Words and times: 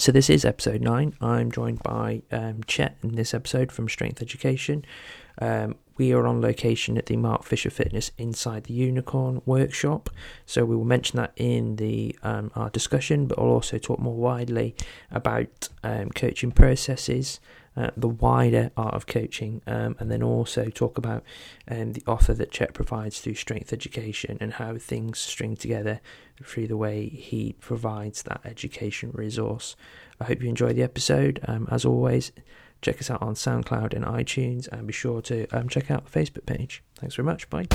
So 0.00 0.12
this 0.12 0.30
is 0.30 0.44
episode 0.44 0.80
nine. 0.80 1.14
I'm 1.20 1.50
joined 1.50 1.82
by 1.82 2.22
um, 2.30 2.62
Chet 2.68 2.96
in 3.02 3.16
this 3.16 3.34
episode 3.34 3.72
from 3.72 3.88
Strength 3.88 4.22
Education. 4.22 4.84
Um, 5.40 5.74
we 5.96 6.12
are 6.12 6.24
on 6.24 6.40
location 6.40 6.96
at 6.96 7.06
the 7.06 7.16
Mark 7.16 7.42
Fisher 7.42 7.68
Fitness 7.68 8.12
inside 8.16 8.64
the 8.64 8.74
Unicorn 8.74 9.42
workshop. 9.44 10.08
So 10.46 10.64
we 10.64 10.76
will 10.76 10.84
mention 10.84 11.16
that 11.16 11.32
in 11.34 11.76
the 11.76 12.16
um, 12.22 12.52
our 12.54 12.70
discussion, 12.70 13.26
but 13.26 13.40
I'll 13.40 13.46
also 13.46 13.76
talk 13.76 13.98
more 13.98 14.14
widely 14.14 14.76
about 15.10 15.68
um, 15.82 16.10
coaching 16.10 16.52
processes, 16.52 17.40
uh, 17.78 17.90
the 17.96 18.08
wider 18.08 18.70
art 18.76 18.94
of 18.94 19.06
coaching, 19.06 19.62
um, 19.66 19.94
and 20.00 20.10
then 20.10 20.22
also 20.22 20.68
talk 20.68 20.98
about 20.98 21.22
um, 21.70 21.92
the 21.92 22.02
offer 22.06 22.34
that 22.34 22.50
Chet 22.50 22.74
provides 22.74 23.20
through 23.20 23.36
Strength 23.36 23.72
Education 23.72 24.36
and 24.40 24.54
how 24.54 24.76
things 24.76 25.18
string 25.18 25.56
together 25.56 26.00
through 26.42 26.66
the 26.66 26.76
way 26.76 27.08
he 27.08 27.54
provides 27.60 28.22
that 28.24 28.40
education 28.44 29.10
resource. 29.14 29.76
I 30.20 30.24
hope 30.24 30.42
you 30.42 30.48
enjoy 30.48 30.72
the 30.72 30.82
episode. 30.82 31.40
Um, 31.46 31.68
as 31.70 31.84
always, 31.84 32.32
check 32.82 33.00
us 33.00 33.10
out 33.10 33.22
on 33.22 33.34
SoundCloud 33.34 33.94
and 33.94 34.04
iTunes, 34.04 34.66
and 34.68 34.86
be 34.86 34.92
sure 34.92 35.22
to 35.22 35.46
um, 35.56 35.68
check 35.68 35.90
out 35.90 36.10
the 36.10 36.18
Facebook 36.18 36.46
page. 36.46 36.82
Thanks 36.96 37.14
very 37.14 37.26
much. 37.26 37.48
Bye. 37.48 37.66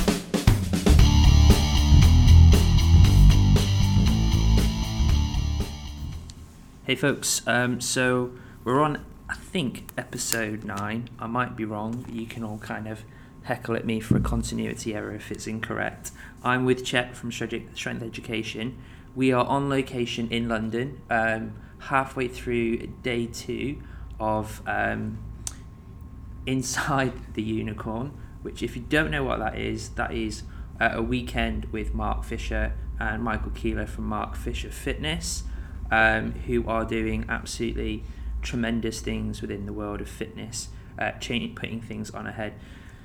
Hey, 6.85 6.95
folks. 6.95 7.41
Um, 7.47 7.79
so 7.79 8.31
we're 8.65 8.81
on, 8.81 9.05
I 9.29 9.35
think, 9.35 9.89
episode 9.97 10.63
nine. 10.65 11.09
I 11.17 11.27
might 11.27 11.55
be 11.55 11.63
wrong. 11.63 12.05
You 12.11 12.25
can 12.25 12.43
all 12.43 12.57
kind 12.57 12.87
of 12.87 13.03
heckle 13.43 13.75
at 13.75 13.85
me 13.85 13.99
for 13.99 14.17
a 14.17 14.21
continuity 14.21 14.93
error 14.93 15.13
if 15.13 15.31
it's 15.31 15.47
incorrect. 15.47 16.11
I'm 16.43 16.65
with 16.65 16.83
Chet 16.83 17.15
from 17.15 17.31
Strength 17.31 18.03
Education. 18.03 18.77
We 19.15 19.31
are 19.31 19.45
on 19.45 19.69
location 19.69 20.29
in 20.29 20.49
London, 20.49 21.01
um, 21.09 21.53
halfway 21.79 22.27
through 22.27 22.87
day 23.01 23.27
two 23.27 23.81
of 24.19 24.61
um, 24.67 25.19
Inside 26.45 27.13
the 27.33 27.43
Unicorn, 27.43 28.11
which, 28.41 28.61
if 28.61 28.75
you 28.75 28.81
don't 28.81 29.11
know 29.11 29.23
what 29.23 29.39
that 29.39 29.57
is, 29.57 29.89
that 29.89 30.13
is 30.13 30.43
uh, 30.81 30.89
a 30.93 31.01
weekend 31.01 31.65
with 31.65 31.93
Mark 31.93 32.23
Fisher 32.25 32.73
and 32.99 33.23
Michael 33.23 33.51
Keeler 33.51 33.85
from 33.85 34.05
Mark 34.05 34.35
Fisher 34.35 34.69
Fitness, 34.69 35.43
um, 35.91 36.33
who 36.45 36.67
are 36.67 36.83
doing 36.83 37.25
absolutely 37.29 38.03
tremendous 38.43 39.01
things 39.01 39.41
within 39.41 39.65
the 39.65 39.73
world 39.73 40.01
of 40.01 40.09
fitness, 40.09 40.69
uh, 40.99 41.11
changing, 41.13 41.55
putting 41.55 41.81
things 41.81 42.11
on 42.11 42.27
ahead. 42.27 42.53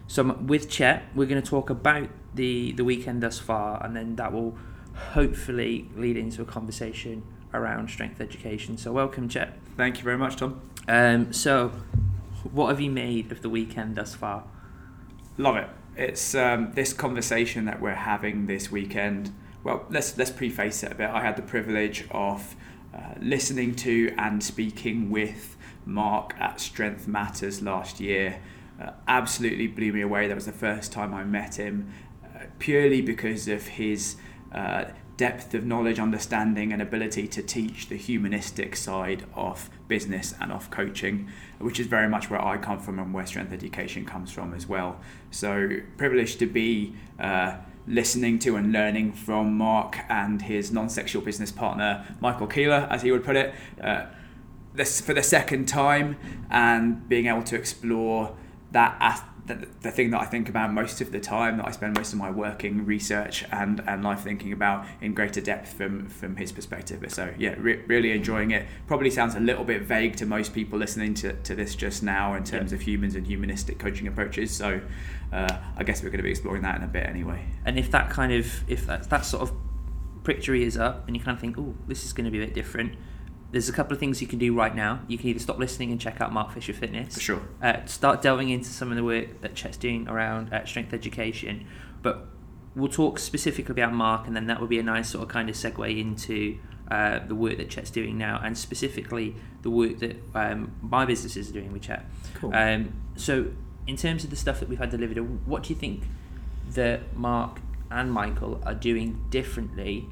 So 0.06 0.22
with 0.34 0.70
Chet, 0.70 1.04
we're 1.14 1.26
going 1.26 1.42
to 1.42 1.48
talk 1.48 1.70
about 1.70 2.08
the 2.34 2.72
the 2.72 2.84
weekend 2.84 3.22
thus 3.22 3.38
far, 3.38 3.84
and 3.84 3.94
then 3.94 4.16
that 4.16 4.32
will 4.32 4.56
hopefully 5.12 5.88
lead 5.96 6.16
into 6.16 6.42
a 6.42 6.44
conversation 6.44 7.22
around 7.54 7.88
strength 7.88 8.20
education. 8.20 8.76
So 8.76 8.92
welcome, 8.92 9.28
Chet. 9.28 9.58
Thank 9.76 9.98
you 9.98 10.04
very 10.04 10.18
much, 10.18 10.36
Tom. 10.36 10.60
Um, 10.88 11.32
so, 11.32 11.72
what 12.50 12.68
have 12.68 12.80
you 12.80 12.90
made 12.90 13.30
of 13.30 13.42
the 13.42 13.50
weekend 13.50 13.96
thus 13.96 14.14
far? 14.14 14.44
Love 15.36 15.56
it. 15.56 15.68
It's 15.96 16.34
um, 16.34 16.72
this 16.74 16.92
conversation 16.92 17.64
that 17.66 17.80
we're 17.80 17.94
having 17.94 18.46
this 18.46 18.70
weekend. 18.70 19.32
Well, 19.62 19.84
let's 19.90 20.16
let's 20.16 20.30
preface 20.30 20.82
it 20.82 20.92
a 20.92 20.94
bit. 20.94 21.10
I 21.10 21.20
had 21.20 21.36
the 21.36 21.42
privilege 21.42 22.06
of 22.10 22.56
uh, 22.94 23.14
listening 23.20 23.74
to 23.76 24.14
and 24.16 24.42
speaking 24.42 25.10
with 25.10 25.56
Mark 25.84 26.34
at 26.38 26.60
Strength 26.60 27.06
Matters 27.08 27.62
last 27.62 28.00
year 28.00 28.40
uh, 28.80 28.90
absolutely 29.06 29.66
blew 29.66 29.92
me 29.92 30.02
away. 30.02 30.28
That 30.28 30.34
was 30.34 30.46
the 30.46 30.52
first 30.52 30.92
time 30.92 31.12
I 31.12 31.24
met 31.24 31.56
him, 31.56 31.92
uh, 32.24 32.44
purely 32.58 33.00
because 33.00 33.48
of 33.48 33.66
his 33.66 34.16
uh, 34.52 34.84
depth 35.16 35.52
of 35.52 35.66
knowledge, 35.66 35.98
understanding, 35.98 36.72
and 36.72 36.80
ability 36.80 37.26
to 37.26 37.42
teach 37.42 37.88
the 37.88 37.96
humanistic 37.96 38.76
side 38.76 39.26
of 39.34 39.68
business 39.88 40.32
and 40.40 40.52
of 40.52 40.70
coaching, 40.70 41.28
which 41.58 41.80
is 41.80 41.88
very 41.88 42.08
much 42.08 42.30
where 42.30 42.42
I 42.42 42.56
come 42.56 42.78
from 42.78 43.00
and 43.00 43.12
where 43.12 43.26
strength 43.26 43.52
education 43.52 44.04
comes 44.04 44.30
from 44.30 44.54
as 44.54 44.68
well. 44.68 45.00
So, 45.30 45.68
privileged 45.96 46.38
to 46.38 46.46
be 46.46 46.94
uh, 47.18 47.56
listening 47.88 48.38
to 48.40 48.56
and 48.56 48.72
learning 48.72 49.12
from 49.12 49.56
Mark 49.56 49.98
and 50.08 50.42
his 50.42 50.70
non 50.70 50.88
sexual 50.88 51.22
business 51.22 51.50
partner, 51.50 52.06
Michael 52.20 52.46
Keeler, 52.46 52.86
as 52.90 53.02
he 53.02 53.10
would 53.10 53.24
put 53.24 53.36
it, 53.36 53.54
uh, 53.82 54.06
this 54.74 55.00
for 55.00 55.14
the 55.14 55.22
second 55.22 55.66
time, 55.66 56.16
and 56.50 57.08
being 57.08 57.26
able 57.26 57.42
to 57.44 57.56
explore 57.56 58.36
that 58.72 58.96
the, 59.48 59.66
the 59.80 59.90
thing 59.90 60.10
that 60.10 60.20
I 60.20 60.26
think 60.26 60.48
about 60.48 60.72
most 60.72 61.00
of 61.00 61.10
the 61.10 61.18
time 61.18 61.56
that 61.56 61.66
I 61.66 61.70
spend 61.70 61.96
most 61.96 62.12
of 62.12 62.18
my 62.18 62.30
working 62.30 62.84
research 62.84 63.44
and, 63.50 63.82
and 63.86 64.04
life 64.04 64.20
thinking 64.20 64.52
about 64.52 64.86
in 65.00 65.14
greater 65.14 65.40
depth 65.40 65.72
from 65.72 66.08
from 66.08 66.36
his 66.36 66.52
perspective. 66.52 67.04
So 67.08 67.32
yeah, 67.38 67.54
re- 67.58 67.82
really 67.86 68.12
enjoying 68.12 68.50
it. 68.52 68.66
Probably 68.86 69.10
sounds 69.10 69.34
a 69.34 69.40
little 69.40 69.64
bit 69.64 69.82
vague 69.82 70.16
to 70.16 70.26
most 70.26 70.54
people 70.54 70.78
listening 70.78 71.14
to, 71.14 71.32
to 71.32 71.54
this 71.54 71.74
just 71.74 72.02
now 72.02 72.34
in 72.34 72.44
terms 72.44 72.72
yeah. 72.72 72.76
of 72.76 72.82
humans 72.82 73.14
and 73.14 73.26
humanistic 73.26 73.78
coaching 73.78 74.06
approaches. 74.06 74.54
So 74.54 74.80
uh, 75.32 75.58
I 75.76 75.84
guess 75.84 76.02
we're 76.02 76.10
going 76.10 76.18
to 76.18 76.24
be 76.24 76.30
exploring 76.30 76.62
that 76.62 76.76
in 76.76 76.82
a 76.82 76.88
bit 76.88 77.06
anyway. 77.06 77.44
And 77.64 77.78
if 77.78 77.90
that 77.90 78.10
kind 78.10 78.32
of 78.32 78.46
if 78.68 78.86
that, 78.86 79.08
that 79.10 79.24
sort 79.24 79.42
of 79.42 79.52
your 80.42 80.56
ears 80.56 80.76
up 80.76 81.06
and 81.06 81.16
you 81.16 81.22
kind 81.22 81.34
of 81.34 81.40
think, 81.40 81.56
oh, 81.56 81.74
this 81.86 82.04
is 82.04 82.12
going 82.12 82.26
to 82.26 82.30
be 82.30 82.42
a 82.42 82.44
bit 82.44 82.52
different 82.52 82.92
there's 83.50 83.68
a 83.68 83.72
couple 83.72 83.94
of 83.94 84.00
things 84.00 84.20
you 84.20 84.28
can 84.28 84.38
do 84.38 84.54
right 84.54 84.74
now. 84.74 85.00
You 85.08 85.16
can 85.16 85.28
either 85.28 85.38
stop 85.38 85.58
listening 85.58 85.90
and 85.90 86.00
check 86.00 86.20
out 86.20 86.32
Mark 86.32 86.52
Fisher 86.52 86.74
Fitness. 86.74 87.14
For 87.14 87.20
sure. 87.20 87.42
Uh, 87.62 87.84
start 87.86 88.20
delving 88.20 88.50
into 88.50 88.68
some 88.68 88.90
of 88.90 88.96
the 88.96 89.04
work 89.04 89.40
that 89.40 89.54
Chet's 89.54 89.78
doing 89.78 90.06
around 90.06 90.52
uh, 90.52 90.66
strength 90.66 90.92
education. 90.92 91.66
But 92.02 92.26
we'll 92.74 92.90
talk 92.90 93.18
specifically 93.18 93.72
about 93.72 93.94
Mark, 93.94 94.26
and 94.26 94.36
then 94.36 94.46
that 94.46 94.60
would 94.60 94.68
be 94.68 94.78
a 94.78 94.82
nice 94.82 95.10
sort 95.10 95.22
of 95.22 95.28
kind 95.30 95.48
of 95.48 95.56
segue 95.56 95.98
into 95.98 96.58
uh, 96.90 97.20
the 97.26 97.34
work 97.34 97.56
that 97.56 97.70
Chet's 97.70 97.90
doing 97.90 98.18
now, 98.18 98.40
and 98.42 98.56
specifically 98.56 99.34
the 99.62 99.70
work 99.70 99.98
that 99.98 100.16
um, 100.34 100.72
my 100.82 101.06
businesses 101.06 101.48
are 101.48 101.52
doing 101.52 101.72
with 101.72 101.82
Chet. 101.82 102.04
Cool. 102.34 102.54
Um, 102.54 102.92
so, 103.16 103.52
in 103.86 103.96
terms 103.96 104.24
of 104.24 104.30
the 104.30 104.36
stuff 104.36 104.60
that 104.60 104.68
we've 104.68 104.78
had 104.78 104.90
delivered, 104.90 105.46
what 105.46 105.62
do 105.62 105.70
you 105.70 105.74
think 105.74 106.04
that 106.72 107.16
Mark 107.16 107.60
and 107.90 108.12
Michael 108.12 108.60
are 108.66 108.74
doing 108.74 109.24
differently 109.30 110.06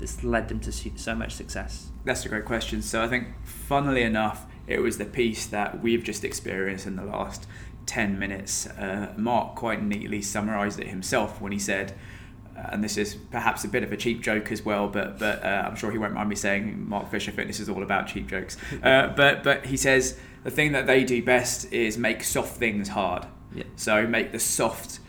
that's 0.00 0.24
led 0.24 0.48
them 0.48 0.58
to 0.60 0.72
so 0.72 1.14
much 1.14 1.32
success? 1.32 1.90
That's 2.04 2.24
a 2.26 2.28
great 2.28 2.44
question. 2.44 2.82
So 2.82 3.02
I 3.02 3.08
think, 3.08 3.28
funnily 3.44 4.02
enough, 4.02 4.46
it 4.66 4.80
was 4.80 4.98
the 4.98 5.04
piece 5.04 5.46
that 5.46 5.80
we've 5.82 6.02
just 6.02 6.24
experienced 6.24 6.86
in 6.86 6.96
the 6.96 7.04
last 7.04 7.46
10 7.86 8.18
minutes. 8.18 8.66
Uh, 8.66 9.12
Mark 9.16 9.54
quite 9.54 9.82
neatly 9.82 10.22
summarized 10.22 10.80
it 10.80 10.88
himself 10.88 11.40
when 11.40 11.52
he 11.52 11.58
said, 11.58 11.92
uh, 12.56 12.68
and 12.72 12.82
this 12.82 12.96
is 12.96 13.14
perhaps 13.14 13.64
a 13.64 13.68
bit 13.68 13.82
of 13.82 13.92
a 13.92 13.96
cheap 13.96 14.22
joke 14.22 14.50
as 14.50 14.64
well, 14.64 14.88
but 14.88 15.18
but 15.18 15.42
uh, 15.44 15.64
I'm 15.66 15.76
sure 15.76 15.90
he 15.90 15.98
won't 15.98 16.14
mind 16.14 16.28
me 16.28 16.36
saying 16.36 16.88
Mark 16.88 17.10
Fisher 17.10 17.32
Fitness 17.32 17.60
is 17.60 17.68
all 17.68 17.82
about 17.82 18.06
cheap 18.08 18.26
jokes. 18.26 18.56
Uh, 18.82 19.08
but 19.08 19.42
but 19.42 19.66
he 19.66 19.76
says 19.76 20.18
the 20.42 20.50
thing 20.50 20.72
that 20.72 20.86
they 20.86 21.04
do 21.04 21.22
best 21.22 21.70
is 21.72 21.98
make 21.98 22.22
soft 22.24 22.56
things 22.56 22.88
hard. 22.88 23.26
Yeah. 23.54 23.64
So 23.76 24.06
make 24.06 24.32
the 24.32 24.38
soft 24.38 25.00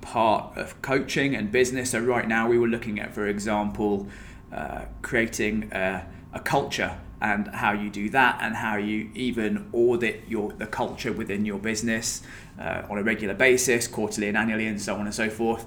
part 0.00 0.56
of 0.56 0.80
coaching 0.82 1.36
and 1.36 1.52
business. 1.52 1.90
So 1.90 2.00
right 2.00 2.26
now 2.26 2.48
we 2.48 2.58
were 2.58 2.66
looking 2.66 2.98
at, 2.98 3.14
for 3.14 3.26
example, 3.26 4.08
uh, 4.52 4.84
creating 5.02 5.70
a, 5.72 6.04
a, 6.32 6.40
culture 6.40 6.98
and 7.20 7.48
how 7.48 7.72
you 7.72 7.90
do 7.90 8.08
that 8.10 8.38
and 8.42 8.56
how 8.56 8.76
you 8.76 9.10
even 9.14 9.68
audit 9.72 10.22
your 10.26 10.52
the 10.52 10.66
culture 10.66 11.12
within 11.12 11.44
your 11.44 11.58
business 11.58 12.22
uh, 12.58 12.82
on 12.88 12.98
a 12.98 13.02
regular 13.02 13.34
basis, 13.34 13.86
quarterly 13.86 14.28
and 14.28 14.36
annually, 14.36 14.66
and 14.66 14.80
so 14.80 14.94
on 14.94 15.02
and 15.02 15.14
so 15.14 15.30
forth. 15.30 15.66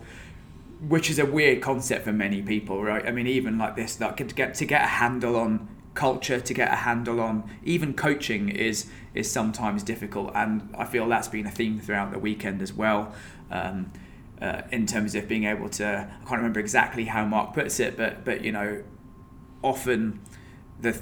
Which 0.87 1.09
is 1.09 1.17
a 1.17 1.25
weird 1.25 1.61
concept 1.61 2.03
for 2.03 2.11
many 2.11 2.41
people, 2.41 2.83
right? 2.83 3.05
I 3.07 3.11
mean, 3.11 3.27
even 3.27 3.57
like 3.57 3.75
this, 3.75 3.99
like 3.99 4.17
to 4.17 4.25
get 4.25 4.55
to 4.55 4.65
get 4.65 4.83
a 4.83 4.87
handle 4.87 5.35
on 5.37 5.67
culture, 5.93 6.39
to 6.39 6.53
get 6.53 6.71
a 6.71 6.77
handle 6.77 7.21
on 7.21 7.49
even 7.63 7.93
coaching 7.93 8.49
is 8.49 8.87
is 9.13 9.31
sometimes 9.31 9.83
difficult, 9.83 10.31
and 10.35 10.73
I 10.77 10.85
feel 10.85 11.07
that's 11.07 11.27
been 11.27 11.45
a 11.45 11.51
theme 11.51 11.79
throughout 11.79 12.11
the 12.11 12.19
weekend 12.19 12.61
as 12.61 12.73
well. 12.73 13.13
Um, 13.51 13.91
uh, 14.41 14.61
in 14.71 14.85
terms 14.85 15.15
of 15.15 15.27
being 15.27 15.45
able 15.45 15.69
to 15.69 15.85
I 15.85 16.25
can't 16.25 16.37
remember 16.37 16.59
exactly 16.59 17.05
how 17.05 17.25
Mark 17.25 17.53
puts 17.53 17.79
it 17.79 17.97
but 17.97 18.25
but 18.25 18.43
you 18.43 18.51
know 18.51 18.83
often 19.61 20.19
the 20.79 21.01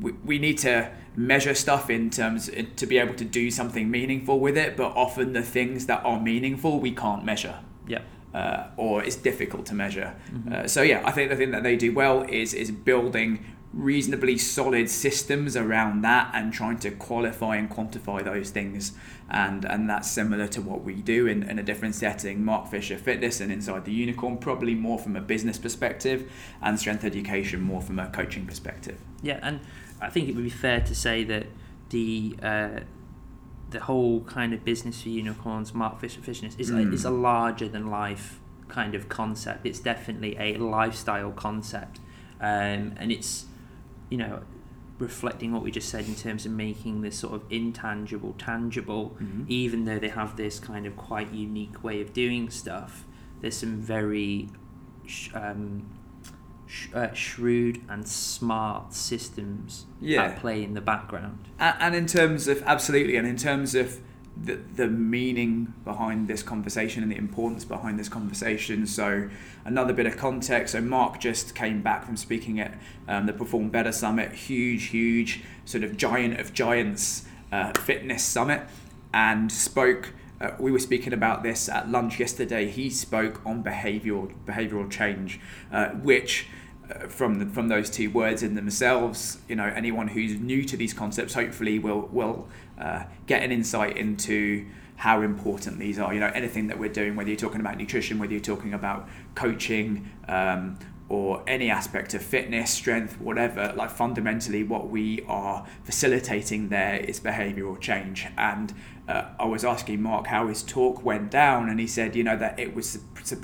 we, 0.00 0.12
we 0.12 0.38
need 0.38 0.58
to 0.58 0.92
measure 1.16 1.54
stuff 1.54 1.88
in 1.88 2.10
terms 2.10 2.50
to 2.76 2.86
be 2.86 2.98
able 2.98 3.14
to 3.14 3.24
do 3.24 3.50
something 3.50 3.90
meaningful 3.90 4.38
with 4.38 4.56
it 4.58 4.76
but 4.76 4.88
often 4.96 5.32
the 5.32 5.42
things 5.42 5.86
that 5.86 6.04
are 6.04 6.20
meaningful 6.20 6.78
we 6.78 6.92
can't 6.92 7.24
measure 7.24 7.60
yeah 7.88 8.00
uh, 8.36 8.68
or 8.76 9.02
it's 9.02 9.16
difficult 9.16 9.64
to 9.64 9.74
measure. 9.74 10.14
Mm-hmm. 10.30 10.52
Uh, 10.52 10.68
so 10.68 10.82
yeah, 10.82 11.02
I 11.06 11.10
think 11.10 11.30
the 11.30 11.36
thing 11.36 11.52
that 11.52 11.62
they 11.62 11.74
do 11.74 11.94
well 11.94 12.22
is 12.28 12.52
is 12.52 12.70
building 12.70 13.55
reasonably 13.76 14.38
solid 14.38 14.88
systems 14.88 15.56
around 15.56 16.00
that 16.00 16.30
and 16.32 16.52
trying 16.52 16.78
to 16.78 16.90
qualify 16.90 17.56
and 17.56 17.70
quantify 17.70 18.24
those 18.24 18.50
things. 18.50 18.92
And 19.28 19.64
and 19.64 19.88
that's 19.90 20.10
similar 20.10 20.46
to 20.48 20.62
what 20.62 20.82
we 20.82 20.94
do 20.94 21.26
in, 21.26 21.42
in 21.42 21.58
a 21.58 21.62
different 21.62 21.94
setting. 21.94 22.44
Mark 22.44 22.68
fisher 22.68 22.96
fitness 22.96 23.40
and 23.40 23.52
inside 23.52 23.84
the 23.84 23.92
unicorn 23.92 24.38
probably 24.38 24.74
more 24.74 24.98
from 24.98 25.16
a 25.16 25.20
business 25.20 25.58
perspective 25.58 26.30
and 26.62 26.78
strength 26.78 27.04
education 27.04 27.60
more 27.60 27.82
from 27.82 27.98
a 27.98 28.08
coaching 28.08 28.46
perspective. 28.46 28.98
Yeah 29.22 29.40
and 29.42 29.60
i 30.00 30.10
think 30.10 30.28
it 30.28 30.34
would 30.34 30.44
be 30.44 30.50
fair 30.50 30.80
to 30.80 30.94
say 30.94 31.24
that 31.24 31.46
the 31.88 32.36
uh, 32.42 32.80
the 33.70 33.80
whole 33.80 34.20
kind 34.20 34.52
of 34.52 34.64
business 34.64 35.02
for 35.02 35.08
unicorns 35.08 35.72
mark 35.72 35.98
fisher 36.00 36.20
fitness 36.20 36.54
is, 36.56 36.70
mm. 36.70 36.90
a, 36.90 36.92
is 36.92 37.04
a 37.04 37.10
larger 37.10 37.66
than 37.66 37.90
life 37.90 38.38
kind 38.68 38.94
of 38.94 39.08
concept. 39.08 39.66
It's 39.66 39.78
definitely 39.78 40.36
a 40.38 40.56
lifestyle 40.56 41.32
concept. 41.32 42.00
Um, 42.40 42.94
and 42.96 43.10
it's 43.10 43.46
you 44.10 44.18
know, 44.18 44.42
reflecting 44.98 45.52
what 45.52 45.62
we 45.62 45.70
just 45.70 45.88
said 45.90 46.06
in 46.06 46.14
terms 46.14 46.46
of 46.46 46.52
making 46.52 47.02
this 47.02 47.18
sort 47.18 47.34
of 47.34 47.42
intangible 47.50 48.34
tangible, 48.38 49.14
Mhm. 49.20 49.44
even 49.48 49.84
though 49.84 49.98
they 49.98 50.08
have 50.08 50.36
this 50.36 50.58
kind 50.58 50.86
of 50.86 50.96
quite 50.96 51.32
unique 51.32 51.84
way 51.84 52.00
of 52.00 52.12
doing 52.12 52.48
stuff. 52.48 53.04
There's 53.40 53.56
some 53.56 53.76
very 53.76 54.48
sh- 55.04 55.28
um, 55.34 55.82
sh- 56.66 56.88
uh, 56.94 57.12
shrewd 57.12 57.82
and 57.88 58.08
smart 58.08 58.94
systems 58.94 59.84
Yeah. 60.00 60.22
at 60.24 60.38
play 60.38 60.64
in 60.64 60.72
the 60.74 60.80
background. 60.80 61.40
And, 61.58 61.76
and 61.78 61.94
in 61.94 62.06
terms 62.06 62.48
of 62.48 62.62
absolutely, 62.64 63.16
and 63.16 63.26
in 63.28 63.36
terms 63.36 63.74
of 63.74 64.00
the, 64.42 64.56
the 64.74 64.86
meaning 64.86 65.72
behind 65.84 66.28
this 66.28 66.42
conversation 66.42 67.02
and 67.02 67.10
the 67.10 67.16
importance 67.16 67.64
behind 67.64 67.98
this 67.98 68.08
conversation. 68.08 68.86
So, 68.86 69.28
another 69.64 69.92
bit 69.92 70.06
of 70.06 70.16
context. 70.16 70.72
So, 70.72 70.80
Mark 70.80 71.20
just 71.20 71.54
came 71.54 71.82
back 71.82 72.04
from 72.04 72.16
speaking 72.16 72.60
at 72.60 72.74
um, 73.08 73.26
the 73.26 73.32
Perform 73.32 73.70
Better 73.70 73.92
Summit, 73.92 74.32
huge, 74.32 74.84
huge 74.86 75.42
sort 75.64 75.84
of 75.84 75.96
giant 75.96 76.38
of 76.38 76.52
giants 76.52 77.26
uh, 77.52 77.72
fitness 77.72 78.22
summit, 78.22 78.62
and 79.14 79.50
spoke. 79.50 80.12
Uh, 80.38 80.50
we 80.58 80.70
were 80.70 80.78
speaking 80.78 81.14
about 81.14 81.42
this 81.42 81.68
at 81.68 81.88
lunch 81.90 82.20
yesterday. 82.20 82.68
He 82.68 82.90
spoke 82.90 83.40
on 83.46 83.64
behavioural 83.64 84.34
behavioural 84.44 84.90
change, 84.90 85.40
uh, 85.72 85.88
which 85.90 86.46
from 87.08 87.38
the, 87.38 87.46
from 87.46 87.68
those 87.68 87.90
two 87.90 88.10
words 88.10 88.42
in 88.42 88.54
themselves, 88.54 89.38
you 89.48 89.56
know, 89.56 89.64
anyone 89.64 90.08
who's 90.08 90.38
new 90.38 90.64
to 90.64 90.76
these 90.76 90.94
concepts 90.94 91.34
hopefully 91.34 91.78
will 91.78 92.08
will 92.12 92.48
uh, 92.78 93.04
get 93.26 93.42
an 93.42 93.52
insight 93.52 93.96
into 93.96 94.66
how 94.96 95.22
important 95.22 95.78
these 95.78 95.98
are. 95.98 96.12
You 96.14 96.20
know, 96.20 96.30
anything 96.34 96.68
that 96.68 96.78
we're 96.78 96.92
doing, 96.92 97.16
whether 97.16 97.28
you're 97.28 97.38
talking 97.38 97.60
about 97.60 97.76
nutrition, 97.76 98.18
whether 98.18 98.32
you're 98.32 98.40
talking 98.40 98.74
about 98.74 99.08
coaching, 99.34 100.10
um, 100.28 100.78
or 101.08 101.42
any 101.46 101.70
aspect 101.70 102.14
of 102.14 102.22
fitness, 102.22 102.70
strength, 102.70 103.20
whatever, 103.20 103.72
like 103.76 103.90
fundamentally 103.90 104.64
what 104.64 104.88
we 104.88 105.24
are 105.28 105.64
facilitating 105.84 106.68
there 106.68 106.96
is 106.96 107.20
behavioral 107.20 107.80
change. 107.80 108.26
And 108.36 108.74
uh, 109.08 109.26
I 109.38 109.44
was 109.44 109.64
asking 109.64 110.02
Mark 110.02 110.26
how 110.26 110.48
his 110.48 110.64
talk 110.64 111.04
went 111.04 111.30
down, 111.30 111.68
and 111.68 111.78
he 111.78 111.86
said, 111.86 112.16
you 112.16 112.24
know, 112.24 112.36
that 112.36 112.58
it 112.58 112.74
was 112.74 112.98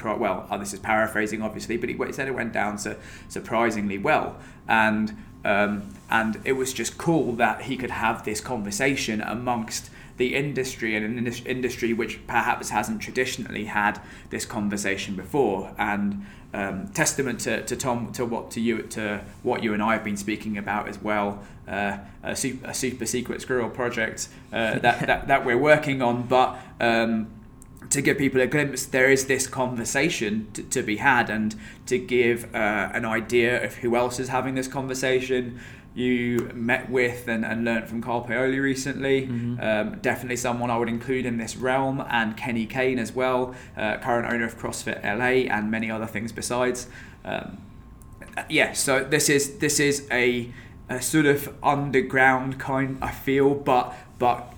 well, 0.04 0.46
oh, 0.50 0.58
this 0.58 0.72
is 0.72 0.80
paraphrasing 0.80 1.42
obviously, 1.42 1.76
but 1.76 1.88
he 1.88 2.12
said 2.12 2.28
it 2.28 2.34
went 2.34 2.52
down 2.52 2.78
surprisingly 3.28 3.98
well. 3.98 4.38
And 4.68 5.16
um, 5.44 5.94
and 6.08 6.40
it 6.44 6.52
was 6.52 6.72
just 6.72 6.98
cool 6.98 7.32
that 7.32 7.62
he 7.62 7.76
could 7.76 7.90
have 7.90 8.24
this 8.24 8.40
conversation 8.40 9.20
amongst 9.20 9.90
the 10.18 10.34
industry 10.36 10.94
and 10.94 11.18
an 11.18 11.26
industry 11.46 11.92
which 11.92 12.24
perhaps 12.26 12.70
hasn't 12.70 13.00
traditionally 13.00 13.64
had 13.64 14.00
this 14.30 14.44
conversation 14.44 15.16
before. 15.16 15.74
And 15.78 16.24
um, 16.54 16.88
testament 16.88 17.40
to, 17.40 17.64
to 17.64 17.76
Tom 17.76 18.12
to 18.12 18.24
what 18.24 18.50
to 18.52 18.60
you 18.60 18.82
to 18.82 19.22
what 19.42 19.62
you 19.62 19.72
and 19.74 19.82
I 19.82 19.94
have 19.94 20.04
been 20.04 20.16
speaking 20.16 20.58
about 20.58 20.88
as 20.88 21.00
well. 21.00 21.42
Uh, 21.66 21.98
a, 22.22 22.34
super, 22.34 22.70
a 22.70 22.74
super 22.74 23.06
secret 23.06 23.40
squirrel 23.40 23.70
project 23.70 24.28
uh, 24.52 24.78
that, 24.80 25.00
that 25.06 25.28
that 25.28 25.44
we're 25.44 25.58
working 25.58 26.02
on, 26.02 26.22
but. 26.22 26.58
Um, 26.80 27.30
to 27.90 28.00
give 28.00 28.16
people 28.16 28.40
a 28.40 28.46
glimpse, 28.46 28.86
there 28.86 29.10
is 29.10 29.26
this 29.26 29.46
conversation 29.46 30.48
to, 30.54 30.62
to 30.62 30.82
be 30.82 30.96
had, 30.96 31.28
and 31.28 31.54
to 31.84 31.98
give 31.98 32.44
uh, 32.54 32.88
an 32.94 33.04
idea 33.04 33.62
of 33.62 33.74
who 33.74 33.96
else 33.96 34.18
is 34.18 34.28
having 34.28 34.54
this 34.54 34.66
conversation. 34.66 35.60
You 35.94 36.50
met 36.54 36.88
with 36.88 37.28
and, 37.28 37.44
and 37.44 37.64
learned 37.64 37.86
from 37.88 38.00
Carl 38.00 38.22
Paoli 38.22 38.58
recently. 38.58 39.26
Mhm. 39.26 39.62
Um, 39.62 39.98
definitely 40.00 40.36
someone 40.36 40.70
I 40.70 40.78
would 40.78 40.88
include 40.88 41.26
in 41.26 41.36
this 41.36 41.54
realm, 41.56 42.02
and 42.08 42.36
Kenny 42.36 42.64
Kane 42.66 42.98
as 42.98 43.12
well, 43.14 43.54
uh, 43.76 43.98
current 43.98 44.32
owner 44.32 44.44
of 44.46 44.58
CrossFit 44.58 45.04
LA, 45.04 45.48
and 45.54 45.70
many 45.70 45.90
other 45.90 46.06
things 46.06 46.32
besides. 46.32 46.88
Um, 47.24 47.58
yeah, 48.48 48.72
so 48.72 49.04
this 49.04 49.28
is 49.28 49.58
this 49.58 49.78
is 49.78 50.06
a, 50.10 50.50
a 50.88 51.02
sort 51.02 51.26
of 51.26 51.54
underground 51.62 52.58
kind 52.58 52.98
I 53.02 53.10
feel, 53.10 53.54
but 53.54 53.94
but 54.18 54.48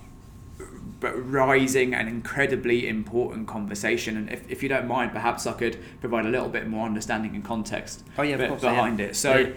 but 1.01 1.13
rising 1.31 1.93
and 1.95 2.09
incredibly 2.09 2.89
important 2.89 3.47
conversation. 3.47 4.17
And 4.17 4.31
if, 4.31 4.51
if 4.51 4.63
you 4.63 4.69
don't 4.71 4.87
mind, 4.87 5.13
perhaps 5.13 5.47
I 5.47 5.53
could 5.53 5.79
provide 6.01 6.25
a 6.25 6.31
little 6.31 6.49
bit 6.49 6.67
more 6.67 6.87
understanding 6.87 7.35
and 7.35 7.45
context 7.45 8.05
Oh, 8.17 8.23
yeah, 8.23 8.49
course 8.49 8.63
behind 8.63 9.01
it. 9.01 9.15
So, 9.15 9.37
Yeah. 9.37 9.49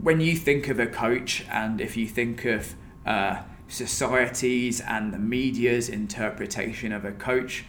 When 0.00 0.20
you 0.20 0.36
think 0.36 0.68
of 0.68 0.78
a 0.78 0.86
coach, 0.86 1.44
and 1.50 1.80
if 1.80 1.96
you 1.96 2.06
think 2.06 2.44
of 2.44 2.74
uh, 3.04 3.42
societies 3.68 4.80
and 4.80 5.12
the 5.12 5.18
media's 5.18 5.88
interpretation 5.88 6.92
of 6.92 7.04
a 7.04 7.12
coach, 7.12 7.64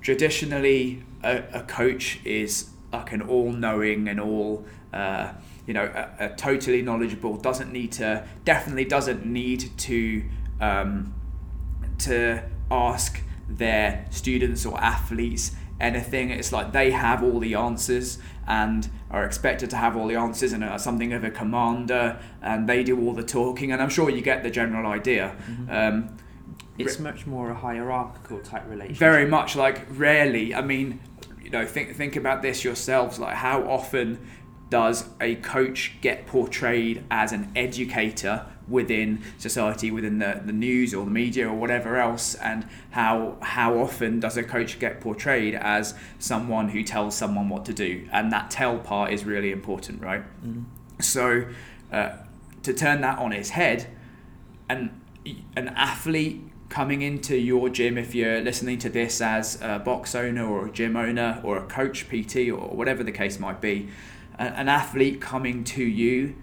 traditionally 0.00 1.02
a, 1.22 1.42
a 1.52 1.62
coach 1.62 2.20
is 2.24 2.70
like 2.92 3.12
an 3.12 3.22
all-knowing 3.22 4.08
and 4.08 4.20
all. 4.20 4.64
Uh, 4.92 5.32
you 5.66 5.74
know, 5.74 5.84
a, 5.84 6.26
a 6.26 6.28
totally 6.36 6.80
knowledgeable 6.80 7.36
doesn't 7.36 7.70
need 7.70 7.92
to 7.92 8.26
definitely 8.46 8.86
doesn't 8.86 9.26
need 9.26 9.70
to 9.76 10.24
um, 10.60 11.12
to 11.98 12.42
ask 12.70 13.20
their 13.48 14.06
students 14.10 14.64
or 14.64 14.80
athletes 14.80 15.52
anything. 15.80 16.30
It's 16.30 16.52
like 16.52 16.72
they 16.72 16.90
have 16.90 17.22
all 17.22 17.38
the 17.40 17.54
answers 17.54 18.18
and 18.46 18.88
are 19.10 19.24
expected 19.24 19.70
to 19.70 19.76
have 19.76 19.96
all 19.96 20.06
the 20.08 20.16
answers 20.16 20.52
and 20.52 20.64
are 20.64 20.78
something 20.78 21.12
of 21.12 21.24
a 21.24 21.30
commander 21.30 22.18
and 22.42 22.68
they 22.68 22.82
do 22.84 22.98
all 23.00 23.12
the 23.14 23.22
talking. 23.22 23.72
And 23.72 23.80
I'm 23.82 23.88
sure 23.90 24.10
you 24.10 24.20
get 24.22 24.42
the 24.42 24.50
general 24.50 24.90
idea. 24.90 25.34
Mhm. 25.48 25.72
Um, 25.74 26.08
It's 26.78 26.98
much 26.98 27.26
more 27.26 27.50
a 27.50 27.54
hierarchical 27.54 28.38
type 28.40 28.64
relationship. 28.68 28.98
very 28.98 29.26
much 29.26 29.56
like 29.56 29.86
rarely. 29.90 30.54
I 30.54 30.60
mean, 30.62 31.00
you 31.42 31.50
know, 31.50 31.64
think 31.66 31.96
think 31.96 32.16
about 32.16 32.42
this 32.42 32.64
yourselves. 32.64 33.18
Like, 33.18 33.34
how 33.36 33.62
often 33.68 34.18
does 34.70 35.08
a 35.20 35.36
coach 35.36 35.94
get 36.02 36.26
portrayed 36.26 37.02
as 37.10 37.32
an 37.32 37.50
educator 37.56 38.44
within 38.68 39.22
society, 39.38 39.90
within 39.90 40.18
the, 40.18 40.40
the 40.44 40.52
news 40.52 40.94
or 40.94 41.04
the 41.04 41.10
media 41.10 41.48
or 41.48 41.54
whatever 41.54 41.96
else? 41.96 42.34
And 42.36 42.66
how 42.90 43.36
how 43.40 43.78
often 43.78 44.20
does 44.20 44.36
a 44.36 44.42
coach 44.42 44.78
get 44.78 45.00
portrayed 45.00 45.54
as 45.54 45.94
someone 46.18 46.70
who 46.70 46.82
tells 46.82 47.16
someone 47.16 47.48
what 47.48 47.64
to 47.66 47.72
do? 47.72 48.08
And 48.12 48.32
that 48.32 48.50
tell 48.50 48.78
part 48.78 49.12
is 49.12 49.24
really 49.24 49.52
important, 49.52 50.02
right? 50.02 50.22
Mhm. 50.44 50.64
So, 51.00 51.44
uh, 51.92 52.10
to 52.62 52.72
turn 52.72 53.00
that 53.02 53.18
on 53.18 53.32
its 53.32 53.50
head, 53.50 53.86
an 54.68 54.90
an 55.56 55.68
athlete 55.68 56.42
coming 56.68 57.02
into 57.02 57.36
your 57.36 57.68
gym, 57.68 57.96
if 57.96 58.14
you're 58.14 58.40
listening 58.40 58.78
to 58.78 58.88
this 58.88 59.20
as 59.20 59.58
a 59.62 59.78
box 59.78 60.14
owner 60.14 60.46
or 60.46 60.66
a 60.66 60.70
gym 60.70 60.96
owner 60.96 61.40
or 61.42 61.56
a 61.56 61.66
coach, 61.66 62.08
PT, 62.08 62.50
or 62.50 62.68
whatever 62.76 63.02
the 63.02 63.12
case 63.12 63.38
might 63.38 63.60
be, 63.60 63.88
an 64.38 64.68
athlete 64.68 65.20
coming 65.20 65.64
to 65.64 65.82
you 65.82 66.34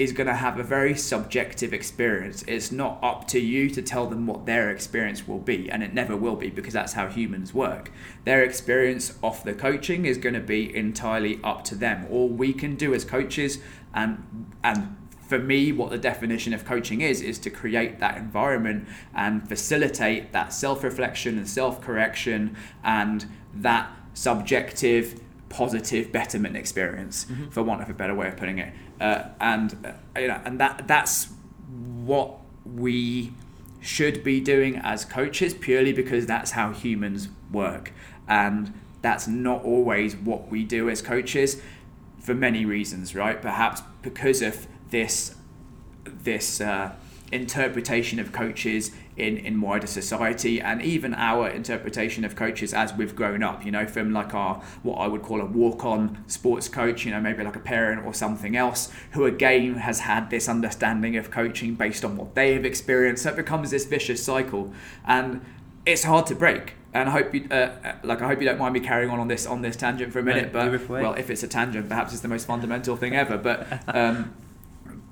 is 0.00 0.12
going 0.12 0.26
to 0.26 0.34
have 0.34 0.58
a 0.58 0.62
very 0.62 0.94
subjective 0.94 1.74
experience. 1.74 2.42
It's 2.48 2.72
not 2.72 2.98
up 3.02 3.28
to 3.28 3.38
you 3.38 3.68
to 3.68 3.82
tell 3.82 4.06
them 4.06 4.26
what 4.26 4.46
their 4.46 4.70
experience 4.70 5.28
will 5.28 5.38
be, 5.40 5.70
and 5.70 5.82
it 5.82 5.92
never 5.92 6.16
will 6.16 6.36
be 6.36 6.48
because 6.48 6.72
that's 6.72 6.94
how 6.94 7.06
humans 7.08 7.52
work. 7.52 7.92
Their 8.24 8.42
experience 8.42 9.18
off 9.22 9.44
the 9.44 9.52
coaching 9.52 10.06
is 10.06 10.16
going 10.16 10.32
to 10.34 10.40
be 10.40 10.74
entirely 10.74 11.38
up 11.44 11.64
to 11.64 11.74
them. 11.74 12.06
All 12.10 12.28
we 12.30 12.54
can 12.54 12.76
do 12.76 12.94
as 12.94 13.04
coaches, 13.04 13.58
and 13.92 14.24
and 14.64 14.96
for 15.28 15.38
me, 15.38 15.70
what 15.70 15.90
the 15.90 15.98
definition 15.98 16.54
of 16.54 16.64
coaching 16.64 17.02
is, 17.02 17.20
is 17.20 17.38
to 17.38 17.50
create 17.50 18.00
that 18.00 18.16
environment 18.16 18.88
and 19.14 19.46
facilitate 19.46 20.32
that 20.32 20.52
self 20.54 20.82
reflection 20.82 21.36
and 21.36 21.46
self 21.46 21.80
correction 21.82 22.56
and 22.82 23.26
that 23.54 23.90
subjective, 24.14 25.20
positive 25.50 26.10
betterment 26.10 26.56
experience, 26.56 27.26
Mhm. 27.26 27.52
for 27.52 27.62
want 27.62 27.82
of 27.82 27.90
a 27.90 27.94
better 27.94 28.14
way 28.14 28.28
of 28.28 28.36
putting 28.36 28.58
it. 28.58 28.72
Uh, 29.00 29.28
and 29.40 29.76
uh, 29.84 30.20
you 30.20 30.28
know, 30.28 30.40
and 30.44 30.60
that 30.60 30.86
that's 30.86 31.28
what 32.04 32.36
we 32.64 33.32
should 33.80 34.22
be 34.22 34.40
doing 34.40 34.76
as 34.76 35.04
coaches, 35.04 35.54
purely 35.54 35.92
because 35.92 36.26
that's 36.26 36.50
how 36.52 36.72
humans 36.72 37.28
work, 37.50 37.92
and 38.28 38.72
that's 39.02 39.26
not 39.26 39.64
always 39.64 40.14
what 40.14 40.48
we 40.48 40.64
do 40.64 40.90
as 40.90 41.00
coaches 41.00 41.60
for 42.18 42.34
many 42.34 42.64
reasons, 42.64 43.14
right? 43.14 43.40
Perhaps 43.40 43.82
because 44.02 44.42
of 44.42 44.66
this 44.90 45.34
this 46.04 46.60
uh, 46.60 46.92
interpretation 47.32 48.18
of 48.18 48.32
coaches 48.32 48.90
in, 49.16 49.36
in 49.36 49.60
wider 49.60 49.86
society 49.86 50.60
and 50.60 50.82
even 50.82 51.14
our 51.14 51.48
interpretation 51.48 52.24
of 52.24 52.34
coaches 52.34 52.74
as 52.74 52.92
we've 52.94 53.14
grown 53.14 53.42
up, 53.42 53.64
you 53.64 53.70
know, 53.70 53.86
from 53.86 54.12
like 54.12 54.34
our 54.34 54.62
what 54.82 54.96
I 54.96 55.06
would 55.06 55.22
call 55.22 55.40
a 55.40 55.44
walk-on 55.44 56.24
sports 56.26 56.68
coach, 56.68 57.04
you 57.04 57.10
know, 57.10 57.20
maybe 57.20 57.44
like 57.44 57.56
a 57.56 57.60
parent 57.60 58.04
or 58.04 58.14
something 58.14 58.56
else, 58.56 58.92
who 59.12 59.26
again 59.26 59.74
has 59.74 60.00
had 60.00 60.30
this 60.30 60.48
understanding 60.48 61.16
of 61.16 61.30
coaching 61.30 61.74
based 61.74 62.04
on 62.04 62.16
what 62.16 62.34
they 62.34 62.54
have 62.54 62.64
experienced. 62.64 63.22
So 63.22 63.30
it 63.30 63.36
becomes 63.36 63.70
this 63.70 63.84
vicious 63.84 64.22
cycle. 64.22 64.72
And 65.04 65.40
it's 65.86 66.04
hard 66.04 66.26
to 66.26 66.34
break. 66.34 66.74
And 66.92 67.08
I 67.08 67.12
hope 67.12 67.34
you, 67.34 67.46
uh, 67.50 67.54
uh, 67.54 67.94
like, 68.02 68.20
I 68.20 68.26
hope 68.26 68.40
you 68.40 68.46
don't 68.46 68.58
mind 68.58 68.74
me 68.74 68.80
carrying 68.80 69.10
on 69.10 69.20
on 69.20 69.28
this 69.28 69.46
on 69.46 69.62
this 69.62 69.76
tangent 69.76 70.12
for 70.12 70.18
a 70.18 70.22
minute. 70.24 70.52
No, 70.52 70.76
but 70.76 70.88
well, 70.88 71.14
if 71.14 71.30
it's 71.30 71.44
a 71.44 71.48
tangent, 71.48 71.88
perhaps 71.88 72.12
it's 72.12 72.22
the 72.22 72.28
most 72.28 72.46
fundamental 72.46 72.96
thing 72.96 73.14
ever. 73.14 73.38
But 73.38 73.80
um, 73.94 74.34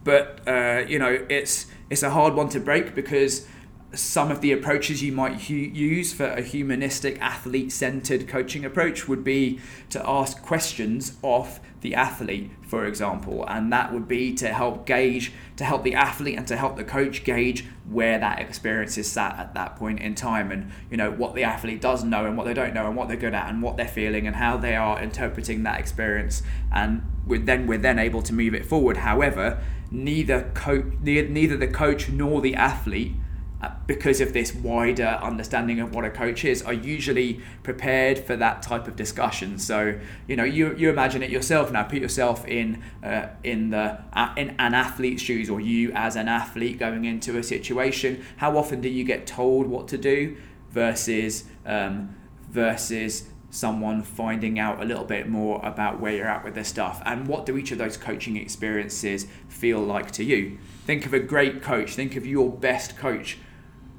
but 0.02 0.40
uh, 0.48 0.84
you 0.88 0.98
know, 0.98 1.24
it's 1.28 1.66
it's 1.90 2.02
a 2.02 2.10
hard 2.10 2.34
one 2.34 2.48
to 2.50 2.60
break 2.60 2.94
because 2.94 3.46
some 3.94 4.30
of 4.30 4.42
the 4.42 4.52
approaches 4.52 5.02
you 5.02 5.12
might 5.12 5.40
hu- 5.42 5.54
use 5.54 6.12
for 6.12 6.26
a 6.26 6.42
humanistic, 6.42 7.18
athlete 7.22 7.72
centered 7.72 8.28
coaching 8.28 8.64
approach 8.64 9.08
would 9.08 9.24
be 9.24 9.58
to 9.88 10.08
ask 10.08 10.42
questions 10.42 11.16
of 11.24 11.58
the 11.80 11.94
athlete, 11.94 12.50
for 12.66 12.84
example, 12.84 13.46
and 13.48 13.72
that 13.72 13.92
would 13.92 14.06
be 14.06 14.34
to 14.34 14.48
help 14.48 14.84
gauge, 14.84 15.32
to 15.56 15.64
help 15.64 15.84
the 15.84 15.94
athlete 15.94 16.36
and 16.36 16.46
to 16.46 16.56
help 16.56 16.76
the 16.76 16.84
coach 16.84 17.24
gauge 17.24 17.64
where 17.88 18.18
that 18.18 18.40
experience 18.40 18.98
is 18.98 19.10
sat 19.10 19.38
at 19.38 19.54
that 19.54 19.76
point 19.76 20.00
in 20.00 20.14
time 20.14 20.52
and 20.52 20.70
you 20.90 20.96
know 20.96 21.10
what 21.10 21.34
the 21.34 21.44
athlete 21.44 21.80
does 21.80 22.04
know 22.04 22.26
and 22.26 22.36
what 22.36 22.44
they 22.44 22.52
don't 22.52 22.74
know 22.74 22.86
and 22.86 22.96
what 22.96 23.08
they're 23.08 23.16
good 23.16 23.32
at 23.32 23.48
and 23.48 23.62
what 23.62 23.78
they're 23.78 23.88
feeling 23.88 24.26
and 24.26 24.36
how 24.36 24.58
they 24.58 24.76
are 24.76 25.00
interpreting 25.00 25.62
that 25.62 25.80
experience 25.80 26.42
and 26.70 27.02
we're 27.28 27.38
then 27.38 27.66
we're 27.66 27.78
then 27.78 27.98
able 27.98 28.22
to 28.22 28.32
move 28.32 28.54
it 28.54 28.64
forward 28.64 28.98
however 28.98 29.62
neither 29.90 30.50
coach 30.54 30.84
neither 31.02 31.56
the 31.56 31.68
coach 31.68 32.08
nor 32.08 32.40
the 32.40 32.54
athlete 32.54 33.12
uh, 33.60 33.70
because 33.88 34.20
of 34.20 34.32
this 34.32 34.54
wider 34.54 35.18
understanding 35.20 35.80
of 35.80 35.92
what 35.92 36.04
a 36.04 36.10
coach 36.10 36.44
is, 36.44 36.62
are 36.62 36.72
usually 36.72 37.40
prepared 37.64 38.16
for 38.16 38.36
that 38.36 38.62
type 38.62 38.86
of 38.86 38.94
discussion. 38.94 39.58
So 39.58 39.98
you 40.28 40.36
know, 40.36 40.44
you, 40.44 40.76
you 40.76 40.90
imagine 40.90 41.24
it 41.24 41.30
yourself 41.30 41.72
now. 41.72 41.82
Put 41.82 41.98
yourself 41.98 42.46
in 42.46 42.80
uh, 43.02 43.30
in 43.42 43.70
the 43.70 43.98
uh, 44.12 44.32
in 44.36 44.50
an 44.60 44.74
athlete's 44.74 45.22
shoes, 45.22 45.50
or 45.50 45.60
you 45.60 45.90
as 45.92 46.14
an 46.14 46.28
athlete 46.28 46.78
going 46.78 47.04
into 47.04 47.36
a 47.36 47.42
situation. 47.42 48.24
How 48.36 48.56
often 48.56 48.80
do 48.80 48.88
you 48.88 49.02
get 49.02 49.26
told 49.26 49.66
what 49.66 49.88
to 49.88 49.98
do 49.98 50.36
versus 50.70 51.42
um, 51.66 52.14
versus 52.48 53.28
someone 53.50 54.02
finding 54.02 54.58
out 54.58 54.82
a 54.82 54.84
little 54.84 55.04
bit 55.04 55.28
more 55.28 55.64
about 55.64 55.98
where 55.98 56.14
you're 56.14 56.28
at 56.28 56.44
with 56.44 56.54
their 56.54 56.64
stuff 56.64 57.00
and 57.06 57.26
what 57.26 57.46
do 57.46 57.56
each 57.56 57.72
of 57.72 57.78
those 57.78 57.96
coaching 57.96 58.36
experiences 58.36 59.26
feel 59.48 59.80
like 59.80 60.10
to 60.10 60.22
you 60.22 60.58
think 60.84 61.06
of 61.06 61.14
a 61.14 61.20
great 61.20 61.62
coach 61.62 61.94
think 61.94 62.14
of 62.14 62.26
your 62.26 62.50
best 62.50 62.96
coach 62.98 63.38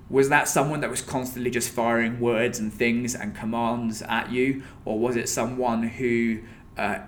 was 0.09 0.29
that 0.29 0.47
someone 0.47 0.81
that 0.81 0.89
was 0.89 1.01
constantly 1.01 1.51
just 1.51 1.69
firing 1.69 2.19
words 2.19 2.57
and 2.57 2.73
things 2.73 3.13
and 3.13 3.35
commands 3.35 4.01
at 4.01 4.31
you, 4.31 4.63
or 4.83 4.97
was 4.97 5.15
it 5.15 5.29
someone 5.29 5.83
who 5.83 6.39
uh, 6.77 6.99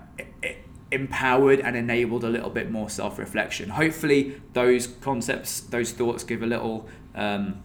empowered 0.92 1.60
and 1.60 1.76
enabled 1.76 2.24
a 2.24 2.30
little 2.30 2.52
bit 2.52 2.70
more 2.70 2.90
self 2.90 3.18
reflection? 3.18 3.70
Hopefully, 3.70 4.40
those 4.54 4.88
concepts, 4.88 5.62
those 5.62 5.92
thoughts 5.92 6.24
give 6.24 6.44
a 6.44 6.46
little. 6.46 6.88
Um, 7.16 7.64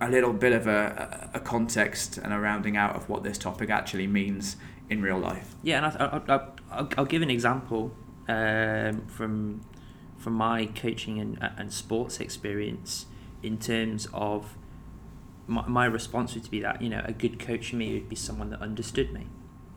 a 0.00 0.08
little 0.08 0.32
bit 0.32 0.52
of 0.52 0.66
a, 0.66 1.30
a 1.34 1.40
context 1.40 2.18
and 2.18 2.32
a 2.32 2.38
rounding 2.38 2.76
out 2.76 2.94
of 2.94 3.08
what 3.08 3.24
this 3.24 3.36
topic 3.38 3.70
actually 3.70 4.06
means 4.06 4.56
in 4.88 5.02
real 5.02 5.18
life. 5.18 5.54
Yeah, 5.62 5.84
and 5.84 5.96
I, 5.96 6.36
will 6.72 6.88
I'll 6.96 7.04
give 7.04 7.22
an 7.22 7.30
example 7.30 7.92
um, 8.28 9.06
from 9.06 9.62
from 10.16 10.32
my 10.32 10.66
coaching 10.66 11.20
and, 11.20 11.38
and 11.56 11.72
sports 11.72 12.18
experience 12.20 13.06
in 13.42 13.56
terms 13.56 14.08
of 14.12 14.56
my, 15.46 15.66
my 15.68 15.84
response 15.84 16.34
would 16.34 16.50
be 16.50 16.60
that 16.60 16.82
you 16.82 16.88
know 16.88 17.02
a 17.04 17.12
good 17.12 17.38
coach 17.38 17.70
for 17.70 17.76
me 17.76 17.94
would 17.94 18.08
be 18.08 18.16
someone 18.16 18.50
that 18.50 18.60
understood 18.60 19.12
me 19.12 19.26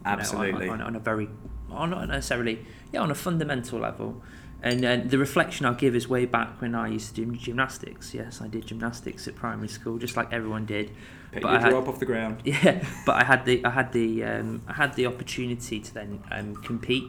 absolutely 0.03 0.65
know, 0.65 0.73
on, 0.73 0.81
on, 0.81 0.87
on, 0.87 0.95
a 0.95 0.99
very 0.99 1.29
on 1.69 1.91
not 1.91 2.07
necessarily 2.07 2.65
yeah 2.91 2.99
on 2.99 3.11
a 3.11 3.15
fundamental 3.15 3.79
level 3.79 4.21
and 4.63 4.85
uh, 4.85 4.97
the 5.03 5.17
reflection 5.17 5.65
I'll 5.65 5.73
give 5.73 5.95
is 5.95 6.07
way 6.07 6.25
back 6.25 6.61
when 6.61 6.75
I 6.75 6.87
used 6.87 7.15
to 7.15 7.25
do 7.25 7.35
gymnastics. 7.35 8.13
Yes, 8.13 8.41
I 8.41 8.47
did 8.47 8.67
gymnastics 8.67 9.27
at 9.27 9.35
primary 9.35 9.67
school, 9.67 9.97
just 9.97 10.15
like 10.15 10.31
everyone 10.31 10.65
did. 10.65 10.91
Pick 11.31 11.41
but 11.41 11.51
your 11.51 11.59
I 11.59 11.61
had, 11.61 11.73
off 11.73 11.99
the 11.99 12.05
ground. 12.05 12.41
Yeah, 12.45 12.83
but 13.05 13.15
I 13.15 13.23
had 13.23 13.45
the 13.45 13.65
I 13.65 13.71
had 13.71 13.91
the 13.91 14.23
um, 14.23 14.61
I 14.67 14.73
had 14.73 14.93
the 14.95 15.07
opportunity 15.07 15.79
to 15.79 15.93
then 15.93 16.23
um, 16.31 16.55
compete, 16.57 17.05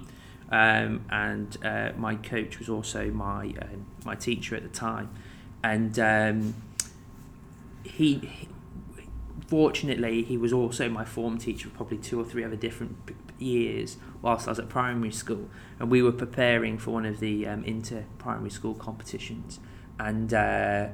um, 0.51 1.05
and 1.11 1.57
uh, 1.65 1.93
my 1.97 2.15
coach 2.15 2.59
was 2.59 2.69
also 2.69 3.11
my 3.11 3.55
um, 3.61 3.87
my 4.05 4.15
teacher 4.15 4.57
at 4.57 4.63
the 4.63 4.69
time, 4.71 5.11
and 5.63 5.99
um, 5.99 6.55
he, 7.85 8.15
he 8.19 8.49
fortunately, 9.53 10.23
he 10.23 10.39
was 10.39 10.51
also 10.51 10.89
my 10.89 11.05
form 11.05 11.37
teacher 11.37 11.69
for 11.69 11.77
probably 11.77 11.99
two 11.99 12.19
or 12.19 12.25
three 12.25 12.43
other 12.43 12.57
different 12.57 12.97
years 13.43 13.97
whilst 14.23 14.47
I 14.47 14.53
was 14.53 14.59
at 14.59 14.69
primary 14.69 15.11
school, 15.11 15.49
and 15.79 15.91
we 15.91 16.03
were 16.03 16.13
preparing 16.13 16.79
for 16.79 16.93
one 16.93 17.05
of 17.05 17.21
the 17.21 17.47
um, 17.47 17.65
inter 17.65 18.05
primary 18.19 18.51
school 18.51 18.75
competitions, 18.75 19.61
and 19.99 20.33
uh, 20.33 20.89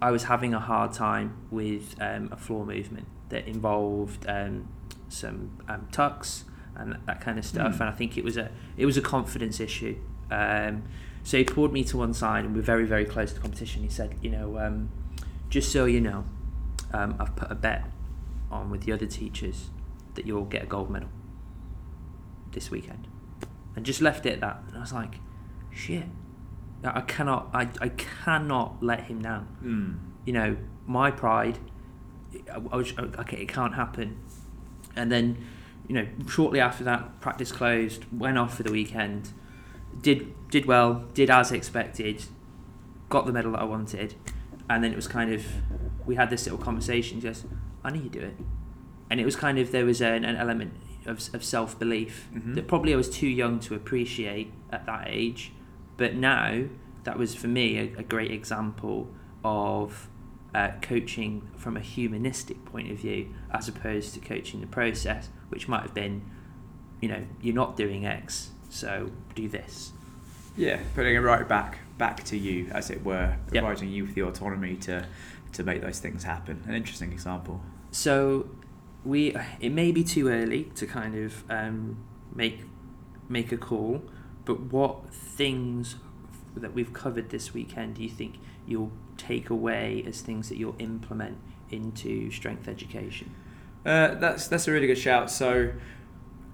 I 0.00 0.10
was 0.10 0.24
having 0.24 0.54
a 0.54 0.60
hard 0.60 0.92
time 0.92 1.36
with 1.50 1.96
um, 2.00 2.28
a 2.30 2.36
floor 2.36 2.66
movement 2.66 3.06
that 3.30 3.48
involved 3.48 4.26
um, 4.28 4.68
some 5.08 5.58
um, 5.68 5.88
tucks 5.90 6.44
and 6.76 6.98
that 7.06 7.20
kind 7.20 7.38
of 7.38 7.44
stuff, 7.44 7.76
mm. 7.76 7.80
and 7.80 7.88
I 7.88 7.92
think 7.92 8.18
it 8.18 8.24
was 8.24 8.36
a 8.36 8.50
it 8.76 8.86
was 8.86 8.96
a 8.96 9.02
confidence 9.02 9.60
issue. 9.60 9.96
Um, 10.30 10.84
so 11.22 11.38
he 11.38 11.44
pulled 11.44 11.72
me 11.72 11.84
to 11.84 11.96
one 11.96 12.12
side, 12.12 12.44
and 12.44 12.54
we 12.54 12.60
are 12.60 12.64
very 12.64 12.84
very 12.84 13.04
close 13.04 13.30
to 13.30 13.36
the 13.36 13.40
competition. 13.40 13.82
He 13.82 13.88
said, 13.88 14.16
you 14.20 14.30
know, 14.30 14.58
um, 14.58 14.90
just 15.48 15.72
so 15.72 15.86
you 15.86 16.00
know 16.00 16.24
um, 16.92 17.16
I've 17.18 17.34
put 17.36 17.50
a 17.50 17.54
bet 17.54 17.84
on 18.50 18.70
with 18.70 18.82
the 18.82 18.92
other 18.92 19.06
teachers 19.06 19.70
that 20.14 20.26
you'll 20.26 20.44
get 20.44 20.62
a 20.62 20.66
gold 20.66 20.90
medal 20.90 21.08
this 22.54 22.70
weekend. 22.70 23.08
And 23.76 23.84
just 23.84 24.00
left 24.00 24.24
it 24.26 24.34
at 24.34 24.40
that. 24.40 24.62
And 24.68 24.76
I 24.76 24.80
was 24.80 24.92
like, 24.92 25.16
shit. 25.70 26.04
I 26.84 27.00
cannot 27.00 27.48
I, 27.54 27.68
I 27.80 27.88
cannot 27.88 28.82
let 28.82 29.04
him 29.04 29.22
down. 29.22 29.48
Mm. 29.64 30.26
You 30.26 30.32
know, 30.34 30.56
my 30.86 31.10
pride 31.10 31.58
I, 32.50 32.56
I 32.72 32.76
was 32.76 32.92
okay, 32.98 33.38
it 33.38 33.48
can't 33.48 33.74
happen. 33.74 34.18
And 34.96 35.10
then, 35.10 35.44
you 35.88 35.94
know, 35.94 36.06
shortly 36.28 36.60
after 36.60 36.84
that, 36.84 37.20
practice 37.20 37.52
closed, 37.52 38.04
went 38.12 38.38
off 38.38 38.56
for 38.56 38.62
the 38.62 38.72
weekend, 38.72 39.30
did 40.00 40.32
did 40.50 40.66
well, 40.66 41.04
did 41.14 41.30
as 41.30 41.52
expected, 41.52 42.24
got 43.08 43.26
the 43.26 43.32
medal 43.32 43.52
that 43.52 43.60
I 43.60 43.64
wanted, 43.64 44.14
and 44.68 44.82
then 44.82 44.92
it 44.92 44.96
was 44.96 45.08
kind 45.08 45.32
of 45.32 45.44
we 46.06 46.14
had 46.16 46.30
this 46.30 46.44
little 46.44 46.58
conversation. 46.58 47.20
Just, 47.20 47.46
I 47.82 47.90
need 47.90 48.12
to 48.12 48.20
do 48.20 48.24
it, 48.24 48.36
and 49.10 49.20
it 49.20 49.24
was 49.24 49.36
kind 49.36 49.58
of 49.58 49.72
there 49.72 49.84
was 49.84 50.00
an, 50.00 50.24
an 50.24 50.36
element 50.36 50.74
of, 51.06 51.34
of 51.34 51.44
self 51.44 51.78
belief 51.78 52.28
mm-hmm. 52.34 52.54
that 52.54 52.68
probably 52.68 52.92
I 52.92 52.96
was 52.96 53.10
too 53.10 53.26
young 53.26 53.60
to 53.60 53.74
appreciate 53.74 54.52
at 54.72 54.86
that 54.86 55.06
age, 55.08 55.52
but 55.96 56.14
now 56.14 56.64
that 57.04 57.18
was 57.18 57.34
for 57.34 57.48
me 57.48 57.78
a, 57.78 58.00
a 58.00 58.02
great 58.02 58.30
example 58.30 59.08
of 59.44 60.08
uh, 60.54 60.70
coaching 60.80 61.48
from 61.56 61.76
a 61.76 61.80
humanistic 61.80 62.64
point 62.64 62.90
of 62.90 62.98
view 62.98 63.34
as 63.50 63.68
opposed 63.68 64.14
to 64.14 64.20
coaching 64.20 64.60
the 64.60 64.66
process, 64.66 65.28
which 65.48 65.68
might 65.68 65.82
have 65.82 65.94
been, 65.94 66.22
you 67.00 67.08
know, 67.08 67.24
you're 67.42 67.54
not 67.54 67.76
doing 67.76 68.06
X, 68.06 68.50
so 68.70 69.10
do 69.34 69.48
this. 69.48 69.92
Yeah, 70.56 70.80
putting 70.94 71.16
it 71.16 71.18
right 71.18 71.46
back 71.46 71.78
back 71.98 72.24
to 72.24 72.36
you, 72.36 72.68
as 72.72 72.90
it 72.90 73.04
were, 73.04 73.36
providing 73.48 73.88
yep. 73.88 73.96
you 73.96 74.04
with 74.04 74.14
the 74.14 74.22
autonomy 74.22 74.76
to 74.76 75.06
to 75.52 75.62
make 75.62 75.82
those 75.82 76.00
things 76.00 76.24
happen. 76.24 76.62
An 76.66 76.74
interesting 76.74 77.12
example. 77.12 77.60
So 77.90 78.48
we 79.04 79.36
it 79.60 79.70
may 79.70 79.92
be 79.92 80.02
too 80.02 80.28
early 80.28 80.64
to 80.76 80.86
kind 80.86 81.14
of 81.14 81.44
um, 81.50 81.96
make 82.34 82.60
make 83.28 83.52
a 83.52 83.56
call, 83.56 84.02
but 84.44 84.60
what 84.60 85.12
things 85.12 85.96
that 86.56 86.72
we've 86.72 86.92
covered 86.92 87.30
this 87.30 87.52
weekend 87.52 87.94
do 87.94 88.02
you 88.02 88.08
think 88.08 88.36
you'll 88.66 88.92
take 89.16 89.50
away 89.50 90.04
as 90.06 90.20
things 90.20 90.48
that 90.48 90.56
you'll 90.56 90.76
implement 90.78 91.38
into 91.70 92.30
strength 92.30 92.68
education? 92.68 93.34
Uh, 93.84 94.14
that's 94.14 94.48
that's 94.48 94.66
a 94.68 94.72
really 94.72 94.86
good 94.86 94.98
shout. 94.98 95.30
So 95.30 95.72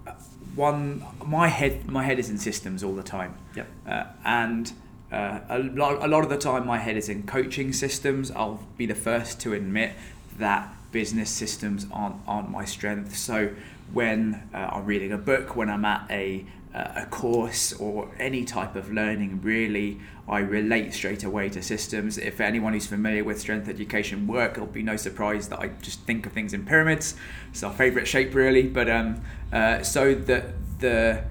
uh, 0.05 0.11
one 0.55 1.05
my 1.25 1.47
head 1.47 1.89
my 1.89 2.03
head 2.03 2.19
is 2.19 2.29
in 2.29 2.37
systems 2.37 2.83
all 2.83 2.95
the 2.95 3.03
time. 3.03 3.35
Yep. 3.55 3.67
Uh, 3.87 4.03
and 4.25 4.73
uh, 5.11 5.39
a, 5.49 5.59
lot, 5.59 6.01
a 6.01 6.07
lot 6.07 6.23
of 6.23 6.29
the 6.29 6.37
time, 6.37 6.65
my 6.65 6.77
head 6.77 6.95
is 6.95 7.09
in 7.09 7.23
coaching 7.23 7.73
systems. 7.73 8.31
I'll 8.31 8.65
be 8.77 8.85
the 8.85 8.95
first 8.95 9.41
to 9.41 9.53
admit 9.53 9.91
that 10.37 10.73
business 10.91 11.29
systems 11.29 11.87
aren't, 11.91 12.15
aren't 12.27 12.49
my 12.49 12.65
strength. 12.65 13.15
So, 13.15 13.53
when 13.93 14.49
uh, 14.53 14.57
I'm 14.57 14.85
reading 14.85 15.11
a 15.11 15.17
book, 15.17 15.55
when 15.55 15.69
I'm 15.69 15.83
at 15.85 16.09
a, 16.09 16.45
uh, 16.73 16.91
a 16.95 17.05
course 17.07 17.73
or 17.73 18.09
any 18.19 18.45
type 18.45 18.75
of 18.75 18.91
learning, 18.91 19.41
really, 19.41 19.99
I 20.27 20.39
relate 20.39 20.93
straight 20.93 21.23
away 21.23 21.49
to 21.49 21.61
systems. 21.61 22.17
If 22.17 22.39
anyone 22.39 22.73
who's 22.73 22.87
familiar 22.87 23.23
with 23.23 23.39
strength 23.39 23.67
education 23.67 24.27
work, 24.27 24.53
it'll 24.53 24.67
be 24.67 24.83
no 24.83 24.95
surprise 24.95 25.49
that 25.49 25.59
I 25.59 25.69
just 25.81 26.01
think 26.01 26.25
of 26.25 26.31
things 26.31 26.53
in 26.53 26.65
pyramids. 26.65 27.15
It's 27.49 27.63
our 27.63 27.73
favourite 27.73 28.07
shape, 28.07 28.33
really. 28.33 28.63
But 28.63 28.89
um, 28.89 29.21
uh, 29.51 29.83
so 29.83 30.15
the 30.15 30.53
the 30.79 31.23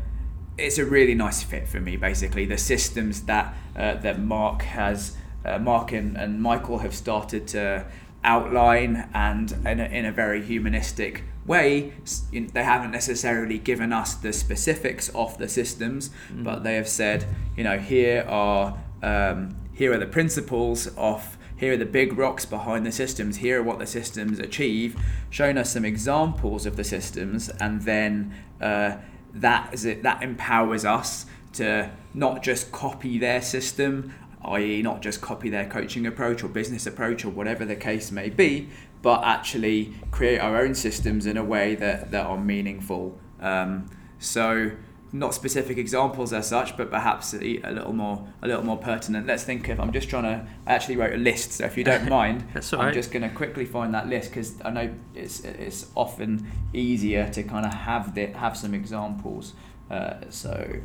it's 0.58 0.78
a 0.78 0.84
really 0.84 1.14
nice 1.14 1.42
fit 1.42 1.66
for 1.66 1.80
me. 1.80 1.96
Basically, 1.96 2.44
the 2.44 2.58
systems 2.58 3.22
that 3.22 3.54
uh, 3.74 3.94
that 3.94 4.20
Mark 4.20 4.62
has, 4.62 5.16
uh, 5.44 5.58
Mark 5.58 5.92
and, 5.92 6.16
and 6.16 6.42
Michael 6.42 6.78
have 6.78 6.94
started 6.94 7.48
to 7.48 7.86
outline, 8.24 9.08
and 9.14 9.52
in 9.64 9.80
a, 9.80 9.84
in 9.84 10.04
a 10.04 10.12
very 10.12 10.42
humanistic 10.42 11.24
way, 11.46 11.92
they 12.32 12.62
haven't 12.62 12.90
necessarily 12.90 13.58
given 13.58 13.92
us 13.92 14.14
the 14.14 14.32
specifics 14.32 15.08
of 15.10 15.38
the 15.38 15.48
systems, 15.48 16.10
mm. 16.32 16.44
but 16.44 16.62
they 16.62 16.74
have 16.76 16.88
said, 16.88 17.26
you 17.56 17.64
know, 17.64 17.78
here 17.78 18.24
are 18.28 18.78
um, 19.02 19.56
here 19.72 19.92
are 19.92 19.98
the 19.98 20.06
principles 20.06 20.88
of 20.96 21.38
here 21.56 21.72
are 21.72 21.76
the 21.76 21.86
big 21.86 22.16
rocks 22.16 22.44
behind 22.44 22.84
the 22.84 22.92
systems 22.92 23.38
here 23.38 23.60
are 23.60 23.62
what 23.62 23.78
the 23.78 23.86
systems 23.86 24.38
achieve 24.38 24.94
shown 25.30 25.56
us 25.56 25.72
some 25.72 25.86
examples 25.86 26.66
of 26.66 26.76
the 26.76 26.84
systems 26.84 27.48
and 27.60 27.82
then 27.82 28.34
uh, 28.60 28.96
that 29.32 29.72
is 29.72 29.86
it 29.86 30.02
that 30.02 30.22
empowers 30.22 30.84
us 30.84 31.24
to 31.52 31.90
not 32.12 32.42
just 32.42 32.70
copy 32.72 33.18
their 33.18 33.40
system 33.40 34.12
i.e., 34.44 34.82
not 34.82 35.02
just 35.02 35.20
copy 35.20 35.50
their 35.50 35.68
coaching 35.68 36.06
approach 36.06 36.42
or 36.42 36.48
business 36.48 36.86
approach 36.86 37.24
or 37.24 37.30
whatever 37.30 37.64
the 37.64 37.76
case 37.76 38.10
may 38.10 38.30
be, 38.30 38.68
but 39.02 39.22
actually 39.24 39.94
create 40.10 40.38
our 40.38 40.58
own 40.58 40.74
systems 40.74 41.26
in 41.26 41.36
a 41.36 41.44
way 41.44 41.74
that, 41.74 42.10
that 42.10 42.26
are 42.26 42.38
meaningful. 42.38 43.18
Um, 43.40 43.90
so, 44.18 44.72
not 45.12 45.34
specific 45.34 45.76
examples 45.76 46.32
as 46.32 46.48
such, 46.48 46.76
but 46.76 46.90
perhaps 46.90 47.34
a, 47.34 47.38
little 47.38 47.92
more 47.92 48.28
a 48.42 48.46
little 48.46 48.62
more 48.62 48.76
pertinent. 48.76 49.26
Let's 49.26 49.42
think 49.42 49.68
of. 49.68 49.80
I'm 49.80 49.92
just 49.92 50.08
trying 50.08 50.22
to. 50.24 50.46
I 50.66 50.72
actually 50.72 50.96
wrote 50.96 51.14
a 51.14 51.18
list, 51.18 51.52
so 51.52 51.64
if 51.64 51.76
you 51.76 51.84
don't 51.84 52.08
mind, 52.08 52.44
I'm 52.54 52.94
just 52.94 53.10
going 53.10 53.22
to 53.22 53.30
quickly 53.30 53.64
find 53.64 53.92
that 53.94 54.08
list 54.08 54.30
because 54.30 54.54
I 54.64 54.70
know 54.70 54.94
it's 55.14 55.40
it's 55.40 55.90
often 55.96 56.50
easier 56.72 57.28
to 57.30 57.42
kind 57.42 57.66
of 57.66 57.74
have 57.74 58.14
the, 58.14 58.26
have 58.26 58.56
some 58.56 58.74
examples. 58.74 59.54
Uh, 59.90 60.20
so, 60.28 60.80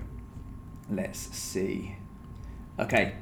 let's 0.90 1.20
see. 1.20 1.98
Okay. 2.80 3.14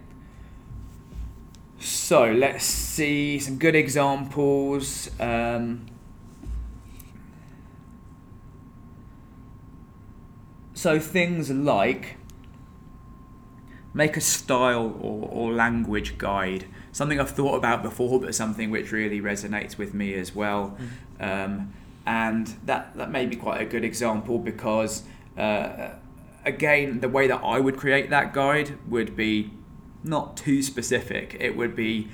So 1.83 2.31
let's 2.31 2.63
see 2.63 3.39
some 3.39 3.57
good 3.57 3.75
examples. 3.75 5.09
Um, 5.19 5.85
so 10.73 10.97
things 10.97 11.49
like 11.49 12.15
make 13.93 14.15
a 14.15 14.21
style 14.21 14.97
or, 15.01 15.27
or 15.29 15.51
language 15.51 16.17
guide. 16.17 16.67
Something 16.93 17.19
I've 17.19 17.31
thought 17.31 17.55
about 17.55 17.83
before, 17.83 18.17
but 18.17 18.33
something 18.33 18.71
which 18.71 18.93
really 18.93 19.19
resonates 19.19 19.77
with 19.77 19.93
me 19.93 20.13
as 20.13 20.33
well. 20.33 20.77
Um, 21.19 21.73
and 22.05 22.47
that, 22.65 22.95
that 22.95 23.11
may 23.11 23.25
be 23.25 23.35
quite 23.35 23.61
a 23.61 23.65
good 23.65 23.83
example 23.83 24.39
because, 24.39 25.03
uh, 25.37 25.89
again, 26.45 27.01
the 27.01 27.09
way 27.09 27.27
that 27.27 27.41
I 27.43 27.59
would 27.59 27.75
create 27.75 28.09
that 28.09 28.33
guide 28.33 28.77
would 28.87 29.17
be 29.17 29.51
not 30.03 30.37
too 30.37 30.61
specific. 30.61 31.37
It 31.39 31.55
would 31.55 31.75
be 31.75 32.09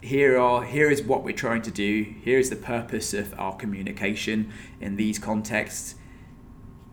here 0.00 0.38
are 0.38 0.62
here 0.64 0.90
is 0.90 1.02
what 1.02 1.24
we're 1.24 1.36
trying 1.36 1.62
to 1.62 1.70
do. 1.70 2.14
Here 2.22 2.38
is 2.38 2.50
the 2.50 2.56
purpose 2.56 3.12
of 3.14 3.34
our 3.38 3.56
communication 3.56 4.52
in 4.80 4.96
these 4.96 5.18
contexts. 5.18 5.96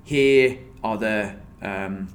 Here 0.04 0.60
are 0.84 0.98
the 0.98 1.36
um, 1.62 2.10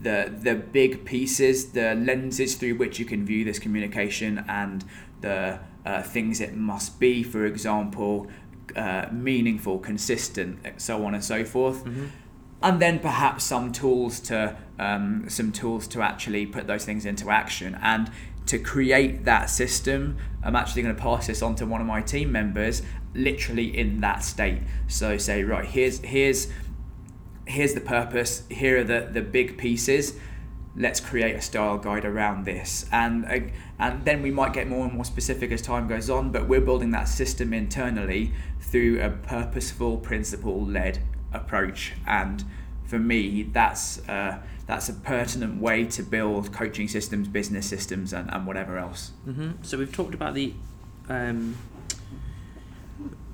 the 0.00 0.32
the 0.42 0.54
big 0.54 1.04
pieces, 1.04 1.72
the 1.72 1.94
lenses 1.94 2.54
through 2.54 2.76
which 2.76 2.98
you 2.98 3.04
can 3.04 3.24
view 3.24 3.44
this 3.44 3.58
communication, 3.58 4.44
and 4.48 4.84
the 5.20 5.60
uh, 5.84 6.02
things 6.02 6.40
it 6.40 6.54
must 6.54 7.00
be. 7.00 7.22
For 7.22 7.46
example, 7.46 8.28
uh, 8.76 9.06
meaningful, 9.10 9.78
consistent, 9.78 10.80
so 10.80 11.04
on 11.04 11.14
and 11.14 11.24
so 11.24 11.44
forth. 11.44 11.84
And 12.60 12.80
then 12.80 12.98
perhaps 12.98 13.44
some 13.44 13.70
tools 13.70 14.18
to 14.20 14.56
um, 14.78 15.28
some 15.28 15.52
tools 15.52 15.86
to 15.88 16.02
actually 16.02 16.46
put 16.46 16.66
those 16.66 16.84
things 16.84 17.04
into 17.04 17.30
action 17.30 17.78
and 17.82 18.10
to 18.46 18.58
create 18.58 19.24
that 19.26 19.50
system. 19.50 20.16
I'm 20.42 20.56
actually 20.56 20.82
going 20.82 20.96
to 20.96 21.00
pass 21.00 21.26
this 21.26 21.42
on 21.42 21.54
to 21.56 21.66
one 21.66 21.80
of 21.80 21.86
my 21.86 22.00
team 22.00 22.32
members, 22.32 22.82
literally 23.14 23.76
in 23.76 24.00
that 24.00 24.24
state. 24.24 24.62
So 24.88 25.18
say, 25.18 25.44
right, 25.44 25.64
here's 25.64 26.00
here's 26.00 26.48
here's 27.46 27.74
the 27.74 27.80
purpose. 27.80 28.42
Here 28.50 28.80
are 28.80 28.84
the 28.84 29.08
the 29.12 29.22
big 29.22 29.56
pieces. 29.58 30.14
Let's 30.76 31.00
create 31.00 31.34
a 31.34 31.40
style 31.40 31.78
guide 31.78 32.04
around 32.04 32.44
this, 32.44 32.86
and 32.90 33.24
uh, 33.24 33.52
and 33.78 34.04
then 34.04 34.22
we 34.22 34.30
might 34.30 34.52
get 34.52 34.68
more 34.68 34.84
and 34.84 34.94
more 34.94 35.04
specific 35.04 35.52
as 35.52 35.60
time 35.60 35.86
goes 35.86 36.08
on. 36.08 36.32
But 36.32 36.48
we're 36.48 36.60
building 36.60 36.90
that 36.92 37.08
system 37.08 37.52
internally 37.52 38.32
through 38.60 39.00
a 39.00 39.10
purposeful, 39.10 39.96
principle-led 39.98 41.00
approach. 41.32 41.92
And 42.06 42.44
for 42.86 42.98
me, 42.98 43.42
that's 43.52 44.06
uh, 44.08 44.38
that's 44.66 44.88
a 44.88 44.92
pertinent 44.94 45.60
way 45.60 45.84
to 45.84 46.02
build 46.02 46.52
coaching 46.52 46.88
systems, 46.88 47.28
business 47.28 47.66
systems, 47.66 48.12
and, 48.12 48.30
and 48.32 48.46
whatever 48.46 48.78
else. 48.78 49.12
hmm 49.24 49.52
So 49.62 49.78
we've 49.78 49.92
talked 49.92 50.14
about 50.14 50.34
the 50.34 50.54
um, 51.08 51.56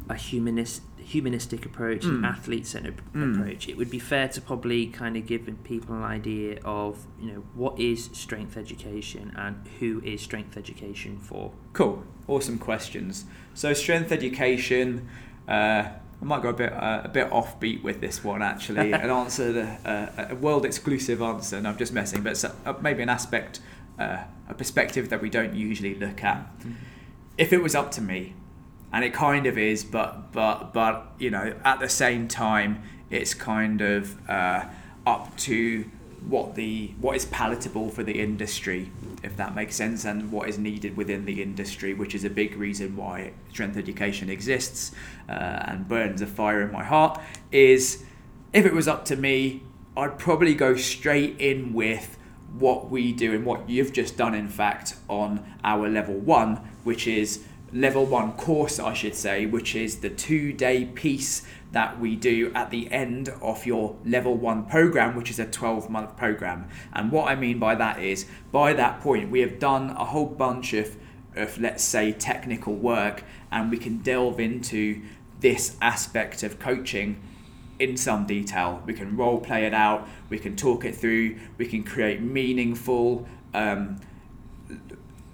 a 0.09 0.15
humanist 0.15 0.83
humanistic 0.99 1.67
approach, 1.67 2.05
an 2.07 2.23
Mm. 2.23 2.27
athlete 2.27 2.67
centered 2.67 2.97
Mm. 3.15 3.35
approach. 3.39 3.69
It 3.69 3.77
would 3.77 3.91
be 3.91 3.99
fair 3.99 4.27
to 4.29 4.41
probably 4.41 4.87
kind 4.87 5.19
of 5.19 5.27
give 5.27 5.43
people 5.65 5.95
an 5.95 6.03
idea 6.03 6.59
of 6.65 7.07
you 7.21 7.31
know 7.31 7.41
what 7.55 7.79
is 7.79 8.09
strength 8.13 8.57
education 8.57 9.33
and 9.37 9.57
who 9.81 10.01
is 10.03 10.23
strength 10.23 10.57
education 10.57 11.19
for. 11.19 11.53
Cool, 11.75 12.05
awesome 12.27 12.59
questions. 12.59 13.25
So 13.55 13.73
strength 13.75 14.13
education. 14.13 15.09
Uh, 15.47 15.89
I 16.25 16.26
might 16.26 16.43
go 16.43 16.49
a 16.49 16.54
bit 16.54 16.73
uh, 16.73 17.02
a 17.04 17.08
bit 17.08 17.28
offbeat 17.28 17.82
with 17.82 18.00
this 18.00 18.25
one 18.25 18.41
actually, 18.41 18.93
and 18.95 19.10
answer 19.10 19.52
the 19.52 19.65
uh, 19.84 20.28
a 20.30 20.34
world 20.34 20.65
exclusive 20.65 21.21
answer. 21.21 21.58
And 21.58 21.69
I'm 21.69 21.76
just 21.76 21.93
messing, 21.93 22.23
but 22.23 22.43
uh, 22.65 22.73
maybe 22.80 23.02
an 23.02 23.10
aspect, 23.10 23.60
uh, 23.99 24.25
a 24.49 24.54
perspective 24.54 25.10
that 25.10 25.21
we 25.21 25.28
don't 25.28 25.54
usually 25.54 25.95
look 25.95 26.25
at. 26.25 26.47
If 27.37 27.52
it 27.52 27.58
was 27.58 27.75
up 27.75 27.91
to 27.93 28.00
me, 28.00 28.32
and 28.91 29.04
it 29.04 29.13
kind 29.13 29.47
of 29.47 29.58
is, 29.58 29.84
but 29.84 30.32
but 30.32 30.73
but 30.73 31.13
you 31.19 31.30
know, 31.30 31.54
at 31.63 31.80
the 31.80 31.91
same 31.91 32.26
time, 32.26 32.82
it's 33.10 33.34
kind 33.34 33.82
of 33.82 34.19
uh, 34.26 34.65
up 35.06 35.37
to 35.37 35.84
what 36.28 36.54
the 36.54 36.93
what 37.00 37.17
is 37.17 37.26
palatable 37.26 37.91
for 37.91 38.02
the 38.02 38.21
industry, 38.21 38.91
if 39.23 39.37
that 39.37 39.54
makes 39.54 39.76
sense, 39.76 40.04
and 40.04 40.32
what 40.32 40.49
is 40.49 40.58
needed 40.58 40.97
within 40.97 41.25
the 41.25 41.43
industry, 41.43 41.95
which 41.95 42.15
is 42.15 42.25
a 42.25 42.30
big 42.30 42.56
reason 42.56 42.97
why 42.97 43.32
strength 43.50 43.76
education 43.76 44.30
exists 44.30 44.93
uh, 45.28 45.32
and 45.32 45.89
burns 45.89 46.23
a 46.23 46.26
fire 46.26 46.63
in 46.63 46.73
my 46.73 46.84
heart. 46.84 47.21
Is 47.52 48.04
if 48.52 48.65
it 48.65 48.73
was 48.73 48.89
up 48.89 49.04
to 49.06 49.17
me, 49.17 49.63
I'd 49.97 50.19
probably 50.19 50.54
go 50.54 50.76
straight 50.76 51.39
in 51.39 51.73
with 51.73 52.17
what 52.58 52.91
we 52.91 53.13
do 53.13 53.32
and 53.34 53.45
what 53.45 53.69
you've 53.69 53.93
just 53.93 54.17
done, 54.17 54.34
in 54.34 54.49
fact, 54.49 54.97
on 55.08 55.45
our 55.65 55.89
level 55.89 56.15
one, 56.15 56.56
which 56.84 57.06
is 57.06 57.45
level 57.75 58.06
one 58.06 58.32
course, 58.32 58.78
I 58.78 58.95
should 58.95 59.17
say, 59.17 59.47
which 59.47 59.75
is 59.75 59.97
the 59.99 60.08
two 60.08 60.52
day 60.52 60.84
piece 60.84 61.43
that 61.73 61.99
we 61.99 62.15
do 62.15 62.52
at 62.54 62.71
the 62.71 62.91
end 62.93 63.28
of 63.43 63.67
your 63.67 63.97
level 64.04 64.37
one 64.37 64.65
program, 64.65 65.17
which 65.17 65.28
is 65.28 65.41
a 65.41 65.45
12 65.45 65.91
month 65.91 66.17
program. 66.17 66.69
And 66.93 67.10
what 67.10 67.28
I 67.28 67.34
mean 67.34 67.58
by 67.58 67.75
that 67.75 68.00
is, 68.00 68.26
by 68.52 68.73
that 68.75 69.00
point, 69.00 69.30
we 69.30 69.41
have 69.41 69.58
done 69.58 69.91
a 69.91 70.04
whole 70.04 70.26
bunch 70.26 70.73
of, 70.73 70.97
of 71.34 71.58
let's 71.60 71.82
say, 71.82 72.13
technical 72.13 72.76
work, 72.76 73.25
and 73.50 73.73
we 73.73 73.76
can 73.76 73.99
delve 73.99 74.39
into 74.39 75.02
this 75.41 75.76
aspect 75.82 76.45
of 76.45 76.60
coaching 76.60 77.21
in 77.80 77.97
some 77.97 78.25
detail. 78.25 78.80
We 78.87 78.95
can 78.95 79.17
role 79.17 79.41
play 79.41 79.67
it 79.67 79.75
out, 79.75 80.08
we 80.28 80.39
can 80.39 80.54
talk 80.54 80.84
it 80.84 80.95
through, 80.95 81.39
we 81.58 81.67
can 81.67 81.82
create 81.82 82.23
meaningful, 82.23 83.26
um, 83.52 83.99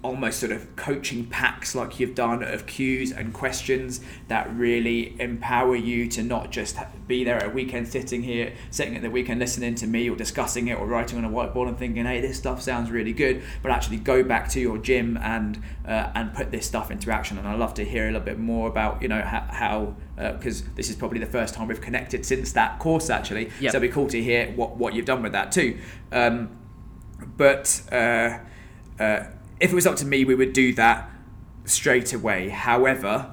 almost 0.03 0.39
sort 0.39 0.51
of 0.51 0.75
coaching 0.75 1.25
packs 1.25 1.75
like 1.75 1.99
you've 1.99 2.15
done 2.15 2.41
of 2.41 2.65
cues 2.65 3.11
and 3.11 3.33
questions 3.33 4.01
that 4.27 4.51
really 4.55 5.15
empower 5.19 5.75
you 5.75 6.07
to 6.07 6.23
not 6.23 6.51
just 6.51 6.77
be 7.07 7.23
there 7.23 7.37
at 7.37 7.45
a 7.45 7.49
weekend 7.49 7.87
sitting 7.87 8.23
here 8.23 8.53
sitting 8.71 8.95
at 8.95 9.01
the 9.01 9.09
weekend 9.09 9.39
listening 9.39 9.75
to 9.75 9.85
me 9.85 10.09
or 10.09 10.15
discussing 10.15 10.67
it 10.69 10.77
or 10.79 10.87
writing 10.87 11.17
on 11.17 11.25
a 11.25 11.29
whiteboard 11.29 11.67
and 11.67 11.77
thinking 11.77 12.05
hey 12.05 12.19
this 12.19 12.37
stuff 12.37 12.61
sounds 12.61 12.89
really 12.89 13.13
good 13.13 13.43
but 13.61 13.71
actually 13.71 13.97
go 13.97 14.23
back 14.23 14.49
to 14.49 14.59
your 14.59 14.77
gym 14.77 15.17
and 15.17 15.61
uh, 15.85 16.11
and 16.15 16.33
put 16.33 16.51
this 16.51 16.65
stuff 16.65 16.91
into 16.91 17.11
action. 17.11 17.37
And 17.37 17.47
I'd 17.47 17.59
love 17.59 17.73
to 17.75 17.85
hear 17.85 18.03
a 18.03 18.11
little 18.11 18.25
bit 18.25 18.39
more 18.39 18.67
about 18.67 19.01
you 19.01 19.07
know 19.07 19.21
how, 19.21 19.45
how 19.49 19.95
because 20.33 20.63
this 20.75 20.89
is 20.89 20.95
probably 20.95 21.19
the 21.19 21.25
first 21.25 21.55
time 21.55 21.67
we've 21.67 21.81
connected 21.81 22.25
since 22.25 22.51
that 22.53 22.79
course 22.79 23.09
actually. 23.09 23.49
Yep. 23.59 23.71
so 23.71 23.77
it'd 23.77 23.81
be 23.81 23.93
cool 23.93 24.07
to 24.07 24.21
hear 24.21 24.51
what, 24.51 24.77
what 24.77 24.93
you've 24.93 25.05
done 25.05 25.23
with 25.23 25.31
that 25.31 25.51
too. 25.51 25.79
Um, 26.11 26.57
but 27.37 27.81
uh, 27.91 28.39
uh, 28.99 29.23
if 29.61 29.71
it 29.71 29.75
was 29.75 29.87
up 29.87 29.95
to 29.97 30.05
me, 30.05 30.25
we 30.25 30.35
would 30.35 30.53
do 30.53 30.73
that 30.73 31.09
straight 31.65 32.11
away. 32.13 32.49
However, 32.49 33.31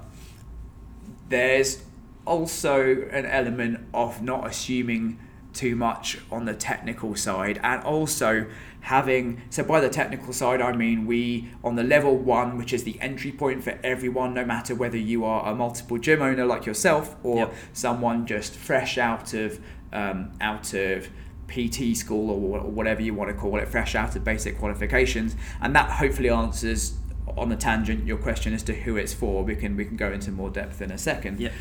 there's 1.29 1.83
also 2.25 3.09
an 3.11 3.27
element 3.27 3.81
of 3.95 4.23
not 4.23 4.47
assuming 4.47 5.19
too 5.55 5.75
much 5.75 6.19
on 6.31 6.45
the 6.45 6.55
technical 6.55 7.17
side 7.17 7.59
and 7.64 7.83
also 7.83 8.47
having 8.81 9.41
so 9.51 9.64
by 9.64 9.81
the 9.81 9.88
technical 9.88 10.33
side 10.33 10.61
i 10.61 10.71
mean 10.73 11.05
we 11.07 11.49
on 11.64 11.75
the 11.75 11.83
level 11.83 12.17
one 12.17 12.57
which 12.57 12.73
is 12.73 12.85
the 12.85 12.99
entry 13.01 13.33
point 13.33 13.64
for 13.64 13.77
everyone 13.83 14.33
no 14.35 14.45
matter 14.45 14.75
whether 14.75 14.97
you 14.97 15.25
are 15.25 15.51
a 15.51 15.55
multiple 15.55 15.99
gym 15.99 16.23
owner 16.23 16.45
like 16.47 16.64
yourself 16.64 17.17
or 17.25 17.37
Yep. 17.38 17.55
someone 17.73 18.25
just 18.27 18.55
fresh 18.55 18.99
out 18.99 19.35
of 19.35 19.59
um, 19.93 20.31
out 20.41 20.75
of 20.75 21.09
PT 21.49 21.97
school 21.97 22.31
or 22.31 22.61
whatever 22.61 23.03
you 23.03 23.15
want 23.15 23.31
to 23.31 23.37
call 23.37 23.59
it, 23.59 23.69
fresh 23.69 23.95
out 23.95 24.15
of 24.15 24.25
basic 24.25 24.59
qualifications, 24.59 25.35
and 25.61 25.75
that 25.75 25.91
hopefully 25.91 26.29
answers 26.29 26.97
on 27.37 27.49
the 27.49 27.57
tangent 27.57 28.07
your 28.07 28.17
question 28.17 28.55
as 28.55 28.63
to 28.65 28.75
who 28.75 28.97
it's 28.97 29.13
for. 29.13 29.45
We 29.45 29.57
can 29.57 29.77
we 29.77 29.85
can 29.85 29.97
go 29.97 30.13
into 30.13 30.31
more 30.31 30.51
depth 30.51 30.81
in 30.81 30.91
a 30.91 30.99
second. 30.99 31.41
Yep. 31.41 31.53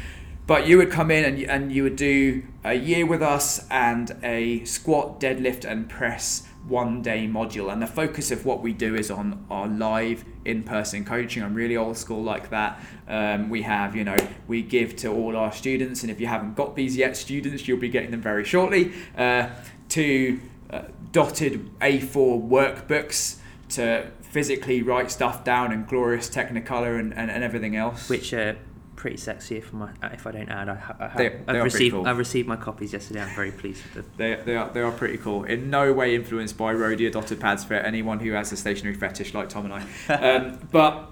But 0.45 0.65
you 0.65 0.77
would 0.77 0.89
come 0.89 1.11
in 1.11 1.25
and 1.25 1.37
you, 1.37 1.47
and 1.49 1.73
you 1.73 1.83
would 1.83 1.97
do 1.97 2.43
a 2.63 2.73
year 2.73 3.05
with 3.05 3.21
us 3.21 3.67
and 3.69 4.15
a 4.23 4.63
squat, 4.63 5.19
deadlift, 5.19 5.65
and 5.65 5.89
press 5.89 6.47
one 6.65 7.01
day 7.01 7.27
module. 7.27 7.71
And 7.71 7.81
the 7.81 7.87
focus 7.87 8.31
of 8.31 8.45
what 8.45 8.61
we 8.61 8.71
do 8.71 8.95
is 8.95 9.11
on 9.11 9.45
our 9.49 9.67
live 9.67 10.23
in 10.45 10.63
person 10.63 11.03
coaching. 11.03 11.43
I'm 11.43 11.53
really 11.53 11.75
old 11.75 11.97
school 11.97 12.23
like 12.23 12.49
that. 12.51 12.81
Um, 13.09 13.49
we 13.49 13.61
have, 13.63 13.93
you 13.93 14.05
know, 14.05 14.15
we 14.47 14.61
give 14.61 14.95
to 14.97 15.09
all 15.09 15.35
our 15.35 15.51
students, 15.51 16.01
and 16.03 16.09
if 16.09 16.21
you 16.21 16.27
haven't 16.27 16.55
got 16.55 16.77
these 16.77 16.95
yet, 16.95 17.17
students, 17.17 17.67
you'll 17.67 17.77
be 17.77 17.89
getting 17.89 18.11
them 18.11 18.21
very 18.21 18.45
shortly. 18.45 18.93
Uh, 19.17 19.49
to 19.89 20.39
uh, 20.69 20.81
dotted 21.11 21.69
A4 21.79 22.47
workbooks 22.49 23.37
to 23.69 24.11
physically 24.21 24.81
write 24.81 25.09
stuff 25.11 25.43
down 25.43 25.71
in 25.71 25.85
glorious 25.85 26.29
Technicolor 26.29 26.99
and, 26.99 27.13
and, 27.13 27.31
and 27.31 27.43
everything 27.43 27.75
else. 27.75 28.09
which 28.09 28.33
are 28.33 28.57
pretty 28.95 29.17
sexy. 29.17 29.57
If 29.57 29.71
my 29.73 29.91
if 30.11 30.25
I 30.27 30.31
don't 30.31 30.49
add, 30.49 30.69
I, 30.69 30.75
ha- 30.75 30.95
I 30.99 31.07
have. 31.07 31.17
They- 31.17 31.29
they 31.29 31.57
I've 31.59 31.63
received 31.63 31.93
cool. 31.95 32.07
I've 32.07 32.17
received 32.17 32.47
my 32.47 32.55
copies 32.55 32.93
yesterday. 32.93 33.21
I'm 33.21 33.35
very 33.35 33.51
pleased 33.51 33.83
with 33.85 33.93
them. 33.93 34.05
They, 34.17 34.35
they 34.43 34.55
are 34.57 34.69
they 34.69 34.81
are 34.81 34.91
pretty 34.91 35.17
cool. 35.17 35.43
In 35.43 35.69
no 35.69 35.93
way 35.93 36.15
influenced 36.15 36.57
by 36.57 36.73
Rhodia 36.73 37.11
dotted 37.11 37.39
pads 37.39 37.63
for 37.63 37.75
anyone 37.75 38.19
who 38.19 38.31
has 38.31 38.51
a 38.51 38.57
stationery 38.57 38.95
fetish 38.95 39.33
like 39.33 39.49
Tom 39.49 39.65
and 39.69 39.73
I. 39.73 39.85
Um, 40.37 40.67
but 40.71 41.11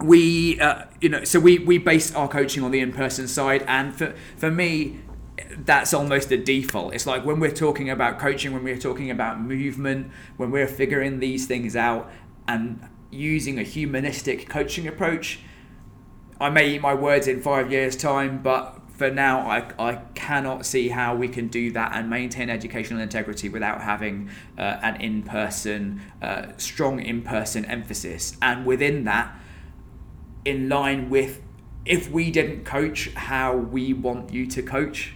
we, 0.00 0.58
uh, 0.60 0.84
you 1.00 1.08
know, 1.08 1.24
so 1.24 1.38
we 1.40 1.58
we 1.58 1.78
base 1.78 2.14
our 2.14 2.28
coaching 2.28 2.62
on 2.62 2.70
the 2.70 2.80
in 2.80 2.92
person 2.92 3.28
side, 3.28 3.62
and 3.66 3.94
for 3.94 4.14
for 4.36 4.50
me. 4.50 5.00
That's 5.58 5.92
almost 5.92 6.30
a 6.30 6.36
default. 6.36 6.94
It's 6.94 7.06
like 7.06 7.24
when 7.24 7.40
we're 7.40 7.50
talking 7.50 7.90
about 7.90 8.18
coaching, 8.18 8.52
when 8.52 8.62
we're 8.62 8.78
talking 8.78 9.10
about 9.10 9.40
movement, 9.40 10.10
when 10.36 10.50
we're 10.50 10.68
figuring 10.68 11.18
these 11.18 11.46
things 11.46 11.74
out 11.74 12.10
and 12.46 12.88
using 13.10 13.58
a 13.58 13.62
humanistic 13.62 14.48
coaching 14.48 14.86
approach, 14.86 15.40
I 16.40 16.50
may 16.50 16.74
eat 16.74 16.80
my 16.80 16.94
words 16.94 17.26
in 17.26 17.40
five 17.40 17.70
years' 17.72 17.96
time, 17.96 18.42
but 18.42 18.80
for 18.96 19.10
now, 19.10 19.40
I, 19.40 19.72
I 19.78 19.94
cannot 20.14 20.66
see 20.66 20.88
how 20.88 21.16
we 21.16 21.26
can 21.26 21.48
do 21.48 21.72
that 21.72 21.92
and 21.94 22.08
maintain 22.08 22.48
educational 22.48 23.00
integrity 23.00 23.48
without 23.48 23.80
having 23.80 24.30
uh, 24.56 24.78
an 24.82 25.00
in 25.00 25.24
person, 25.24 26.00
uh, 26.22 26.52
strong 26.58 27.00
in 27.00 27.22
person 27.22 27.64
emphasis. 27.64 28.36
And 28.40 28.64
within 28.64 29.04
that, 29.04 29.36
in 30.44 30.68
line 30.68 31.10
with 31.10 31.42
if 31.84 32.10
we 32.10 32.30
didn't 32.30 32.64
coach 32.64 33.12
how 33.14 33.56
we 33.56 33.92
want 33.92 34.32
you 34.32 34.46
to 34.46 34.62
coach. 34.62 35.14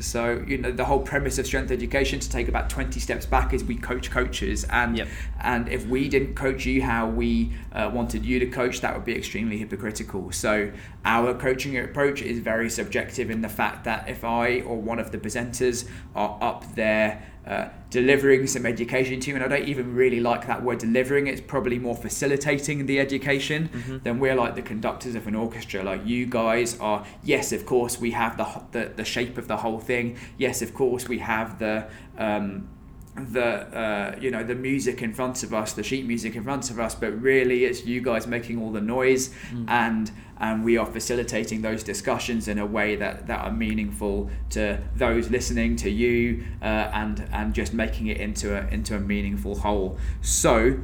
So, 0.00 0.44
you 0.46 0.58
know, 0.58 0.72
the 0.72 0.84
whole 0.84 1.00
premise 1.00 1.38
of 1.38 1.46
strength 1.46 1.70
education 1.70 2.18
to 2.20 2.28
take 2.28 2.48
about 2.48 2.68
20 2.68 2.98
steps 2.98 3.26
back 3.26 3.52
is 3.54 3.62
we 3.62 3.76
coach 3.76 4.10
coaches. 4.10 4.64
And 4.64 4.96
Yep. 4.98 5.08
and 5.40 5.68
if 5.68 5.86
we 5.86 6.08
didn't 6.08 6.34
coach 6.34 6.66
you 6.66 6.82
how 6.82 7.08
we 7.08 7.52
uh, 7.72 7.90
wanted 7.92 8.24
you 8.24 8.38
to 8.40 8.46
coach, 8.46 8.80
that 8.80 8.94
would 8.94 9.04
be 9.04 9.16
extremely 9.16 9.58
hypocritical. 9.58 10.32
So, 10.32 10.72
our 11.04 11.34
coaching 11.34 11.78
approach 11.78 12.22
is 12.22 12.38
very 12.40 12.70
subjective 12.70 13.30
in 13.30 13.42
the 13.42 13.48
fact 13.48 13.84
that 13.84 14.08
if 14.08 14.24
I 14.24 14.60
or 14.60 14.76
one 14.76 14.98
of 14.98 15.10
the 15.12 15.18
presenters 15.18 15.88
are 16.14 16.38
up 16.40 16.74
there 16.74 17.22
uh, 17.46 17.68
delivering 17.90 18.46
some 18.46 18.66
education 18.66 19.20
to 19.20 19.30
you, 19.30 19.36
and 19.36 19.44
I 19.44 19.48
don't 19.48 19.68
even 19.68 19.94
really 19.94 20.20
like 20.20 20.46
that 20.46 20.62
word 20.62 20.78
delivering, 20.78 21.26
it's 21.26 21.40
probably 21.40 21.78
more 21.78 21.94
facilitating 21.94 22.86
the 22.86 22.98
education, 22.98 24.00
then 24.02 24.18
we're 24.18 24.34
like 24.34 24.54
the 24.54 24.62
conductors 24.62 25.14
of 25.14 25.26
an 25.26 25.34
orchestra. 25.34 25.82
Like, 25.82 26.06
you 26.06 26.26
guys 26.26 26.78
are, 26.80 27.04
yes, 27.22 27.52
of 27.52 27.66
course, 27.66 28.00
we 28.00 28.12
have 28.12 28.36
the, 28.36 28.62
the, 28.72 28.92
the 28.96 29.04
shape 29.04 29.38
of 29.38 29.46
the 29.48 29.58
whole 29.58 29.78
thing, 29.78 30.16
yes, 30.38 30.62
of 30.62 30.74
course, 30.74 31.08
we 31.08 31.18
have 31.18 31.58
the. 31.58 31.88
Um, 32.16 32.68
the 33.16 33.44
uh, 33.44 34.16
you 34.20 34.30
know 34.30 34.42
the 34.42 34.54
music 34.54 35.02
in 35.02 35.12
front 35.12 35.42
of 35.42 35.54
us, 35.54 35.72
the 35.72 35.82
sheet 35.82 36.06
music 36.06 36.34
in 36.34 36.42
front 36.42 36.70
of 36.70 36.80
us, 36.80 36.94
but 36.94 37.10
really 37.20 37.64
it's 37.64 37.84
you 37.84 38.00
guys 38.00 38.26
making 38.26 38.60
all 38.60 38.72
the 38.72 38.80
noise, 38.80 39.30
and 39.68 40.10
and 40.38 40.64
we 40.64 40.76
are 40.76 40.86
facilitating 40.86 41.62
those 41.62 41.82
discussions 41.84 42.48
in 42.48 42.58
a 42.58 42.66
way 42.66 42.96
that 42.96 43.26
that 43.26 43.44
are 43.44 43.52
meaningful 43.52 44.30
to 44.50 44.80
those 44.96 45.30
listening 45.30 45.76
to 45.76 45.90
you, 45.90 46.44
uh, 46.60 46.64
and 46.64 47.28
and 47.32 47.54
just 47.54 47.72
making 47.72 48.08
it 48.08 48.16
into 48.16 48.56
a 48.56 48.66
into 48.68 48.96
a 48.96 49.00
meaningful 49.00 49.54
whole. 49.54 49.96
So 50.20 50.80